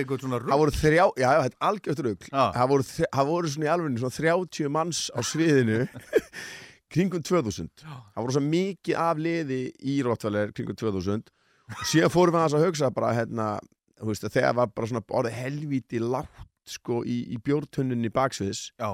það 0.52 0.60
þrjá, 0.78 1.06
já, 1.24 1.26
já, 1.26 1.40
þetta 1.46 1.58
er 1.58 1.70
algjört 1.70 2.04
rugg, 2.08 2.28
Já. 2.28 2.44
það 2.58 2.72
voru, 2.74 2.88
það 3.18 3.30
voru 3.32 3.54
svona 3.54 3.66
í 3.66 3.72
alvörunni 3.74 4.04
svona 4.04 4.18
30 4.20 4.74
manns 4.78 5.02
á 5.10 5.20
sviðinu 5.32 5.80
kringum 6.94 7.24
2000, 7.26 7.72
það 7.88 8.20
voru 8.22 8.36
svo 8.38 8.44
mikið 8.50 9.00
af 9.08 9.24
liði 9.26 9.62
í 9.82 9.96
Rottweiler 10.06 10.54
kringum 10.54 10.78
2000 10.78 11.24
og 11.74 11.88
síðan 11.90 12.14
fórum 12.14 12.36
við 12.36 12.44
aðeins 12.44 12.58
að 12.60 12.68
hugsa 12.68 12.92
bara, 12.94 13.14
hérna, 13.18 13.48
þú 13.98 14.12
veist, 14.12 14.28
að 14.28 14.36
þegar 14.38 14.60
var 14.60 14.74
bara 14.76 14.92
svona 14.92 15.06
orðið 15.10 15.40
helvíti 15.40 16.04
lágt, 16.04 16.44
sko, 16.70 17.02
í, 17.08 17.24
í 17.34 17.40
bjórtunnunni 17.44 18.12
baksviðs, 18.14 18.68
Já, 18.78 18.92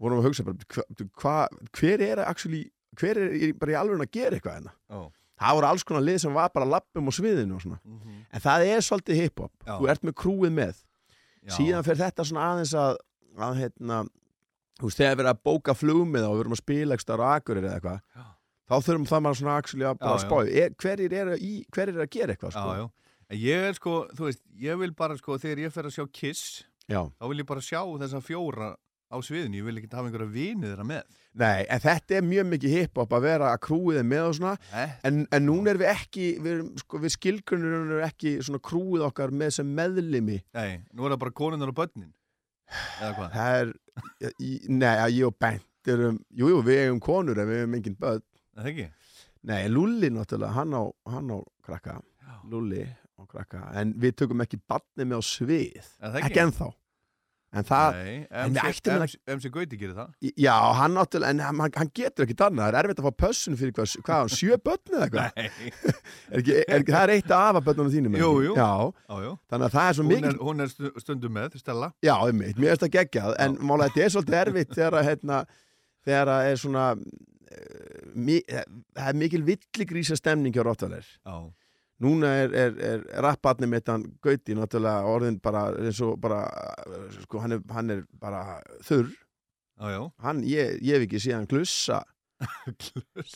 vorum 0.00 0.18
við 0.18 0.24
að 0.24 0.28
hugsa 0.28 0.44
bara, 0.46 0.56
hva, 0.74 0.84
hva, 1.22 1.34
hver 1.78 2.02
er 2.08 2.22
actually, 2.24 2.64
hver 2.98 3.20
er 3.24 3.52
bara 3.60 3.74
í 3.74 3.78
alvörunni 3.78 4.08
að 4.08 4.16
gera 4.18 4.38
eitthvað 4.38 4.58
hérna? 4.58 4.74
já. 4.90 5.00
það 5.44 5.54
voru 5.58 5.66
alls 5.70 5.84
konar 5.84 6.04
lið 6.06 6.18
sem 6.24 6.34
var 6.34 6.50
bara 6.54 6.66
lappum 6.70 7.08
á 7.10 7.12
sviðinu 7.14 7.56
og 7.58 7.62
svona. 7.64 7.78
mhm, 7.84 8.20
En 8.34 8.40
það 8.42 8.66
er 8.70 8.82
svolítið 8.82 9.18
hip-hop. 9.22 9.52
Þú 9.66 9.88
ert 9.90 10.02
með 10.06 10.14
krúið 10.18 10.52
með. 10.54 10.76
já. 11.44 11.52
Síðan 11.56 11.84
fer 11.86 11.98
þetta 12.00 12.24
svona 12.26 12.46
aðeins 12.52 12.74
að, 12.74 12.96
að 13.38 13.58
hérna, 13.62 13.98
þú 14.80 14.88
veist, 14.88 14.98
þegar 14.98 15.16
við 15.16 15.24
erum 15.24 15.32
að 15.34 15.42
bóka 15.44 15.74
flugmið 15.74 16.24
og 16.28 16.34
við 16.34 16.40
erum 16.44 16.54
að 16.56 16.62
spila 16.62 16.94
ekstra 16.98 17.18
á 17.18 17.26
Akureyri 17.38 17.66
eða 17.68 17.78
eitthvað, 17.78 18.00
þá 18.64 18.74
þurfum 18.86 19.06
það 19.10 19.24
maður 19.26 19.38
svona 19.42 19.56
actually 19.60 19.86
að 19.90 20.20
spáði. 20.24 20.54
Er, 20.62 20.74
hverjir 20.82 21.12
eru 21.20 21.36
í, 21.38 21.52
hverjir 21.74 21.94
eru 21.94 22.04
að 22.06 22.12
gera 22.14 22.34
eitthvað, 22.34 22.54
sko? 22.56 22.70
Já, 22.74 22.78
já. 22.82 23.38
Ég 23.44 23.66
er 23.68 23.74
sko, 23.78 23.94
þú 24.14 24.26
veist, 24.28 24.42
ég 24.60 24.78
vil 24.78 24.92
bara 24.94 25.16
sko, 25.18 25.38
þegar 25.42 25.62
ég 25.66 25.72
fer 25.74 25.86
að 25.88 25.94
sjá 25.98 26.04
Kiss, 26.12 26.64
Já. 26.88 27.00
þá 27.18 27.24
vil 27.30 27.38
ég 27.42 27.46
bara 27.48 27.60
sjá 27.64 27.80
þessa 28.02 28.20
fjóra 28.22 28.74
á 29.14 29.18
sviðinu, 29.22 29.60
ég 29.60 29.66
vil 29.68 29.76
ekki 29.80 29.90
hafa 29.94 30.08
einhverja 30.10 30.32
vinið 30.34 30.72
þeirra 30.72 30.86
með. 30.88 31.20
Nei, 31.34 31.64
en 31.70 31.80
þetta 31.82 32.16
er 32.18 32.26
mjög 32.26 32.48
mikið 32.50 32.74
hip-hop 32.78 33.14
að 33.16 33.24
vera 33.28 33.52
að 33.54 33.62
krúið 33.66 34.00
er 34.02 34.08
með 34.10 34.26
og 34.28 34.34
svona, 34.38 34.52
Eh? 34.74 34.92
en, 35.08 35.22
en 35.34 35.46
núna 35.46 35.70
erum 35.72 35.82
við 35.84 35.90
ekki, 35.92 36.26
við, 36.42 36.50
erum, 36.56 36.68
sko, 36.82 37.00
við 37.02 37.14
skilgrunum 37.16 37.74
erum 37.78 38.04
ekki 38.06 38.34
svona 38.46 38.60
krúið 38.70 39.06
okkar 39.08 39.34
með 39.34 39.54
sem 39.58 39.72
meðlimi. 39.78 40.40
Nei, 40.54 40.80
nú 40.92 41.06
er 41.08 41.14
það 41.16 41.22
bara 41.24 41.34
konunar 41.42 41.72
og 41.72 41.78
börnin. 41.78 42.12
Eða 43.00 43.12
hvað? 43.18 43.34
Það 43.34 43.56
er, 43.62 43.72
nei, 44.68 44.92
ég 45.14 45.26
og 45.28 45.38
Bent 45.42 45.90
erum, 45.94 46.20
jú, 46.32 46.48
jú, 46.54 46.60
við 46.64 46.84
eigum 46.86 47.00
konur 47.04 47.38
en 47.42 47.50
við 47.50 47.62
eigum 47.64 47.74
engin 47.80 47.98
börn. 48.00 48.22
Er 48.54 48.62
Það 48.62 48.70
ekki? 48.70 48.86
Nei, 49.44 49.62
Lulli 49.68 50.08
náttúrulega, 50.14 50.54
hann 50.56 50.72
á, 50.72 50.82
hann 51.12 51.34
á 51.34 51.38
krakka, 51.66 51.98
Já. 52.24 52.36
Lulli 52.48 52.86
á 52.88 53.22
krakka, 53.28 53.60
en 53.82 53.92
við 54.00 54.14
tökum 54.22 54.40
ekki 54.46 54.56
barni 54.64 55.04
með 55.04 55.20
á 55.20 55.22
svið, 55.28 55.90
Er 56.00 56.16
ekki 56.22 56.40
ennþá. 56.46 56.70
En 57.54 57.66
það, 57.68 57.96
MC, 59.30 59.50
Gauti 59.54 59.76
gerir 59.78 59.92
það. 59.94 60.08
já, 60.42 60.54
hann 60.80 60.94
náttúrulega, 60.96 61.30
en 61.30 61.42
hann, 61.44 61.60
hann 61.78 61.90
getur 61.94 62.24
ekki 62.26 62.34
annað, 62.42 62.64
það 62.64 62.70
er 62.72 62.78
erfitt 62.80 63.02
að 63.02 63.06
fá 63.06 63.14
pössun 63.24 63.58
fyrir 63.60 63.74
hvað, 63.76 63.92
hvað 64.08 64.22
hann, 64.24 64.32
sjö 64.34 64.58
börn 64.64 64.96
eða 64.98 65.06
eitthvað? 65.06 65.38
Er 66.34 66.40
ekki, 66.42 66.56
er 66.66 66.84
það 66.88 67.02
er 67.04 67.12
eitt 67.14 67.34
af 67.36 67.58
af 67.60 67.64
börnunum 67.68 67.92
þínum. 67.94 68.16
Jú, 68.18 68.30
jú. 68.48 68.54
Já, 68.58 68.70
Já, 69.08 69.16
já. 69.28 69.30
þannig 69.52 69.66
að 69.68 69.76
það 69.76 69.88
er 69.90 69.98
svo 69.98 70.04
Hún 70.06 70.12
mikið, 70.14 70.30
er, 70.32 70.40
hún 70.48 70.64
er 70.66 70.72
stu- 70.72 70.92
stundum 71.04 71.36
með, 71.38 71.58
Stella. 71.62 71.92
já, 72.02 72.14
einmitt, 72.26 72.56
mér 72.58 72.72
finnst 72.74 72.86
það 72.88 72.94
geggjað, 72.98 73.36
en 73.46 73.56
málega 73.70 73.92
þetta 73.94 74.04
er 74.08 74.14
svolítið 74.16 74.40
erfitt 74.42 74.74
þegar 74.74 74.98
að, 74.98 75.08
hérna, 75.12 75.40
þegar 76.08 76.32
að 76.34 76.48
er 76.50 76.60
svona, 76.64 76.86
mi, 78.14 78.40
það 78.48 79.08
er 79.12 79.18
mikil 79.20 79.42
villigrísa 79.46 80.16
stemning 80.18 80.54
hjá 80.56 80.64
Rottvaler. 80.66 81.06
Já. 81.22 81.36
Núna 82.04 82.30
er, 82.44 82.54
er, 82.62 82.72
er 82.92 83.04
rapparni 83.24 83.68
mitt 83.70 83.88
hann 83.88 84.04
Gauti 84.24 84.56
náttúrulega 84.58 85.08
orðin 85.08 85.38
bara 85.42 85.66
eins 85.80 86.00
og 86.04 86.18
bara, 86.20 86.42
sko, 87.22 87.40
hann 87.42 87.56
er, 87.56 87.62
hann 87.72 87.90
er 87.94 88.02
bara 88.20 88.42
þurr, 88.84 89.08
Já, 89.80 89.88
já. 89.96 90.02
hann, 90.26 90.42
ég, 90.46 90.76
ég 90.84 90.98
hef 90.98 91.06
ekki 91.08 91.22
séð 91.24 91.38
hann 91.40 91.48
glussa, 91.50 92.02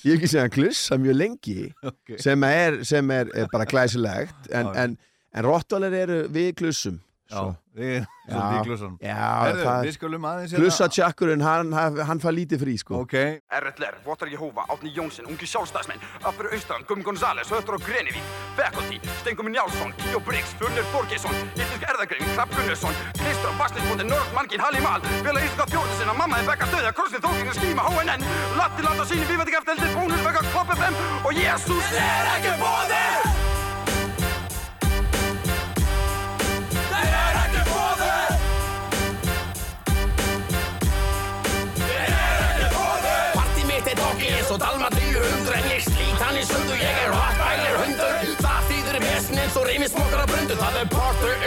ég 0.04 0.12
hef 0.12 0.14
ekki 0.18 0.30
séð 0.30 0.44
hann 0.44 0.54
glussa 0.54 0.98
mjög 1.00 1.16
lengi, 1.18 1.56
ok. 1.82 2.14
sem 2.22 2.44
er, 2.48 2.80
sem 2.86 3.10
er, 3.14 3.32
bara 3.52 3.66
glæsilegt, 3.70 4.50
en, 4.54 4.70
en, 4.84 4.96
en 5.34 5.46
Rottvaler 5.48 5.96
eru 6.04 6.20
við 6.34 6.52
glussum, 6.60 7.00
Já, 7.28 7.42
við 7.78 8.62
glussan 8.64 8.94
Já, 9.04 9.16
Herðu, 9.44 9.64
það 9.66 9.82
við 9.84 9.92
skulum 9.94 10.24
aðeins 10.26 10.52
hérna- 10.54 10.62
Glussatjakkurinn, 10.64 11.42
hann, 11.44 11.72
hann, 11.76 11.98
hann 12.08 12.20
fær 12.22 12.32
lítið 12.34 12.62
frí 12.64 12.74
sko. 12.80 13.02
Ok, 13.04 13.14
RLR, 13.52 13.98
Votar 14.06 14.30
Jehova, 14.32 14.64
Átni 14.72 14.90
Jónsson, 14.96 15.28
Ungi 15.28 15.46
Sjálfstæðsmenn, 15.46 16.00
Appur 16.24 16.48
Austran, 16.56 16.86
Gummi 16.88 17.04
Gonzales, 17.04 17.52
Höttur 17.52 17.76
og 17.76 17.84
Grenivík, 17.84 18.24
Faculty, 18.56 18.98
Stengumi 19.20 19.52
Njálsson, 19.52 19.92
Kíó 20.00 20.22
Briggs, 20.24 20.56
Fjörnir 20.58 20.88
Borgesson, 20.92 21.36
Íslensk 21.54 21.84
Erðagrein, 21.92 22.24
Klapp 22.34 22.56
Gunnarsson, 22.56 22.96
Kristur, 23.20 23.52
Baslisbóndi, 23.60 24.08
Norð, 24.08 24.32
Mankin, 24.34 24.64
Halli 24.64 24.80
Mal, 24.80 25.04
Vila 25.22 25.44
Íslenska 25.44 25.68
Fjórðu 25.68 26.00
sinna, 26.00 26.16
Mamma 26.16 26.40
er 26.40 26.48
Bekka 26.48 26.72
Stöðja, 26.72 26.94
Krossin, 26.96 27.20
Þókingin, 27.22 27.54
Skíma, 27.60 27.84
HNN, 27.92 28.24
Latti 28.56 28.88
Landa 28.88 29.04
síni, 29.04 29.28
Vífandi 29.28 29.52
Gafteldir, 29.52 29.92
Bónus, 29.94 30.24
Bekka, 30.24 30.48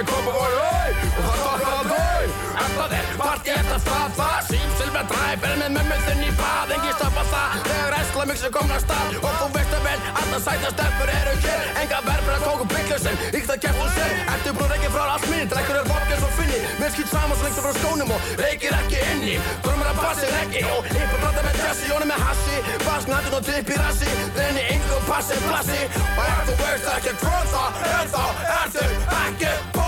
er 0.02 0.08
party 0.08 0.08
í 0.08 0.08
Kópavói 0.10 0.92
Og 1.12 1.24
það 1.26 1.36
stokkar 1.42 1.74
að 1.78 1.86
dau 1.92 2.24
En 2.62 2.72
það 2.76 2.94
er 2.98 3.08
party 3.20 3.54
eftir 3.54 3.82
það 3.86 4.16
Það 4.18 4.38
Sýp 4.50 4.72
Silver 4.80 5.06
Drive 5.12 5.50
er 5.50 5.58
með 5.62 5.72
mömmu 5.76 5.98
þinn 6.06 6.24
í 6.26 6.32
bað 6.40 6.74
Engi 6.76 6.94
stoppa 6.96 7.24
það. 7.32 7.56
Þegar 7.68 7.96
æsla 8.00 8.26
mixi 8.30 8.52
komna 8.56 8.78
af 8.78 8.86
stað 8.86 9.18
Og 9.22 9.36
þú 9.40 9.48
veist 9.56 9.76
að 9.78 9.86
vel, 9.88 10.00
alltaf 10.12 10.44
sæta 10.46 10.72
stelpur 10.76 11.12
eru 11.16 11.36
hér. 11.46 11.66
Enga 11.82 12.00
verður 12.08 12.36
að 12.38 12.46
tóku 12.48 12.68
bygglusinn 12.74 13.22
Íkt 13.40 13.54
að 13.54 13.62
kæft 13.66 13.84
og 13.86 13.92
sér 13.98 14.16
Ertu 14.36 14.54
brúð 14.58 14.76
ekki 14.78 14.92
frá 14.96 15.04
allt 15.16 15.28
minni 15.32 15.50
Drekkur 15.52 15.80
er 15.82 15.90
vodka 15.92 16.20
svo 16.22 16.32
finni. 16.38 16.62
Mér 16.82 16.96
skýt 16.96 17.12
saman 17.12 17.38
svo 17.38 17.48
lengt 17.48 17.62
frá 17.66 17.74
skónum 17.80 18.14
Og 18.16 18.32
reykir 18.42 18.78
ekki 18.80 19.04
inni 19.14 19.36
Drömmur 19.66 19.92
að 19.92 20.02
bassi 20.02 20.32
reggi 20.32 20.64
Og 20.72 20.90
yppur 20.92 21.26
brata 21.26 21.46
með 21.48 21.62
Jesse 21.62 21.92
Jóni 21.92 22.10
með 22.12 22.26
hassi. 22.28 22.64
Bass 22.86 23.10
natun 23.12 23.38
og 23.40 23.46
dipp 23.50 23.74
í 23.76 23.82
rassi 23.82 24.16
Renni 24.38 24.66
engu 24.76 24.98
og 24.98 25.06
passi 25.10 25.42
plassi. 25.46 25.84
Og 26.16 26.26
ef 26.26 26.42
þú 26.50 26.58
veist 26.64 26.90
ekki 26.96 27.16
hvað 27.22 27.54
það 27.56 27.86
er 27.92 28.12
þá 28.16 28.24
Ertu 28.62 28.90
ekki 29.22 29.81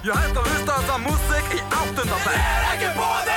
Ég 0.00 0.16
hætti 0.16 0.38
að 0.40 0.46
hlusta 0.48 0.72
á 0.72 0.80
það 0.88 1.02
músík 1.04 1.50
í 1.52 1.60
áttundabæk 1.76 2.38
Þeir 2.38 2.54
er 2.54 2.70
ekki 2.70 2.92
bóðið 2.96 3.29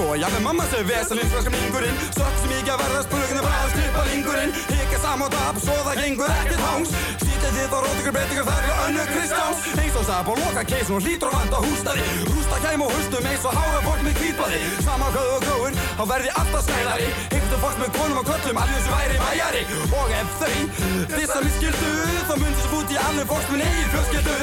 Svo, 0.00 0.14
ég 0.16 0.30
með 0.32 0.40
mamma 0.46 0.64
sem 0.70 0.86
vesalinn 0.88 1.28
Franska 1.28 1.50
mingurinn 1.52 1.98
Sökk 2.16 2.36
sem 2.40 2.52
ekki 2.56 2.72
að 2.72 2.78
verða 2.80 3.00
spurginu 3.04 3.40
frá 3.44 3.56
að 3.58 3.72
styrpa 3.74 4.04
lingurinn. 4.06 4.54
Hika 4.70 5.00
saman 5.02 5.34
tap, 5.34 5.58
svo 5.60 5.74
það 5.84 6.00
gengur 6.00 6.32
ekkert 6.38 6.62
hangs 6.64 6.94
Sýtið 7.20 7.58
þið 7.58 7.74
á 7.76 7.78
rótingur 7.84 8.14
breytingar 8.16 8.48
þar 8.48 8.68
er 8.70 8.80
önnu 8.86 9.04
Kristjáns. 9.10 9.66
Eins 9.82 9.98
og 10.00 10.06
sap 10.08 10.30
og 10.32 10.40
loka 10.40 10.64
keisun 10.70 10.96
og 10.96 11.04
hlýtur 11.04 11.28
og 11.28 11.36
vanda 11.36 11.60
hústari 11.66 12.06
Rústa 12.30 12.62
kæm 12.64 12.86
og 12.86 12.96
hustum 12.96 13.28
eins 13.28 13.44
og 13.44 13.60
hára 13.60 13.84
fólk 13.84 14.06
með 14.06 14.16
kvítblaði 14.22 14.62
Sama 14.86 15.12
hvað 15.12 15.34
og 15.34 15.46
góður, 15.50 15.78
þá 16.00 16.02
verði 16.14 16.32
alltaf 16.40 16.64
snæðari 16.70 17.12
Hyggt 17.36 17.50
fólk 17.60 17.78
með 17.82 17.94
konum 17.98 18.22
og 18.22 18.28
köllum, 18.30 18.60
alveg 18.62 18.84
sem 18.86 18.96
væri 18.96 19.20
væjari. 19.20 19.62
Og 20.00 20.14
ef 20.16 20.34
þau, 20.40 20.58
þess 21.12 21.36
að 21.36 21.44
mér 21.44 21.54
skildu 21.58 21.92
Þá 22.30 22.34
myndi 22.38 22.62
svo 22.62 22.70
fút 22.72 22.92
í 22.94 22.98
alveg 23.04 23.26
fólk 23.26 23.48
með 23.50 23.64
eigin 23.66 23.88
fjölskyldu. 23.90 24.36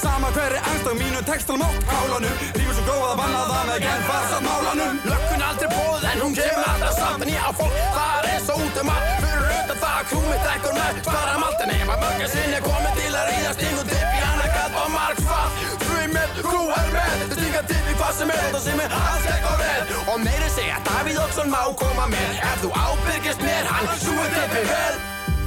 Sama 0.00 0.30
hver 0.34 0.56
er 0.56 0.68
angst 0.70 0.88
á 0.88 0.92
mínu 0.96 1.20
textalum 1.28 1.66
og 1.66 1.76
kálanum 1.90 2.44
Rífur 2.56 2.78
svo 2.78 2.86
góð 2.88 3.04
að 3.10 3.18
banna 3.20 3.42
það 3.50 3.68
með 3.70 3.82
genn 3.84 4.06
farsat 4.08 4.46
málanum 4.48 5.03
Lökkun 5.10 5.42
aldrei 5.48 5.68
bóð 5.74 6.04
en 6.10 6.20
hún 6.24 6.34
kemur 6.38 6.66
alltaf 6.72 6.94
samt. 6.98 7.24
En 7.24 7.32
á 7.36 7.50
fólk, 7.58 7.78
það 7.96 8.12
er 8.18 8.28
eins 8.32 8.50
og 8.52 8.62
út 8.64 8.80
um 8.82 8.92
allt. 8.94 9.08
Fyrir 9.22 9.46
auðvitað 9.48 9.80
það 9.84 9.96
að 10.00 10.06
krúmið 10.10 10.40
drekkur 10.46 10.76
með. 10.78 11.00
Spara 11.08 11.38
maltin 11.42 11.74
ef 11.76 11.94
að 11.94 12.04
mörgja 12.04 12.28
sinni 12.34 12.60
komið 12.68 13.00
til 13.00 13.12
að 13.20 13.30
ríða 13.30 13.54
Sting 13.58 13.80
og 13.80 13.88
dipp 13.92 14.12
í 14.18 14.20
hana 14.24 14.50
gatt 14.56 14.78
og 14.82 14.92
margfall 14.94 15.56
Free 15.86 16.12
með, 16.14 16.38
krú 16.42 16.62
er 16.78 16.92
með. 16.96 17.16
Þau 17.24 17.38
stinga 17.38 17.64
dipp 17.72 17.90
í 17.92 17.96
hvað 18.00 18.14
sem 18.20 18.34
er 18.36 18.44
Það 18.44 18.62
sem 18.68 18.84
er 18.84 18.98
alls 19.00 19.26
á 19.34 19.54
vel. 19.62 19.96
Og 20.04 20.22
meiri 20.24 20.52
segja 20.56 20.78
Davíð 20.88 21.24
Óksson 21.24 21.52
má 21.52 21.60
koma 21.80 22.06
með. 22.12 22.38
Ef 22.52 22.62
þú 22.64 22.72
ábyrgist 22.84 23.44
mér 23.44 23.72
hann 23.72 23.90
Svo 24.02 24.16
er 24.24 24.32
dippi 24.38 24.64
vel. 24.70 25.02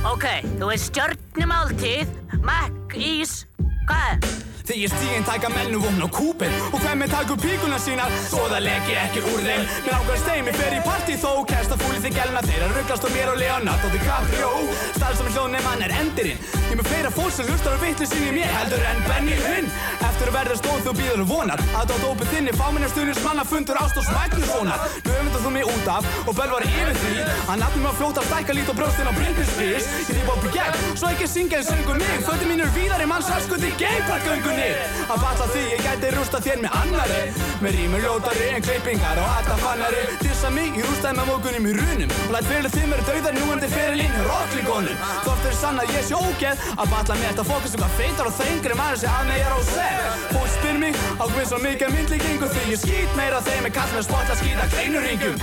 Ok, 0.07 0.25
þú 0.59 0.69
veist 0.69 0.91
stjörnumáltíð, 0.91 2.11
makk, 2.45 2.93
ís, 2.95 3.41
hvað? 3.89 4.27
Þegar 4.67 4.91
stíginn 4.91 5.23
taka 5.23 5.47
mennu 5.53 5.77
vopn 5.79 6.03
og 6.03 6.09
kúpin 6.11 6.51
Og 6.75 6.81
hvem 6.83 7.05
taka 7.07 7.31
upp 7.33 7.39
píkuna 7.39 7.77
sínar. 7.79 8.11
Svo 8.27 8.49
það 8.51 8.65
leki 8.65 8.95
ekki 8.99 9.21
úr 9.31 9.39
þeim. 9.45 9.61
Mér 9.85 9.95
ákveð 9.95 10.17
steimi 10.23 10.55
fer 10.57 10.75
í 10.75 10.81
partí 10.83 11.15
þó. 11.21 11.31
Kæsta 11.47 11.77
fúli 11.79 12.01
þig 12.03 12.17
gelna 12.17 12.41
þeirra 12.43 12.67
rugglast 12.73 13.07
á 13.07 13.09
mér 13.15 13.31
og 13.31 13.39
Leonardo 13.39 13.91
DiCaprio. 13.93 14.49
Stælsam 14.97 15.29
hljóðnum 15.31 15.69
hann 15.69 15.85
er 15.87 15.93
endirinn 16.01 16.43
Ég 16.67 16.75
með 16.75 16.89
fleira 16.89 17.11
fólk 17.15 17.31
sem 17.31 17.47
hlustar 17.47 17.77
á 17.77 17.83
vitlu 17.85 18.09
sín 18.11 18.25
í 18.27 18.33
mér 18.35 18.51
Heldur 18.57 18.83
en 18.91 18.99
Benny 19.07 19.37
Hinn. 19.39 19.71
Eftir 20.03 20.33
að 20.33 20.35
verða 20.35 20.59
stóð 20.59 20.83
þú 20.89 20.95
býður 20.99 21.23
og 21.23 21.31
vonar. 21.31 21.63
Að 21.79 21.95
á 21.95 21.97
dópið 22.03 22.33
þinni 22.33 22.57
fáminnar 22.59 22.91
stundins 22.91 23.23
manna 23.23 23.47
fundur 23.47 23.79
ást 23.79 24.01
og 24.01 24.07
svæknufónar 24.09 24.83
Nú 25.07 25.15
öfundar 25.15 25.45
þú 25.45 25.53
mig 25.55 25.71
út 25.71 25.91
af 25.95 26.11
og 26.27 26.35
bölvar 26.35 26.67
yfir 26.67 26.99
því 27.05 27.15
Að 27.47 27.61
nafnum 27.63 27.87
að 27.87 27.99
fljóta 28.01 28.27
stækka 28.27 28.57
lít 28.57 28.71
og 28.73 28.79
brjóstinn 28.81 29.07
á 29.07 29.13
Bryndisfís 29.15 29.87
Ég 30.03 30.13
rýp 30.17 30.31
upp 30.35 30.43
í 30.43 30.53
gegn, 30.57 30.83
svo 30.99 31.13
ekki 31.13 31.29
syngja 31.31 31.61
en 31.61 31.67
söngu 31.71 31.97
mig. 32.01 32.19
Föti 32.27 32.51
mínur 32.51 32.71
víðar 32.75 33.05
í 33.05 33.07
manns 33.07 33.31
öskundi 33.31 33.71
geipargöngunni 34.57 35.07
Að 35.07 35.21
balla 35.23 35.47
því 35.51 35.61
ég 35.71 35.83
gæti 35.85 36.09
rústa 36.15 36.39
þér 36.43 36.61
með 36.63 36.75
annari 36.81 37.21
Með 37.63 37.75
rýmur 37.77 38.03
ljótari 38.03 38.47
en 38.53 38.65
kleipingar 38.65 39.21
og 39.21 39.29
alltaf 39.37 39.61
fannari. 39.63 40.01
Dissa 40.21 40.49
mig, 40.53 40.75
ég 40.77 40.85
rústaði 40.87 41.17
með 41.17 41.29
mókunum 41.31 41.67
í 41.67 41.73
runum. 41.77 42.13
Og 42.27 42.33
læt 42.35 42.49
fyrir 42.49 42.73
þið 42.75 42.87
mér 42.91 43.03
dauðar 43.07 43.37
núandi 43.37 43.69
fyrir 43.71 43.97
línu 44.01 44.25
rocklíkonum 44.27 45.01
Þótt 45.25 45.47
er 45.49 45.57
sann 45.61 45.81
að 45.81 45.95
ég 45.95 46.05
sé 46.07 46.19
ógeð? 46.19 46.67
Að 46.75 46.93
balla 46.93 47.17
með 47.17 47.25
þetta 47.29 47.47
fókus 47.47 47.73
sem 47.73 47.83
hvað 47.83 47.97
feitar 48.01 48.29
og 48.29 48.37
þengri 48.37 48.77
maður 48.81 49.01
sem 49.03 49.17
að 49.17 49.31
mig 49.31 49.41
er 49.45 49.57
á 49.57 49.59
seg 49.71 50.21
Fólk 50.35 50.53
spyr 50.57 50.79
mig 50.83 51.01
á 51.17 51.25
hvað 51.25 51.49
svo 51.49 51.63
mikið 51.63 51.97
myndlíkingu 51.97 52.51
Því 52.53 52.67
ég 52.73 52.83
skýt 52.83 53.17
meira 53.19 53.41
þeim 53.47 53.69
en 53.69 53.77
kall 53.79 53.91
með 53.95 54.07
spott 54.09 54.33
að 54.33 54.41
skýta 54.43 54.69
kleinuringum 54.75 55.41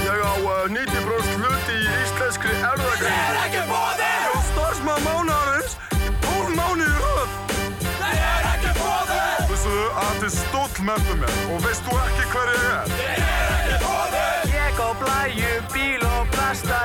Ég 0.00 0.22
á 0.24 0.32
uh, 0.32 0.64
90% 0.72 1.42
hluti 1.42 1.74
í 1.76 1.90
íslenskri 2.06 2.54
erðagrein. 2.56 3.30
Er 10.80 11.00
stóll 11.00 11.16
með 11.16 11.20
mér 11.20 11.32
og 11.52 11.60
veist 11.64 11.84
þú 11.84 11.96
ekki 12.00 12.24
hver 12.32 12.50
ég 12.54 12.62
er? 12.70 12.86
Það 12.88 13.02
er 13.04 13.52
ekki 13.60 13.76
bóði! 13.84 14.24
Ég 14.54 14.80
á 14.80 14.88
blæju, 15.00 15.52
bíl 15.74 16.04
og 16.08 16.30
plasta, 16.32 16.78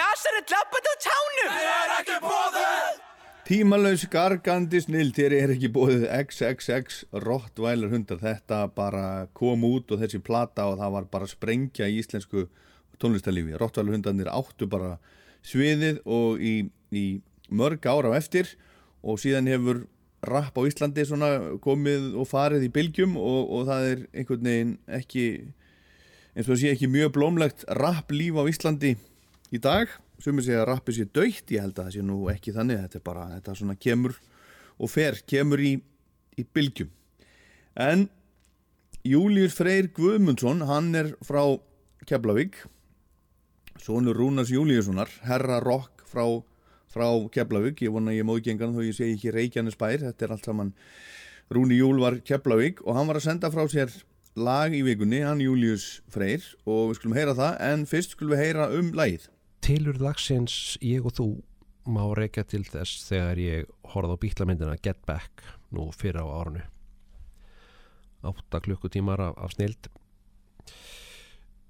Nazaret 0.00 0.48
lappandi 0.48 0.88
á 0.88 0.96
tánum 1.04 1.48
Það 1.52 1.70
er 1.70 1.90
ekki 1.98 2.18
bóði! 2.24 2.68
Tímalaus 3.50 4.04
gargandi 4.08 4.80
snill, 4.80 5.10
þér 5.12 5.34
er 5.36 5.52
ekki 5.56 5.68
bóðið 5.74 6.06
XXX 6.14 7.00
Rottweiler 7.24 7.90
hundar, 7.92 8.20
þetta 8.22 8.60
bara 8.72 9.26
kom 9.36 9.66
út 9.66 9.90
og 9.90 10.00
þessi 10.00 10.20
plata 10.24 10.68
og 10.70 10.78
það 10.80 10.94
var 10.94 11.08
bara 11.12 11.28
sprengja 11.28 11.88
í 11.90 11.98
íslensku 12.00 12.46
tónlistarlífi. 13.02 13.58
Rottweiler 13.60 13.98
hundarnir 13.98 14.30
áttu 14.32 14.70
bara 14.70 14.94
sviðið 15.44 16.00
og 16.06 16.40
í, 16.40 16.54
í 16.94 17.04
mörg 17.50 17.90
ára 17.90 18.14
á 18.14 18.18
eftir 18.20 18.54
og 19.02 19.20
síðan 19.20 19.50
hefur 19.50 19.84
rapp 20.30 20.56
á 20.56 20.62
Íslandi 20.68 21.04
svona 21.08 21.58
komið 21.64 22.14
og 22.20 22.28
farið 22.30 22.68
í 22.68 22.72
bylgjum 22.72 23.20
og, 23.20 23.52
og 23.52 23.68
það 23.68 23.90
er 23.90 24.02
einhvern 24.14 24.48
veginn 24.48 24.74
ekki 25.00 25.28
eins 26.36 26.48
og 26.48 26.60
sé 26.60 26.72
ekki 26.72 26.88
mjög 26.92 27.16
blómlegt 27.18 27.64
rapp 27.80 28.12
líf 28.14 28.36
á 28.36 28.44
Íslandi 28.48 28.94
í 29.54 29.60
dag. 29.62 29.92
Sumir 30.20 30.44
segja 30.46 30.64
að 30.64 30.70
rappi 30.72 30.94
sé 30.96 31.06
döitt 31.08 31.50
ég 31.52 31.64
held 31.64 31.78
að 31.78 31.88
það 31.88 31.94
sé 31.96 32.04
nú 32.06 32.18
ekki 32.32 32.54
þannig. 32.56 32.82
Þetta 32.84 33.00
er 33.00 33.06
bara, 33.06 33.26
þetta 33.36 33.56
svona 33.58 33.78
kemur 33.80 34.16
og 34.80 34.92
fer, 34.92 35.20
kemur 35.28 35.62
í, 35.64 35.72
í 36.36 36.44
bylgjum. 36.44 36.90
En 37.80 38.08
Július 39.06 39.56
Freyr 39.56 39.88
Guðmundsson 39.96 40.66
hann 40.68 40.92
er 40.98 41.14
frá 41.24 41.42
Keflavík. 42.08 42.62
Sonur 43.80 44.18
Rúnars 44.18 44.52
Júliussonar 44.52 45.08
herra 45.24 45.60
rock 45.64 46.04
frá 46.10 46.26
frá 46.90 47.06
Keflavík, 47.30 47.84
ég 47.86 47.94
vona 47.94 48.14
ég 48.14 48.26
móðgengan 48.26 48.74
þó 48.74 48.82
ég 48.82 48.96
segi 48.96 49.14
ekki 49.14 49.34
Reykjanesbær, 49.34 50.02
þetta 50.08 50.26
er 50.26 50.32
allt 50.34 50.46
saman 50.48 50.72
Rúni 51.54 51.78
Júl 51.78 52.00
var 52.02 52.18
Keflavík 52.26 52.82
og 52.82 52.96
hann 52.98 53.06
var 53.06 53.20
að 53.20 53.28
senda 53.28 53.50
frá 53.54 53.62
sér 53.70 53.92
lag 54.38 54.74
í 54.74 54.82
vikunni, 54.86 55.22
hann 55.22 55.42
Július 55.42 56.00
Freyr 56.10 56.42
og 56.66 56.90
við 56.90 56.98
skulum 56.98 57.18
heyra 57.18 57.36
það, 57.38 57.60
en 57.66 57.86
fyrst 57.90 58.16
skulum 58.16 58.34
við 58.34 58.42
heyra 58.44 58.66
um 58.74 58.90
lagið. 58.98 59.28
Tilur 59.60 59.98
lagsins 60.00 60.76
ég 60.84 61.04
og 61.06 61.14
þú 61.18 61.28
má 61.90 62.02
reyka 62.16 62.44
til 62.48 62.62
þess 62.68 63.06
þegar 63.08 63.40
ég 63.40 63.70
horfði 63.92 64.16
á 64.16 64.22
bíklamyndina 64.22 64.76
Get 64.82 65.00
Back 65.08 65.44
nú 65.74 65.88
fyrir 65.96 66.22
á 66.22 66.26
árunu. 66.26 66.62
Átta 68.26 68.60
klukkutímar 68.60 69.20
af, 69.20 69.36
af 69.36 69.54
snild. 69.56 69.88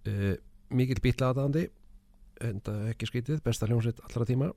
Uh, 0.09 0.35
mikil 0.73 0.99
bíklaðandi, 1.03 1.69
enda 2.43 2.77
ekki 2.91 3.11
skritið, 3.11 3.43
besta 3.45 3.69
hljómsveit 3.69 4.01
allra 4.07 4.27
tíma. 4.27 4.51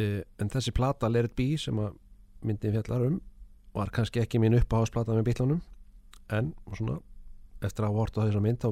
Uh, 0.00 0.20
en 0.40 0.52
þessi 0.52 0.74
plata 0.74 1.08
It 1.08 1.36
Be 1.36 1.52
sem 1.60 1.78
að 1.78 1.94
myndin 2.42 2.74
fjallar 2.74 3.06
um 3.06 3.20
var 3.72 3.90
kannski 3.92 4.20
ekki 4.20 4.40
mín 4.40 4.56
uppáhásplata 4.58 5.14
með 5.16 5.30
bílunum 5.30 5.62
en 6.32 6.52
svona, 6.76 6.98
eftir 7.64 7.86
að 7.86 7.96
vorta 7.96 8.26
þessar 8.26 8.44
mynd 8.44 8.60
þá 8.62 8.68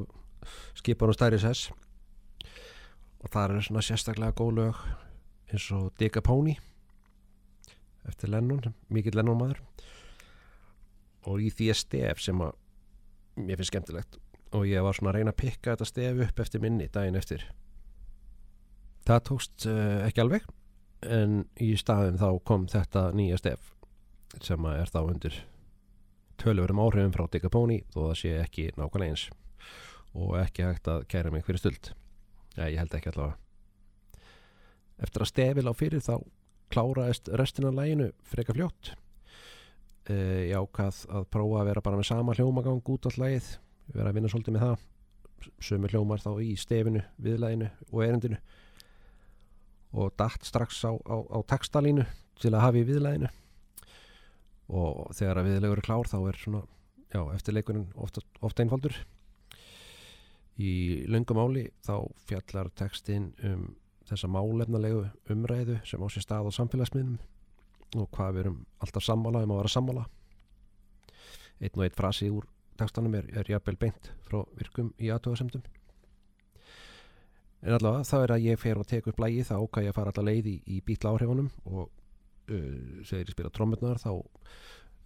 skipar 0.76 1.10
hún 1.10 1.16
stæri 1.16 1.40
sess 1.40 1.70
og 3.20 3.32
það 3.32 3.56
er 3.56 3.66
svona 3.66 3.84
sérstaklega 3.84 4.36
góð 4.36 4.52
lög 4.56 4.82
eins 5.50 5.66
og 5.76 5.90
Digga 6.00 6.22
Pony 6.24 6.56
eftir 8.08 8.30
Lennon, 8.32 8.74
mikill 8.88 9.16
Lennon 9.18 9.38
maður. 9.38 9.60
Og 11.28 11.42
í 11.44 11.50
því 11.52 11.70
stef 11.76 12.22
sem 12.24 12.40
að 12.40 12.54
mér 13.40 13.60
finnst 13.60 13.74
skemmtilegt. 13.74 14.16
Og 14.56 14.66
ég 14.66 14.82
var 14.82 14.96
svona 14.96 15.12
að 15.12 15.20
reyna 15.20 15.34
að 15.34 15.42
pikka 15.42 15.74
þetta 15.74 15.88
stef 15.88 16.22
upp 16.26 16.40
eftir 16.42 16.62
minni 16.64 16.88
daginn 16.92 17.18
eftir. 17.18 17.44
Það 19.06 19.22
tókst 19.28 19.68
uh, 19.68 20.00
ekki 20.06 20.24
alveg 20.24 20.48
en 21.06 21.44
í 21.60 21.72
staðin 21.80 22.18
þá 22.20 22.28
kom 22.44 22.66
þetta 22.68 23.06
nýja 23.16 23.38
stef 23.40 23.70
sem 24.44 24.66
að 24.68 24.82
er 24.82 24.90
þá 24.92 25.00
undir 25.00 25.38
töluverum 26.40 26.82
áhrifum 26.84 27.14
frá 27.14 27.24
Digga 27.32 27.50
Pony 27.52 27.80
þó 27.92 28.00
það 28.10 28.18
sé 28.20 28.34
ekki 28.40 28.68
nákvæmlega 28.76 29.14
eins. 29.14 29.28
Og 30.16 30.36
ekki 30.40 30.66
hægt 30.66 30.88
að 30.90 31.06
kæra 31.10 31.32
mig 31.32 31.44
fyrir 31.46 31.62
stuld 31.62 31.92
ja, 32.56 32.66
ég 32.66 32.78
held 32.80 32.94
ekki 32.96 33.12
allavega. 33.12 33.38
Eftir 35.00 35.24
að 35.24 35.30
stefil 35.30 35.70
á 35.70 35.74
fyrir 35.76 36.04
þá 36.04 36.14
kláraðist 36.70 37.30
restina 37.40 37.72
læginu 37.74 38.10
freka 38.30 38.54
fljótt. 38.56 38.92
E, 40.10 40.16
ég 40.50 40.56
ákvað 40.56 41.02
að 41.08 41.26
prófa 41.32 41.62
að 41.62 41.70
vera 41.70 41.84
bara 41.84 42.00
með 42.00 42.10
sama 42.10 42.36
hljómagang 42.36 42.80
út 42.94 43.10
all 43.10 43.18
lægið 43.24 43.50
vera 43.90 44.10
að 44.10 44.18
vinna 44.18 44.30
svolítið 44.30 44.56
með 44.56 44.66
það 44.66 44.88
sömu 45.64 45.88
hljómar 45.90 46.20
þá 46.20 46.30
í 46.44 46.54
stefinu, 46.60 47.02
viðlæginu 47.22 47.70
og 47.90 48.02
erindinu. 48.04 48.40
Og 49.96 50.12
dætt 50.20 50.44
strax 50.46 50.84
á, 50.86 50.92
á, 50.94 51.16
á 51.26 51.38
textalínu 51.50 52.04
til 52.40 52.52
að 52.54 52.64
hafa 52.66 52.80
í 52.80 52.86
viðlæðinu 52.88 53.30
og 54.70 55.10
þegar 55.18 55.40
að 55.40 55.48
viðlegur 55.48 55.80
er 55.80 55.86
klár 55.86 56.10
þá 56.10 56.18
er 56.20 56.38
svona, 56.38 56.60
já, 57.10 57.20
eftirleikurinn 57.34 57.88
ofta, 57.98 58.22
ofta 58.44 58.64
einfaldur 58.64 58.94
í 60.60 60.72
löngum 61.10 61.40
áli 61.40 61.66
þá 61.86 61.94
fjallar 62.28 62.70
textin 62.76 63.30
um 63.46 63.66
þessa 64.10 64.30
málefnalegu 64.30 65.04
umræðu 65.32 65.80
sem 65.86 66.02
á 66.02 66.08
sér 66.10 66.26
stað 66.26 66.50
á 66.50 66.58
samfélagsmiðnum 66.58 68.00
og 68.00 68.08
hvað 68.14 68.32
við 68.34 68.44
erum 68.44 68.62
alltaf 68.82 69.06
sammála 69.06 69.44
um 69.44 69.52
að 69.54 69.60
vera 69.62 69.74
sammála. 69.74 70.06
Einn 71.60 71.76
og 71.76 71.84
einn 71.84 71.98
frasi 71.98 72.30
úr 72.30 72.46
textanum 72.80 73.14
er, 73.18 73.26
er 73.36 73.50
jafnvel 73.50 73.76
beint 73.80 74.12
frá 74.26 74.40
virkum 74.58 74.94
í 74.98 75.10
aðtöðasemdum 75.12 75.64
en 77.60 77.76
allavega 77.76 78.06
það 78.08 78.24
er 78.24 78.34
að 78.34 78.46
ég 78.46 78.60
fer 78.60 78.80
og 78.80 78.88
tek 78.88 79.08
upp 79.10 79.20
lægi 79.20 79.44
þá 79.48 79.54
ákvæði 79.58 79.86
ég 79.86 79.92
að 79.92 79.98
fara 79.98 80.12
allar 80.14 80.28
leið 80.30 80.48
í, 80.48 80.54
í 80.64 80.78
bítla 80.84 81.12
áhrifunum 81.12 81.50
og 81.68 81.82
uh, 81.84 83.02
segir 83.04 83.28
ég 83.28 83.34
spila 83.34 83.52
trommurnar 83.52 84.00
þá 84.00 84.12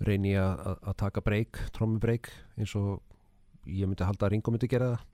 reynir 0.07 0.37
ég 0.37 0.63
að, 0.69 0.95
taka 1.01 1.23
breyk, 1.25 1.59
trommubreik 1.75 2.31
eins 2.59 2.75
og 2.79 3.03
ég 3.67 3.89
myndi 3.89 4.07
halda 4.07 4.29
að 4.29 4.35
Ringo 4.35 4.55
myndi 4.55 4.71
gera 4.71 4.93
það 4.95 5.11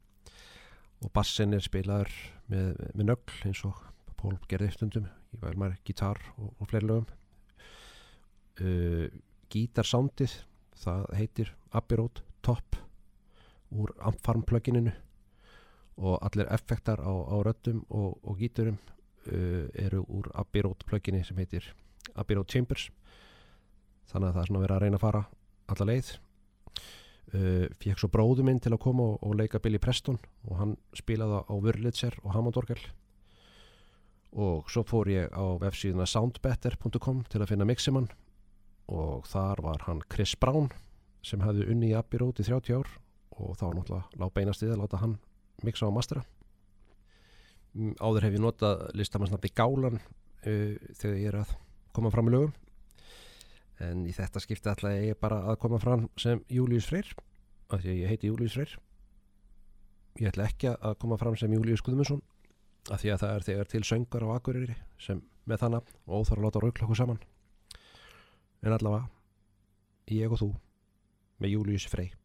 og 1.01 1.13
bassin 1.17 1.57
er 1.57 1.65
spilaður 1.65 2.13
með, 2.51 2.75
með 2.95 3.09
nögl 3.13 3.39
eins 3.49 3.65
og 3.69 3.87
Pól 4.21 4.37
gerði 4.51 4.75
stundum. 4.75 5.07
Ég 5.33 5.41
væl 5.41 5.57
maður 5.57 5.79
gítar 5.89 6.19
og, 6.37 6.51
og 6.61 6.69
fleiri 6.69 6.89
lögum. 6.91 7.07
Uh, 8.61 9.07
gítarsándið 9.49 10.35
það 10.77 11.07
heitir 11.17 11.53
Road 11.73 12.21
Top 12.45 12.77
úr 13.71 13.95
Ampfarm 14.05 14.43
plugininu 14.45 14.93
og 16.01 16.19
allir 16.27 16.51
effektar 16.53 17.01
á, 17.01 17.09
á 17.09 17.37
röttum 17.47 17.81
og, 17.89 18.19
og 18.21 18.37
gíturum 18.41 18.77
uh, 18.77 19.67
eru 19.73 20.05
úr 20.05 20.29
plugini 20.85 21.25
sem 21.25 21.41
heitir 21.41 21.73
Road 22.15 22.49
Chambers. 22.53 22.91
Þannig 24.13 24.29
að 24.29 24.35
það 24.35 24.43
er 24.43 24.51
svona 24.51 24.65
verið 24.67 24.77
að 24.77 24.83
reyna 24.85 25.01
að 25.01 25.07
fara 25.07 25.25
alla 25.71 25.89
leið 25.95 26.19
uh, 27.35 27.67
fekk 27.83 28.01
svo 28.01 28.11
bróðu 28.13 28.47
minn 28.47 28.61
til 28.63 28.73
að 28.75 28.83
koma 28.85 29.13
og, 29.13 29.21
og 29.27 29.37
leika 29.41 29.61
Billy 29.63 29.81
Preston 29.83 30.19
og 30.49 30.57
hann 30.61 30.75
spilaði 30.97 31.43
á 31.47 31.55
Wurlitzer 31.55 32.19
og 32.25 32.35
Hammond 32.35 32.59
Orgel 32.61 32.83
og 34.31 34.71
svo 34.71 34.85
fór 34.87 35.11
ég 35.11 35.33
á 35.35 35.45
websíðuna 35.59 36.07
soundbetter.com 36.07 37.25
til 37.31 37.43
að 37.43 37.51
finna 37.53 37.67
miximann 37.67 38.11
og 38.91 39.27
þar 39.31 39.63
var 39.67 39.87
hann 39.89 40.05
Chris 40.11 40.37
Brown 40.39 40.71
sem 41.27 41.43
hefði 41.43 41.67
unni 41.71 41.91
í 41.91 41.97
Abbey 41.99 42.23
Road 42.23 42.39
í 42.43 42.47
30 42.47 42.79
ár 42.79 42.93
og 43.41 43.57
þá 43.59 43.67
náttúrulega 43.75 44.21
lág 44.21 44.37
beinast 44.37 44.63
í 44.63 44.69
það 44.69 44.77
að 44.77 44.85
láta 44.85 45.03
hann 45.03 45.17
mixa 45.67 45.91
á 45.91 45.93
mastera 45.93 46.23
Mm, 47.71 47.93
áður 48.03 48.25
hef 48.27 48.35
ég 48.35 48.43
notað 48.43 48.81
listamannsnafni 48.99 49.51
Gálan 49.55 50.01
uh, 50.01 50.73
þegar 50.99 51.19
ég 51.21 51.29
er 51.31 51.37
að 51.45 51.53
koma 51.95 52.11
fram 52.11 52.27
í 52.27 52.33
lögum 52.35 52.55
en 53.85 54.05
í 54.09 54.13
þetta 54.15 54.43
skipti 54.43 54.71
ætla 54.71 54.93
ég 54.97 55.19
bara 55.21 55.41
að 55.51 55.59
koma 55.63 55.81
fram 55.83 56.07
sem 56.21 56.43
Július 56.53 56.89
Freyr 56.91 57.09
af 57.71 57.83
því 57.83 57.93
að 57.93 58.01
ég 58.03 58.13
heiti 58.13 58.31
Július 58.31 58.57
Freyr. 58.59 58.77
Ég 60.21 60.33
ætla 60.33 60.49
ekki 60.51 60.75
að 60.75 60.97
koma 61.03 61.19
fram 61.21 61.37
sem 61.41 61.53
Július 61.55 61.85
Guðmundsson 61.87 62.23
af 62.91 63.03
því 63.03 63.15
að 63.15 63.23
það 63.25 63.35
er 63.35 63.47
þegar 63.49 63.73
til 63.73 63.83
söngar 63.87 64.27
á 64.27 64.29
Akureyri 64.37 64.77
sem 65.01 65.23
með 65.49 65.65
þannig 65.65 65.93
og 66.07 66.15
óþar 66.21 66.41
að 66.41 66.47
láta 66.47 66.65
raukla 66.65 66.87
okkur 66.87 67.01
saman. 67.01 67.21
En 68.61 68.77
allavega 68.77 69.09
ég 70.13 70.33
og 70.33 70.43
þú 70.43 70.51
með 71.41 71.57
Július 71.57 71.89
Freyr 71.89 72.20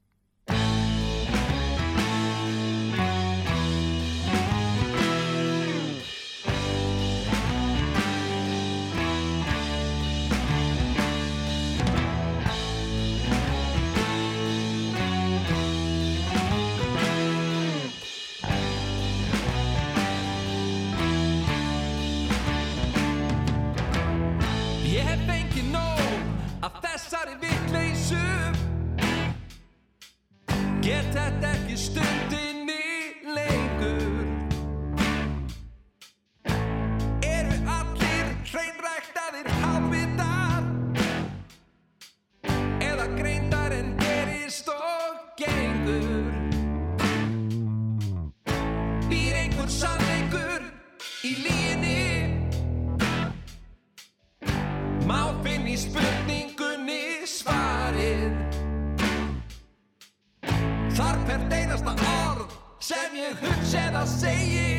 hugsa 63.95 64.01
eða 64.01 64.07
segi 64.07 64.74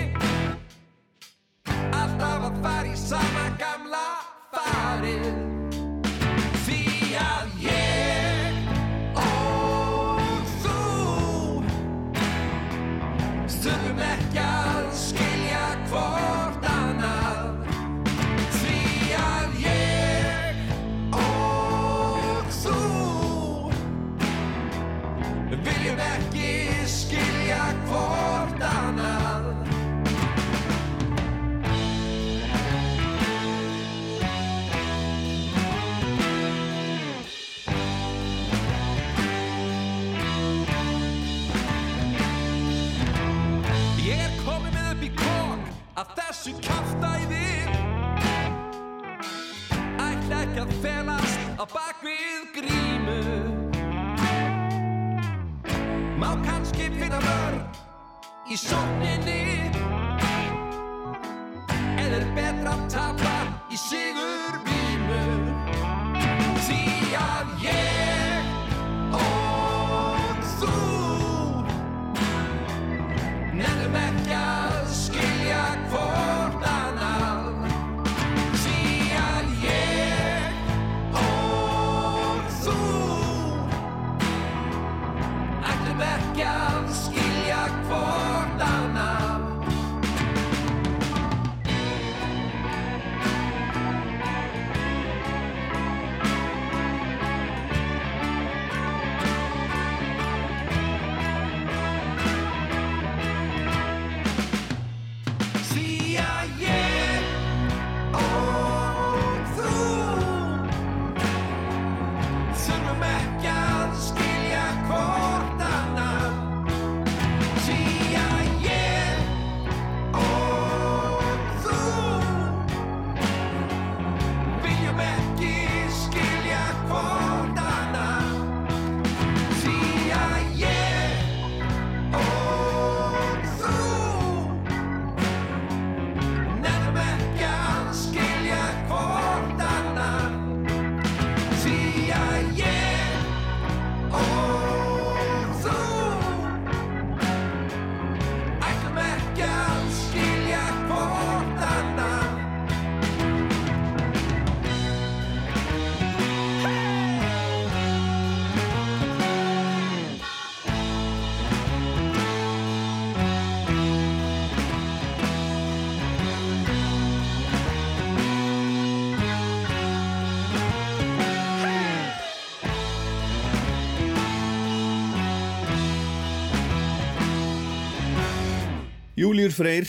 Júliur 179.26 179.50
Freyr, 179.50 179.88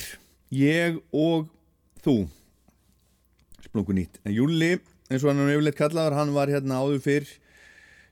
ég 0.50 0.96
og 1.14 1.44
þú. 2.02 2.24
Splungu 3.68 3.94
nýtt. 3.94 4.16
En 4.26 4.34
Júli, 4.34 4.80
eins 5.12 5.22
og 5.22 5.30
hann 5.30 5.44
er 5.44 5.52
yfirleitt 5.52 5.78
kallaður 5.78 6.16
hann 6.18 6.32
var 6.34 6.50
hérna 6.50 6.80
áður 6.82 7.04
fyrr 7.04 7.28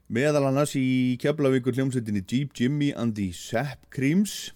meðal 0.06 0.44
annars 0.52 0.76
í 0.78 1.16
Keflavíkur 1.24 1.74
hljómsveitinni 1.74 2.22
Jeep 2.30 2.54
Jimmy 2.54 2.92
and 2.94 3.18
the 3.18 3.32
Sepp 3.34 3.88
Creams 3.90 4.52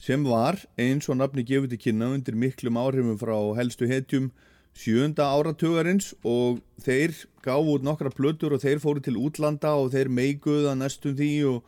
sem 0.00 0.24
var 0.24 0.62
eins 0.80 1.10
og 1.12 1.18
nafni 1.20 1.44
gefur 1.44 1.68
til 1.68 1.82
kynna 1.82 2.08
undir 2.14 2.40
miklum 2.40 2.80
áhrifum 2.80 3.20
frá 3.20 3.36
helstu 3.60 3.90
hetjum 3.90 4.30
sjönda 4.72 5.28
áratugarins 5.28 6.14
og 6.24 6.64
þeir 6.88 7.12
gáðu 7.44 7.76
út 7.76 7.84
nokkra 7.90 8.14
plötur 8.16 8.56
og 8.56 8.64
þeir 8.64 8.80
fóru 8.80 9.04
til 9.04 9.20
útlanda 9.20 9.76
og 9.76 9.92
þeir 9.92 10.08
meiguða 10.08 10.72
næstum 10.72 11.20
því 11.20 11.30
og, 11.52 11.62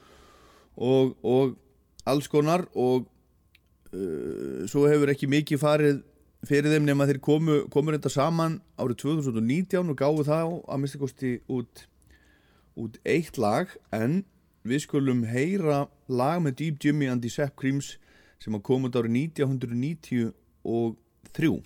og, 0.81 1.13
og 1.21 1.57
alls 2.09 2.33
konar 2.33 2.71
og 2.73 3.05
uh, 3.93 4.65
svo 4.71 4.87
hefur 4.89 5.13
ekki 5.13 5.29
mikið 5.31 5.63
farið 5.63 6.01
fyrir 6.47 6.71
þeim 6.73 6.87
nema 6.87 7.07
þeir 7.09 7.21
komu, 7.25 7.61
komur 7.73 7.97
þetta 7.97 8.13
saman 8.15 8.59
árið 8.79 9.01
2019 9.05 9.93
og 9.93 9.99
gáðu 9.99 10.27
þá 10.29 10.41
að 10.71 10.81
mista 10.83 11.01
kosti 11.01 11.31
út, 11.51 11.87
út 12.79 12.99
eitt 13.09 13.41
lag 13.41 13.73
en 13.95 14.23
við 14.69 14.85
skulum 14.85 15.25
heyra 15.27 15.87
lag 16.09 16.43
með 16.45 16.59
Deep 16.61 16.85
Jimmy 16.85 17.07
and 17.11 17.25
the 17.25 17.31
Sepp 17.33 17.57
Creams 17.59 17.97
sem 18.39 18.55
að 18.55 18.67
koma 18.69 18.91
út 18.91 19.01
árið 19.01 19.43
1993 19.43 21.59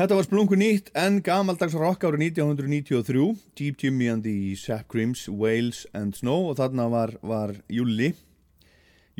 Þetta 0.00 0.16
var 0.16 0.24
splungu 0.24 0.56
nýtt 0.56 0.86
en 0.96 1.18
gamaldags 1.20 1.74
rock 1.76 2.06
árið 2.08 2.22
1993 2.30 3.34
Deep 3.58 3.82
Jimmy 3.82 4.06
and 4.08 4.24
the 4.24 4.54
Sap 4.56 4.86
Creams 4.88 5.26
Wales 5.28 5.82
and 5.92 6.16
Snow 6.16 6.46
og 6.48 6.56
þarna 6.56 6.86
var, 6.88 7.10
var 7.20 7.52
Júli 7.68 8.14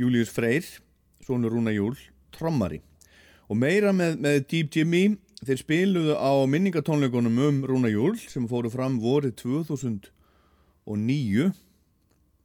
Július 0.01 0.32
Freyr 0.32 0.65
Sónur 1.20 1.52
Rúna 1.52 1.69
Júl, 1.74 1.98
trommari. 2.32 2.81
Og 3.52 3.61
meira 3.61 3.93
með, 3.93 4.16
með 4.24 4.48
Deep 4.55 4.73
Jimmy 4.73 5.20
þeir 5.44 5.61
spiluðu 5.61 6.16
á 6.16 6.48
minningatónleikunum 6.48 7.36
um 7.44 7.61
Rúna 7.69 7.93
Júl 7.93 8.16
sem 8.23 8.48
fóru 8.48 8.73
fram 8.73 8.97
vorið 9.05 9.36
2009 9.44 11.52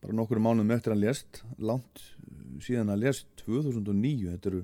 bara 0.04 0.20
nokkru 0.20 0.44
mánuðum 0.44 0.76
eftir 0.76 0.92
að 0.92 1.06
lést 1.06 1.40
langt 1.56 2.04
síðan 2.68 2.92
að 2.92 3.08
lést 3.08 3.32
2009 3.46 4.36
þetta 4.36 4.52
eru, 4.52 4.62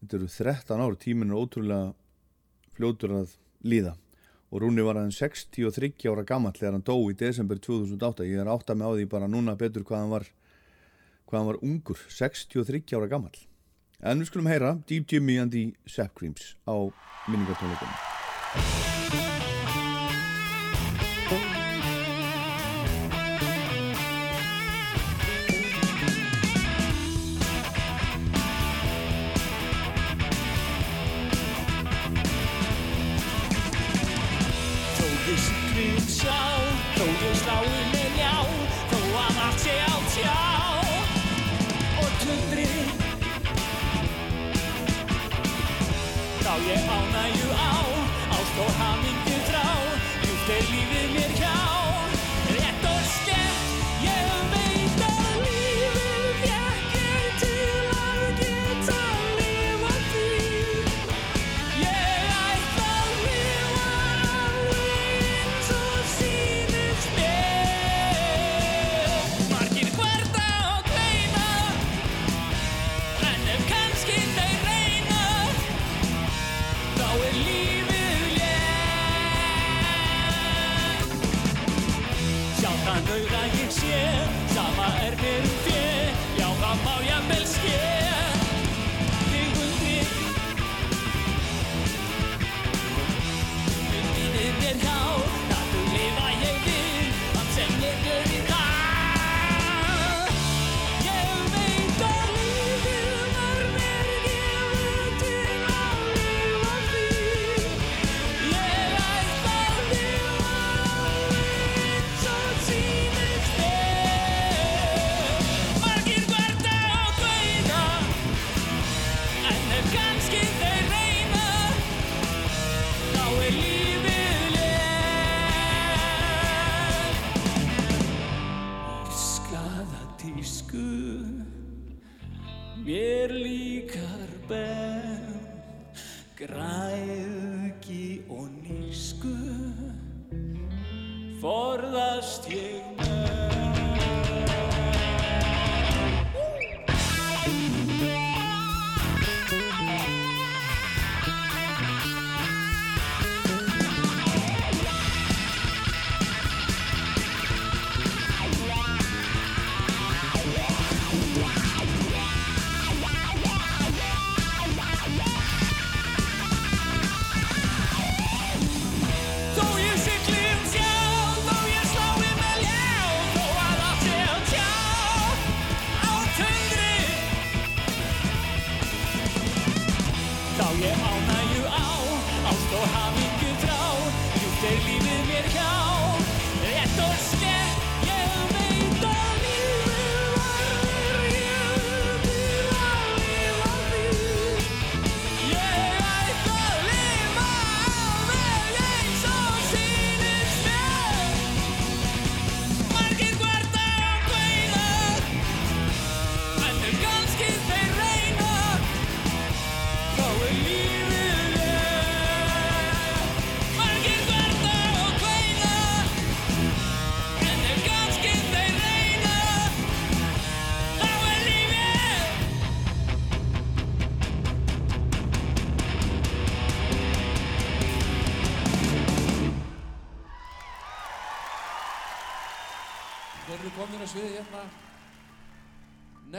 þetta 0.00 0.20
eru 0.22 0.32
13 0.40 0.84
ár 0.88 0.96
tíminn 1.04 1.36
er 1.36 1.44
ótrúlega 1.44 1.92
fljótur 2.76 3.16
að 3.22 3.36
líða. 3.66 3.96
Og 4.54 4.62
Rúni 4.62 4.84
var 4.86 5.00
aðeins 5.00 5.18
63 5.18 6.06
ára 6.06 6.24
gammal 6.26 6.54
þegar 6.54 6.76
hann 6.76 6.86
dó 6.86 6.96
í 7.10 7.16
desember 7.18 7.58
2008 7.58 8.28
ég 8.28 8.40
er 8.40 8.50
átt 8.52 8.70
að 8.70 8.80
með 8.80 8.86
á 8.86 8.96
því 8.96 9.06
bara 9.16 9.30
núna 9.30 9.56
betur 9.58 9.84
hvað 9.86 10.04
hann 10.04 10.14
var 10.14 10.28
hvað 11.26 11.40
hann 11.40 11.50
var 11.50 11.62
ungur 11.66 12.02
63 12.18 12.84
ára 12.94 13.10
gammal 13.10 13.34
en 14.00 14.22
við 14.22 14.30
skulum 14.30 14.50
heyra 14.50 14.76
Deep 14.86 15.10
Jimmy 15.10 15.40
and 15.42 15.52
the 15.52 15.72
Sap 15.90 16.14
Creams 16.14 16.54
á 16.68 16.76
minningartónleikunum 17.26 18.95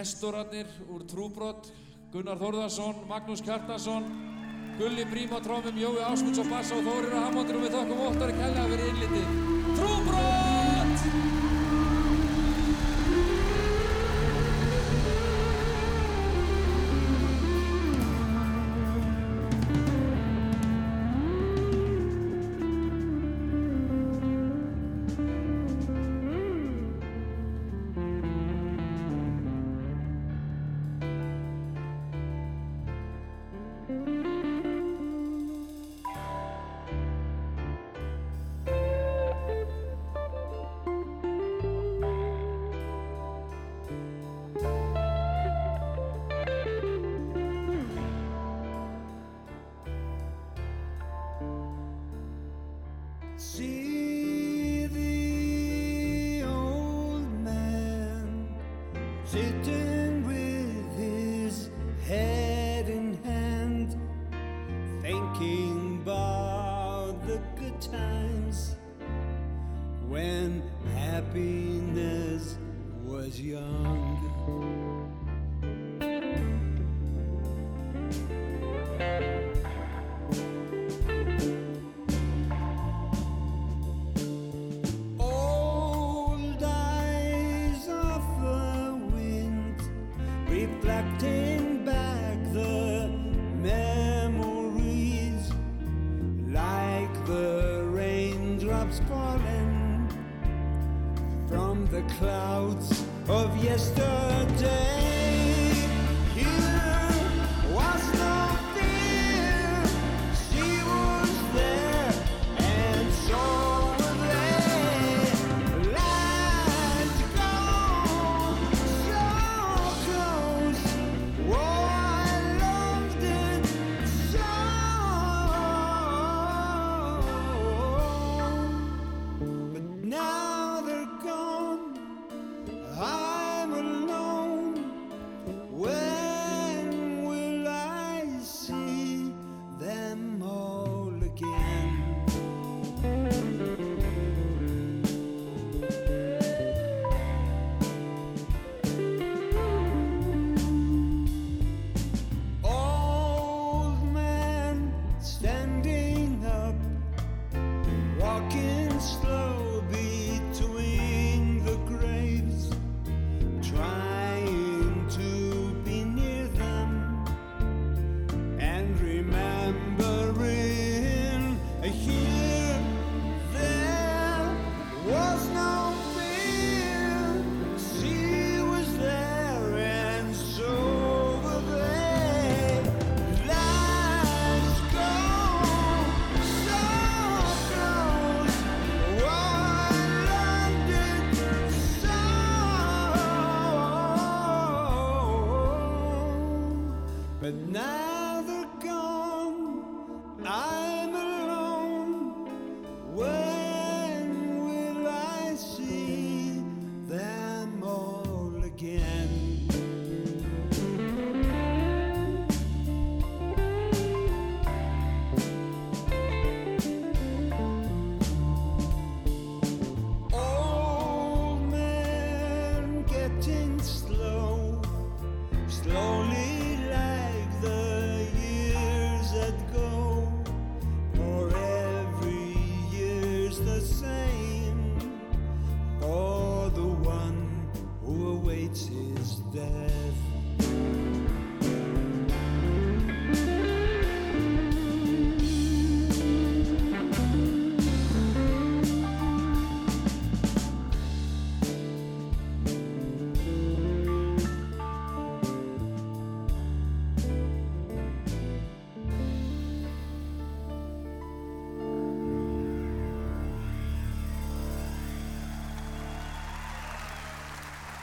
Nestorarnir 0.07 0.67
úr 0.87 1.03
Trúbrott 1.03 1.67
Gunnar 2.13 2.39
Þórðarsson, 2.39 3.01
Magnús 3.09 3.43
Kjartason 3.43 4.07
Gulli 4.79 5.03
Brím 5.11 5.35
á 5.35 5.43
trómum, 5.43 5.75
Jói 5.75 5.99
Ásmunds 5.99 6.39
á 6.39 6.47
bassa 6.47 6.79
og 6.79 6.87
Þórir 6.87 7.11
á 7.11 7.27
Hammondur 7.27 7.59
og 7.59 7.67
við 7.67 7.75
þakkum 7.75 8.05
óttari 8.07 8.39
kærlega 8.39 8.69
fyrir 8.71 8.91
innlitið 8.93 9.27
Trúbrott! 9.75 10.46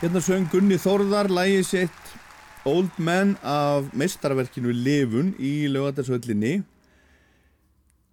Hérna 0.05 0.19
söng 0.21 0.43
Gunni 0.51 0.75
Þórðar 0.77 1.31
lægi 1.33 1.61
sitt 1.65 2.09
Old 2.65 2.95
Man 2.97 3.35
af 3.45 3.91
meistarverkinu 3.93 4.71
Livun 4.73 5.35
í 5.37 5.67
lögatarsvöllinni 5.69 6.63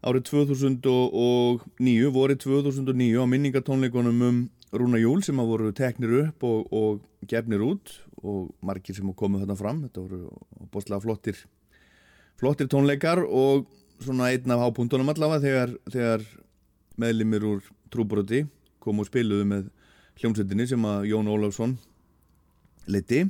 árið 0.05 0.27
2009, 0.29 2.11
vorið 2.13 2.43
2009 2.43 3.17
á 3.17 3.25
minningatónleikunum 3.33 4.19
um 4.27 4.43
Rúna 4.77 5.01
Júl 5.01 5.23
sem 5.25 5.41
að 5.41 5.49
voru 5.55 5.71
teknir 5.73 6.13
upp 6.19 6.45
og, 6.45 6.69
og 6.69 7.01
gefnir 7.31 7.65
út 7.65 7.95
og 8.21 8.51
margir 8.61 8.99
sem 8.99 9.09
komu 9.17 9.41
þarna 9.41 9.57
fram. 9.57 9.81
Þetta 9.87 10.05
voru 10.05 10.69
bóstlega 10.75 11.01
flottir 11.01 11.41
flottir 12.37 12.69
tónleikar 12.69 13.23
og 13.25 13.65
svona 14.05 14.35
einn 14.35 14.53
af 14.53 14.67
hápuntunum 14.67 15.15
allavega 15.15 15.47
þegar, 15.47 15.75
þegar 15.97 16.29
meðlimir 17.01 17.49
úr 17.55 17.65
trúbroti 17.89 18.45
komu 18.85 19.07
og 19.07 19.09
spiluðu 19.09 19.49
með 19.49 19.73
hljómsveitinni 20.21 20.69
sem 20.69 20.89
að 20.93 21.09
Jón 21.15 21.33
Ólafsson 21.33 21.77
leiti 22.91 23.25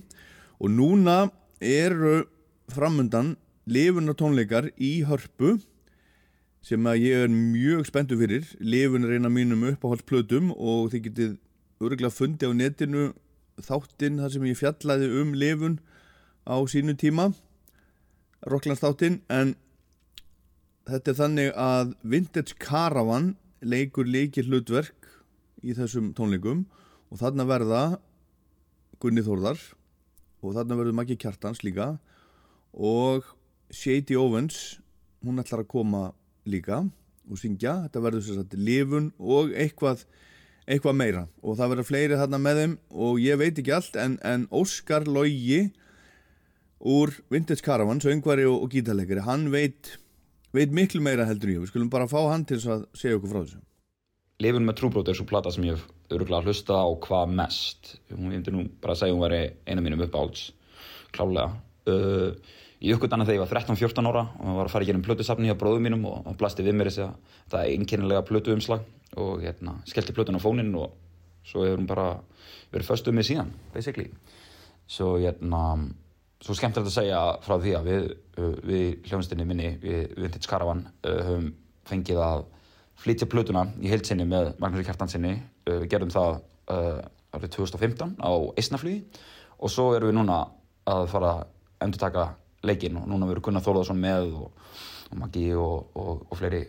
og 0.63 0.71
núna 0.71 1.33
eru 1.59 2.23
framundan 2.71 3.35
lifuna 3.67 4.15
tónleikar 4.15 4.71
í 4.79 5.03
hörpu 5.07 5.57
sem 6.63 6.87
að 6.87 7.03
ég 7.03 7.25
er 7.27 7.33
mjög 7.33 7.89
spenntu 7.89 8.19
fyrir. 8.21 8.47
Lifun 8.63 9.07
er 9.07 9.17
eina 9.17 9.31
mínum 9.33 9.65
uppáhaldsplötum 9.73 10.53
og 10.55 10.93
þið 10.93 11.05
getið 11.09 11.33
örgulega 11.83 12.15
fundi 12.15 12.47
á 12.47 12.53
netinu 12.55 13.09
þáttinn 13.63 14.21
þar 14.23 14.35
sem 14.35 14.47
ég 14.47 14.61
fjallaði 14.61 15.11
um 15.23 15.35
lifun 15.35 15.81
á 16.47 16.57
sínu 16.71 16.95
tíma 16.99 17.33
Rocklands 18.47 18.83
þáttinn. 18.83 19.21
En 19.27 19.57
þetta 20.87 21.11
er 21.11 21.19
þannig 21.19 21.53
að 21.59 21.95
Vintage 22.03 22.59
Caravan 22.63 23.35
leikur 23.63 24.07
leikir 24.07 24.47
hlutverk 24.47 25.11
í 25.63 25.75
þessum 25.75 26.15
tónleikum 26.15 26.67
og 27.11 27.19
þarna 27.19 27.47
verða 27.51 27.85
Gunni 29.03 29.23
Þórðar 29.27 29.59
og 30.43 30.57
þarna 30.57 30.79
verður 30.79 30.99
Maggi 30.99 31.17
Kjartans 31.21 31.63
líka. 31.67 31.95
Og 32.73 33.27
Shady 33.73 34.19
Owens 34.19 34.81
hún 35.23 35.41
ætlar 35.43 35.63
að 35.63 35.71
koma 35.71 36.03
líka 36.49 36.83
og 37.31 37.39
syngja, 37.39 37.85
þetta 37.87 38.03
verður 38.03 38.25
sér 38.27 38.41
satt 38.41 38.57
lifun 38.59 39.13
og 39.23 39.53
eitthvað, 39.55 40.03
eitthvað 40.67 40.99
meira. 40.99 41.25
Og 41.41 41.57
það 41.61 41.75
verður 41.75 41.89
fleiri 41.89 42.19
þarna 42.19 42.43
með 42.43 42.63
þeim. 42.63 42.77
Og 43.07 43.21
ég 43.23 43.39
veit 43.41 43.63
ekki 43.63 43.75
allt 43.77 43.99
en, 44.03 44.19
en 44.27 44.49
Óskar 44.51 45.07
Lógi 45.07 45.69
úr 46.83 47.15
Vintage 47.31 47.63
Caravan, 47.63 48.03
söngvari 48.03 48.49
og, 48.51 48.65
og 48.65 48.73
gítarleikari 48.75 49.23
hann 49.23 49.47
veit, 49.55 49.95
veit 50.51 50.75
miklu 50.75 51.03
meira 51.05 51.29
heldur 51.29 51.55
ég. 51.55 51.63
Við 51.63 51.71
skulum 51.71 51.93
bara 51.93 52.11
fá 52.11 52.19
hann 52.33 52.49
til 52.49 52.59
að 52.67 52.89
segja 52.99 53.21
okkur 53.21 53.31
frá 53.31 53.45
þessu 53.45 53.63
Lifun 54.43 54.67
með 54.67 54.79
trúbrót 54.81 55.11
er 55.11 55.19
svo 55.19 55.27
plata 55.29 55.53
sem 55.55 55.69
ég 55.69 55.77
hef 55.77 55.85
öruglega 56.13 56.49
hlusta 56.49 56.81
á 56.83 56.89
hvað 57.05 57.37
mest. 57.39 57.93
Hún 58.11 58.33
myndi 58.33 58.55
nú 58.55 58.67
bara 58.83 58.97
að 58.97 59.05
segja 59.05 59.15
hún 59.15 59.23
væri 59.23 59.45
eina 59.69 59.85
mínum 59.85 60.03
uppáhalds 60.07 60.51
klálega 61.13 61.53
uh, 61.91 62.33
ég 62.83 62.97
uppgöt 62.97 63.15
annað 63.15 63.31
þegar 63.31 63.39
ég 63.39 63.45
var 63.45 63.53
13-14 63.61 64.11
ára 64.11 64.25
og 64.41 64.59
var 64.59 64.67
að 64.67 64.75
fara 64.75 64.87
í 64.87 64.91
gerum 64.91 65.05
plötusafni 65.07 65.51
hjá 65.51 65.57
bróðum 65.59 65.87
mínum 65.87 66.05
og 66.11 66.27
hann 66.27 66.39
blasti 66.39 66.65
við 66.67 66.77
mér 66.79 66.91
þess 66.91 67.05
að 67.05 67.13
það 67.53 67.61
er 67.63 67.73
einkennilega 67.77 68.27
plötuumslag 68.27 68.87
og 69.23 69.43
hérna, 69.45 69.77
skellti 69.87 70.15
plötun 70.17 70.39
á 70.41 70.45
fóninn 70.45 70.73
og 70.79 70.95
svo 71.47 71.67
hefur 71.67 71.79
hún 71.81 71.91
bara 71.91 72.07
verið 72.73 72.89
föstuð 72.89 73.17
með 73.19 73.29
síðan, 73.29 73.51
basically. 73.75 74.09
Svo 74.89 75.19
hérna 75.21 75.63
svo 76.43 76.57
skemmtilegt 76.59 76.91
að 76.91 76.97
segja 76.97 77.21
frá 77.45 77.55
því 77.61 77.75
að 77.79 77.91
við, 77.91 78.09
uh, 78.41 78.55
við 78.67 78.87
hljómsdynni 79.11 79.47
minni, 79.47 79.71
við 79.83 80.01
Vintage 80.17 80.49
Flytja 83.03 83.27
plötuna 83.31 83.67
í 83.83 83.91
heilsinni 83.91 84.27
með 84.29 84.53
Magnúsi 84.63 84.87
Kjartansinni 84.87 85.35
við 85.67 85.89
gerðum 85.91 86.13
það 86.15 86.39
árið 87.33 87.55
2015 87.57 88.15
á 88.23 88.31
Eisnaflugi 88.61 89.01
og 89.59 89.73
svo 89.73 89.89
erum 89.97 90.13
við 90.13 90.19
núna 90.21 90.39
að 90.89 91.09
fara 91.11 91.33
að 91.33 91.43
endur 91.87 92.03
taka 92.03 92.29
leikinn 92.67 93.01
og 93.01 93.09
núna 93.11 93.27
verður 93.29 93.49
Gunnar 93.49 93.65
Þólaðsson 93.65 94.01
með 94.03 94.31
og, 94.39 94.71
og 95.11 95.19
Maggi 95.19 95.49
og, 95.59 95.93
og, 95.99 96.25
og 96.29 96.39
fleiri, 96.39 96.63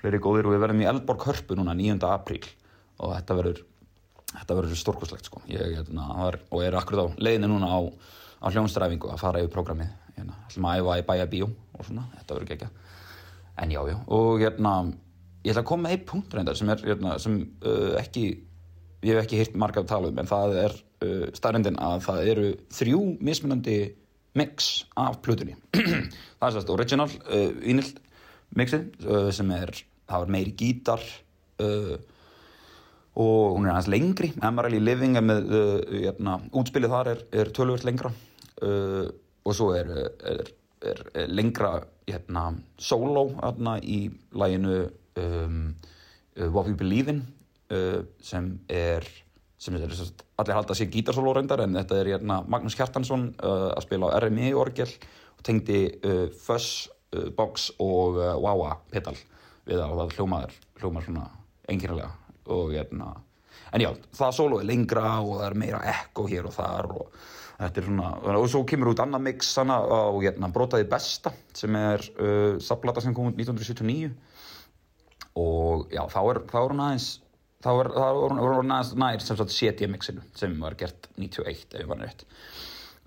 fleiri 0.00 0.20
góðir. 0.22 0.48
Og 0.48 0.54
við 0.54 0.62
verðum 0.64 0.84
í 0.84 0.88
Eldborg 0.90 1.26
Hörpu 1.28 1.56
núna 1.58 1.74
9. 1.76 1.96
apríl. 2.08 2.42
Og 3.00 3.14
þetta 3.14 3.36
verður 3.38 3.62
þetta 4.30 4.56
verður 4.58 4.78
stórkoslegt 4.78 5.28
sko. 5.30 5.42
Ég, 5.50 5.78
hérna, 5.78 6.06
var, 6.20 6.38
og 6.52 6.64
er 6.64 6.76
akkurat 6.78 7.10
á 7.10 7.18
leiðinni 7.18 7.50
núna 7.50 7.72
á, 7.72 7.78
á 8.44 8.46
hljónstræfingu 8.52 9.10
að 9.10 9.22
fara 9.22 9.42
yfir 9.42 9.52
prógramið 9.54 9.90
hérna, 10.16 10.36
ætlum 10.46 10.68
að 10.70 10.82
æfa 10.82 10.98
í 11.00 11.06
bæja 11.08 11.28
bíó 11.32 11.48
og 11.50 11.86
svona, 11.86 12.06
þetta 12.18 12.36
verður 12.36 12.50
gegja 12.52 12.70
en 13.60 13.72
já, 13.74 13.80
já, 13.90 13.96
og 14.16 14.40
hérna 14.40 14.74
ég 15.44 15.52
ætla 15.52 15.62
að 15.64 15.70
koma 15.70 15.86
með 15.86 15.96
einn 15.96 16.06
punkt 16.08 16.36
reyndar 16.36 16.58
sem 16.58 16.70
er 16.72 16.84
hérna, 16.84 17.16
sem 17.22 17.40
uh, 17.64 17.96
ekki 18.00 18.26
ég 19.00 19.14
hef 19.14 19.24
ekki 19.24 19.40
hýrt 19.40 19.56
marga 19.60 19.82
að 19.82 19.90
tala 19.94 20.10
um 20.12 20.20
en 20.20 20.28
það 20.28 20.58
er 20.66 20.76
uh, 20.76 21.26
staðrindin 21.36 21.80
að 21.80 22.04
það 22.08 22.30
eru 22.34 22.52
þrjú 22.76 23.00
mismunandi 23.24 23.78
mix 24.38 24.70
af 25.00 25.18
plutunni 25.24 25.56
það 26.38 26.46
er 26.48 26.56
sérst 26.56 26.72
original 26.74 27.08
uh, 27.08 27.50
vinyl 27.62 27.88
mixið 28.58 29.06
uh, 29.06 29.28
sem 29.34 29.50
er, 29.54 29.72
það 30.10 30.26
er 30.26 30.32
meiri 30.36 30.54
gítar 30.58 31.02
uh, 31.62 31.96
og 33.20 33.56
hún 33.56 33.66
er 33.66 33.74
aðeins 33.74 33.90
lengri. 33.90 34.30
Emerald 34.46 34.78
Living 34.80 35.18
með 35.26 35.50
uh, 35.50 35.72
hérna, 35.90 36.38
útspilið 36.56 36.94
þar 36.94 37.10
er, 37.12 37.24
er 37.42 37.50
tölvöld 37.56 37.86
lengra 37.88 38.12
og 38.60 39.54
svo 39.56 39.70
er, 39.72 39.88
er, 40.28 40.40
er, 40.84 40.98
er 41.16 41.30
lengra 41.32 41.78
hérna, 42.04 42.50
solo 42.76 43.30
hérna, 43.38 43.78
í 43.80 44.02
læginu 44.36 44.82
um, 45.20 45.58
uh, 46.38 46.48
What 46.48 46.68
We 46.68 46.76
Believe 46.78 47.12
In 47.14 47.24
uh, 47.72 48.02
sem 48.22 48.52
er 48.68 49.06
sem 49.60 49.76
er 49.76 49.84
allir 50.40 50.56
halda 50.56 50.74
sér 50.76 50.88
gítarsóló 50.88 51.34
reyndar 51.36 51.60
en 51.66 51.76
þetta 51.76 51.98
er 52.00 52.14
hérna, 52.14 52.40
Magnús 52.48 52.76
Kjartansson 52.78 53.28
uh, 53.44 53.70
að 53.74 53.84
spila 53.84 54.08
á 54.08 54.16
RMI 54.24 54.54
orgel 54.56 54.88
og 55.36 55.44
tengdi 55.44 55.82
uh, 56.00 56.30
box 57.36 57.68
og 57.82 58.20
wah-wah 58.38 58.78
pedal 58.92 59.16
við 59.66 59.82
og 59.82 59.96
það 59.98 60.14
hljómaður 60.16 60.54
hljómar 60.80 61.04
svona 61.04 61.26
einkennilega 61.68 62.12
og 62.50 62.72
hérna 62.72 63.10
en 63.74 63.84
já, 63.84 63.90
það 64.16 64.32
solo 64.34 64.60
er 64.60 64.68
lengra 64.70 65.18
og 65.20 65.36
það 65.40 65.46
er 65.48 65.58
meira 65.62 65.82
ekko 65.92 66.26
hér 66.30 66.48
og 66.48 66.54
þar 66.54 66.90
og 66.94 67.20
þetta 67.60 67.82
er 67.82 67.86
svona, 67.86 68.10
og 68.40 68.48
svo 68.50 68.62
kemur 68.68 68.92
út 68.94 69.02
annað 69.04 69.24
mix 69.26 69.52
á 69.60 69.64
hérna, 70.16 70.50
Brotaði 70.52 70.88
besta 70.90 71.32
sem 71.56 71.76
er 71.76 72.04
uh, 72.16 72.56
saplata 72.62 73.02
sem 73.04 73.14
kom 73.16 73.30
út 73.30 73.38
1979 73.38 74.10
og 75.38 75.90
já, 75.92 76.02
þá 76.10 76.20
er, 76.32 76.40
þá 76.50 76.56
er 76.64 76.72
hún 76.74 76.84
aðeins 76.86 77.08
þá 77.60 77.70
er, 77.72 77.90
þá 77.94 78.06
er 78.08 78.22
hún- 78.34 78.72
aðeins 78.72 78.94
nær 78.96 79.20
sem 79.24 79.36
sagt 79.36 79.54
CD 79.54 79.86
mixinu 79.90 80.22
sem 80.34 80.56
var 80.60 80.74
gert 80.74 81.08
91 81.18 81.74
ef 81.74 81.80
ég 81.80 81.88
var 81.90 82.00
rétt. 82.00 82.24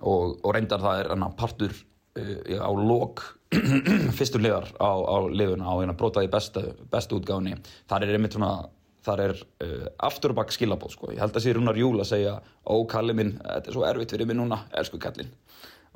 Og, 0.04 0.38
og 0.44 0.54
reyndar 0.56 0.82
það 0.84 1.00
er 1.00 1.10
hana, 1.14 1.30
partur 1.38 1.74
uh, 1.74 2.60
á 2.60 2.72
lok 2.76 3.24
fyrstu 4.18 4.42
liðar 4.42 4.70
á, 4.82 4.92
á 4.92 5.18
liðuna 5.30 5.68
á 5.70 5.74
hérna 5.80 5.98
brotaði 5.98 6.32
bestu, 6.34 6.64
bestu 6.92 7.20
útgáfni 7.20 7.56
þar 7.90 8.04
er 8.08 8.16
einmitt 8.18 8.34
svona 8.38 8.68
þar 9.04 9.22
er 9.28 9.36
uh, 9.64 9.88
aftur 10.08 10.34
og 10.34 10.40
bakk 10.40 10.54
skilabóð 10.56 10.96
sko. 10.96 11.12
ég 11.14 11.22
held 11.22 11.36
að 11.36 11.46
sé 11.46 11.54
Rúnar 11.56 11.78
Júl 11.80 12.00
að 12.00 12.10
segja 12.14 12.38
ó 12.64 12.76
kalli 12.90 13.16
minn, 13.18 13.36
þetta 13.42 13.70
er 13.70 13.78
svo 13.78 13.86
erfitt 13.88 14.16
fyrir 14.16 14.30
mig 14.30 14.38
núna 14.40 14.64
elsku 14.80 15.00
kallinn. 15.02 15.34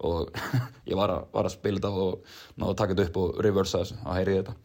Og 0.06 0.28
ég 0.90 0.98
var 1.00 1.14
að, 1.14 1.30
var 1.34 1.48
að 1.50 1.56
spila 1.56 1.80
þetta 1.82 2.08
og 2.08 2.36
náðu 2.60 2.74
að 2.74 2.80
taka 2.82 2.96
þetta 2.98 3.08
upp 3.10 3.22
og 3.24 3.40
reversa 3.46 3.82
þessu 3.84 4.02
og 4.04 4.18
heyri 4.18 4.36
þetta 4.42 4.58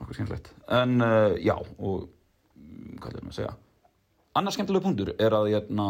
nokkuð 0.00 0.16
skemmtilegt. 0.18 0.50
En 0.80 0.96
uh, 1.04 1.34
já 1.40 1.54
og 1.58 2.08
mm, 2.56 2.96
hvað 3.00 3.14
er 3.18 3.22
maður 3.24 3.32
að 3.32 3.38
segja? 3.38 3.54
Annar 4.34 4.54
skemmtilega 4.56 4.84
punktur 4.88 5.12
er 5.14 5.36
að, 5.38 5.48
hérna, 5.54 5.88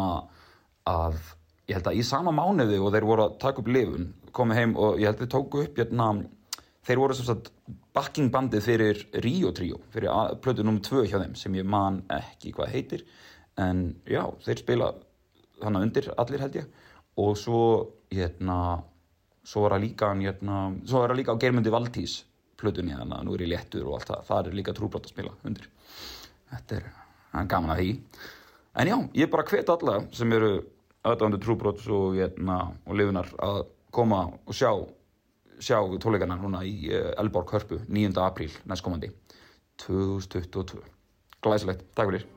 að 0.89 1.17
ég 1.65 1.79
held 1.79 1.89
að 1.89 1.99
í 1.99 2.05
sama 2.05 2.33
mánuði 2.35 2.77
og 2.77 2.91
þeir 2.93 3.07
voru 3.09 3.25
að 3.25 3.37
taka 3.41 3.63
upp 3.63 3.71
lifun 3.73 4.11
komið 4.35 4.59
heim 4.59 4.75
og 4.77 4.99
ég 5.01 5.07
held 5.09 5.17
að 5.17 5.23
þeir 5.23 5.31
tóku 5.33 5.63
upp 5.63 5.79
hérna, 5.81 6.09
þeir 6.85 7.01
voru 7.01 7.17
sem 7.17 7.25
sagt 7.29 7.49
backing 7.95 8.29
bandið 8.33 8.65
fyrir 8.67 9.01
Rio 9.23 9.51
Trio 9.55 9.79
fyrir 9.93 10.11
að- 10.11 10.35
plötu 10.43 10.65
nummer 10.67 10.83
2 10.85 11.05
hjá 11.09 11.17
þeim 11.23 11.35
sem 11.39 11.55
ég 11.57 11.65
man 11.65 12.03
ekki 12.11 12.51
hvað 12.53 12.73
heitir. 12.75 13.05
En 13.57 13.95
já, 14.05 14.21
þeir 14.45 14.59
spila 14.61 14.91
þannig 15.63 15.87
undir 15.87 16.11
allir 16.19 16.43
held 16.43 16.59
ég. 16.59 16.65
Og 17.17 17.37
svo 17.39 17.61
hérna 18.11 18.83
svo 19.45 19.61
var 19.63 19.77
það 19.77 19.83
líka, 19.85 20.09
svo 20.85 20.99
var 21.01 21.09
það 21.13 21.19
líka 21.21 21.33
á 21.33 21.41
Geirmundi 21.41 21.71
Valdís 21.73 22.15
plötunni 22.59 22.95
þannig 22.95 23.17
að 23.17 23.27
nú 23.27 23.35
er 23.35 23.45
ég 23.45 23.51
léttur 23.51 23.87
og 23.89 23.97
allt 23.97 24.11
það. 24.11 24.25
Það 24.29 24.49
er 24.49 24.59
líka 24.59 24.75
trúbrot 24.75 25.07
að 25.07 25.15
spila 25.15 25.33
undir. 25.47 25.69
Þetta 26.53 26.79
er, 26.79 26.89
er 27.41 27.49
gaman 27.51 27.75
að 27.75 27.81
því. 27.81 27.89
En 28.75 28.91
já, 28.91 28.97
ég 29.21 29.31
bara 29.31 29.47
hvet 29.47 29.71
alla 29.71 29.97
sem 30.15 30.35
eru 30.35 30.51
aðdándu 31.05 31.39
trúbrots 31.43 31.87
og, 31.93 32.19
hérna, 32.19 32.59
og 32.85 32.99
lifunar 32.99 33.31
að 33.45 33.63
koma 33.95 34.25
og 34.43 34.55
sjá 34.55 34.71
sjá 35.59 35.79
tónleikana 36.03 36.37
núna 36.39 36.63
í 36.67 36.89
uh, 36.91 37.13
Elborg 37.21 37.55
Hörpu 37.55 37.79
9. 37.87 38.11
apríl 38.25 38.51
næstkomandi 38.67 39.11
2022 39.85 40.83
glæsilegt, 41.45 41.87
takk 41.95 42.11
fyrir 42.11 42.34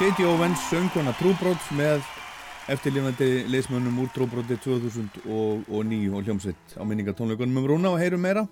Katie 0.00 0.24
Owens, 0.24 0.56
söngkona 0.70 1.12
Trúbrót 1.12 1.60
með 1.76 2.00
eftirlifandi 2.72 3.26
leismönnum 3.52 3.98
úr 4.00 4.08
Trúbróti 4.14 4.56
2009 4.56 6.14
og 6.16 6.22
hljómsveit 6.24 6.72
á 6.72 6.82
minningatónleikunum 6.88 7.60
um 7.60 7.66
Rúna 7.68 7.92
og 7.92 8.00
heyrum 8.00 8.24
meira 8.24 8.46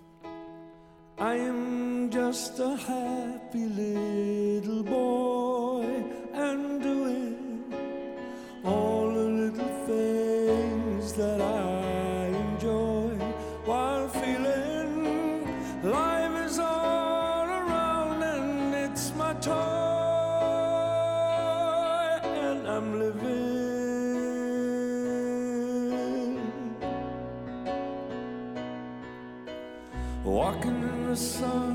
Walking 31.09 31.45
in 31.45 31.68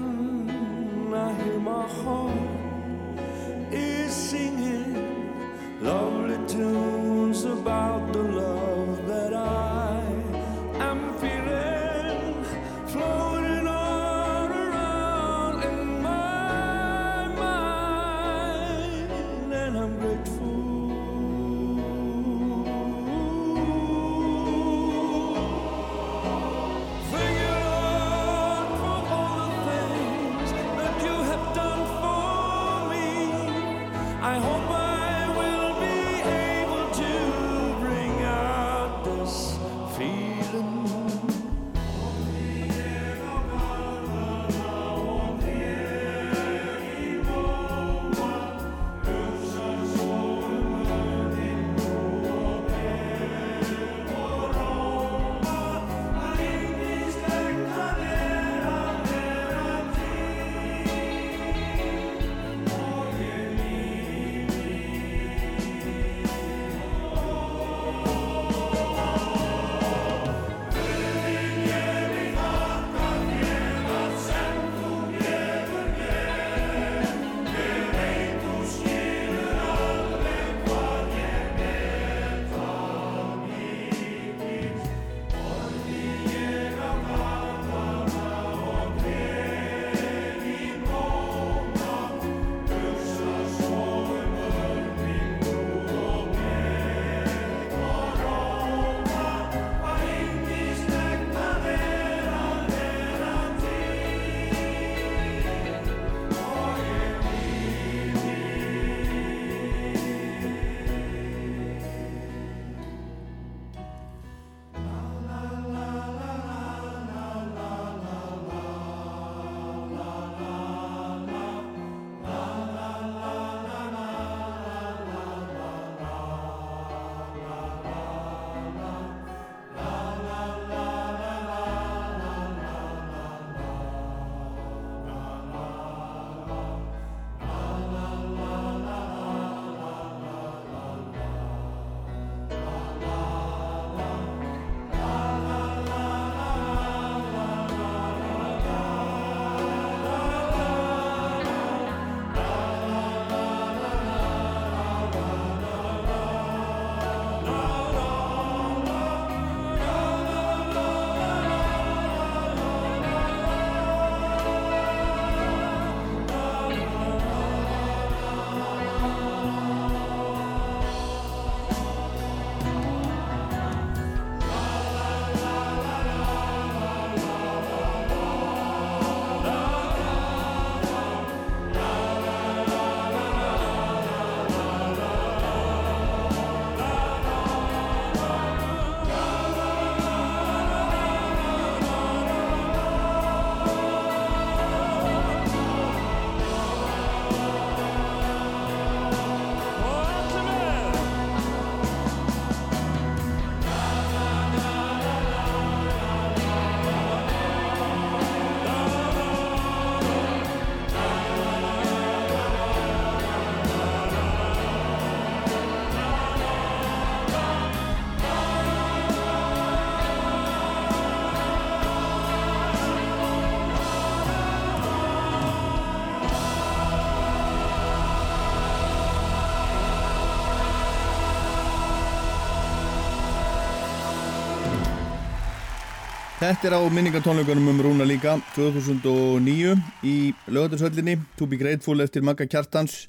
Þetta 236.44 236.68
er 236.68 236.74
á 236.76 236.82
minningatónleikunum 236.91 237.70
um 237.72 237.78
Rúna 237.80 238.03
líka 238.03 238.34
2009 238.52 239.78
í 240.03 240.15
lögatarsöllinni 240.52 241.14
To 241.40 241.45
be 241.48 241.56
grateful 241.56 242.03
eftir 242.03 242.26
Magga 242.28 242.44
Kjartans 242.52 243.06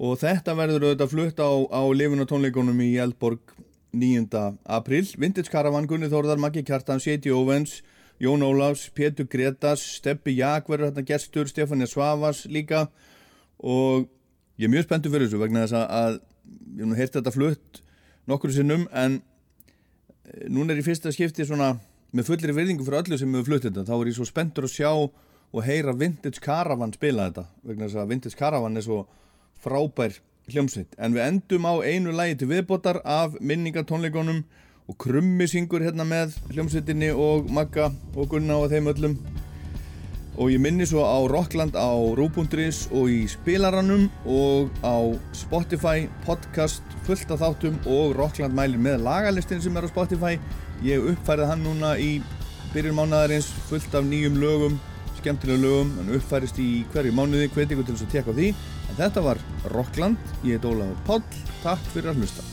og 0.00 0.16
þetta 0.22 0.54
verður 0.56 0.86
auðvitað 0.86 1.10
flutt 1.12 1.42
á, 1.44 1.52
á 1.52 1.82
lifunatónleikunum 1.92 2.80
í 2.80 2.94
Eldborg 3.02 3.52
9. 3.92 4.24
april 4.64 5.02
Vintage 5.20 5.52
Caravan, 5.52 5.84
Gunni 5.84 6.08
Þórðar, 6.08 6.40
Maggi 6.40 6.64
Kjartans, 6.64 7.04
J.T. 7.04 7.34
Owens 7.36 7.82
Jón 8.16 8.40
Ólafs, 8.40 8.88
Pétur 8.88 9.28
Gretas 9.28 9.84
Steppi 9.98 10.38
Jak 10.40 10.72
verður 10.72 10.94
hérna 10.94 11.04
gestur, 11.12 11.52
Stefania 11.52 11.90
Svavas 11.92 12.46
líka 12.48 12.86
og 13.60 14.08
ég 14.56 14.70
er 14.70 14.76
mjög 14.78 14.88
spenntur 14.88 15.12
fyrir 15.12 15.28
þessu 15.28 15.44
vegna 15.44 15.66
þess 15.66 15.82
að, 15.84 16.20
ég 16.80 16.88
hef 16.88 17.04
heyrt 17.04 17.20
þetta 17.20 17.36
flutt 17.36 17.86
nokkur 18.24 18.56
sinnum 18.56 18.88
en 18.96 19.20
eh, 20.24 20.46
núna 20.48 20.72
er 20.72 20.80
í 20.80 20.88
fyrsta 20.88 21.12
skipti 21.12 21.44
svona 21.44 21.74
með 22.12 22.28
fullri 22.28 22.56
virðingu 22.56 22.84
fyrir 22.86 23.02
öllu 23.02 23.18
sem 23.20 23.34
hefur 23.34 23.48
flutt 23.48 23.68
þetta 23.68 23.86
þá 23.88 23.94
er 23.98 24.10
ég 24.10 24.16
svo 24.18 24.26
spenntur 24.28 24.68
að 24.68 24.74
sjá 24.74 24.90
og 25.52 25.64
heyra 25.64 25.94
Vintage 25.96 26.40
Caravan 26.44 26.92
spila 26.96 27.28
þetta 27.28 27.46
vegna 27.64 27.88
þess 27.88 28.00
að 28.02 28.12
Vintage 28.12 28.38
Caravan 28.38 28.76
er 28.76 28.84
svo 28.86 28.98
frábær 29.62 30.18
hljómsveit. 30.50 30.96
En 30.98 31.14
við 31.14 31.26
endum 31.26 31.68
á 31.68 31.74
einu 31.84 32.12
lagi 32.16 32.40
til 32.40 32.50
viðbótar 32.50 33.00
af 33.04 33.36
minningatónleikonum 33.40 34.42
og 34.90 34.98
krummi 34.98 35.46
syngur 35.48 35.84
hérna 35.84 36.06
með 36.08 36.34
hljómsveitinni 36.50 37.12
og 37.14 37.50
Magga 37.52 37.92
og 38.16 38.32
Gunna 38.32 38.58
og 38.58 38.72
þeim 38.72 38.90
öllum. 38.92 39.16
Og 40.40 40.48
ég 40.48 40.62
minni 40.64 40.86
svo 40.88 41.04
á 41.04 41.20
Rockland 41.28 41.76
á 41.76 41.92
Rú.is 42.16 42.86
og 42.90 43.10
í 43.12 43.20
spilaranum 43.28 44.08
og 44.24 44.72
á 44.80 45.12
Spotify 45.36 46.08
podcast 46.24 46.82
fullt 47.06 47.30
af 47.30 47.44
þáttum 47.44 47.76
og 47.84 48.16
Rockland 48.16 48.56
mælir 48.56 48.80
með 48.80 49.04
lagalistin 49.04 49.60
sem 49.60 49.76
er 49.76 49.84
á 49.84 49.92
Spotify 49.92 50.40
ég 50.86 51.10
uppfærið 51.12 51.50
hann 51.52 51.66
núna 51.66 51.96
í 52.00 52.14
byrjun 52.72 52.96
mánadarins 52.98 53.50
fullt 53.68 53.94
af 53.94 54.06
nýjum 54.08 54.40
lögum 54.42 54.80
skemmtilega 55.22 55.62
lögum, 55.62 55.92
hann 55.98 56.14
uppfærist 56.16 56.58
í 56.62 56.70
hverju 56.92 57.14
mánuði 57.16 57.50
hveti 57.54 57.76
ykkur 57.76 57.86
til 57.88 57.96
þess 57.96 58.08
að 58.08 58.16
tekka 58.16 58.36
því. 58.38 58.48
En 58.88 58.98
þetta 58.98 59.26
var 59.28 59.42
Rockland, 59.74 60.32
ég 60.42 60.58
heit 60.58 60.66
Ólafur 60.68 61.06
Páll. 61.06 61.44
Takk 61.62 61.92
fyrir 61.94 62.12
að 62.12 62.24
hlusta 62.24 62.50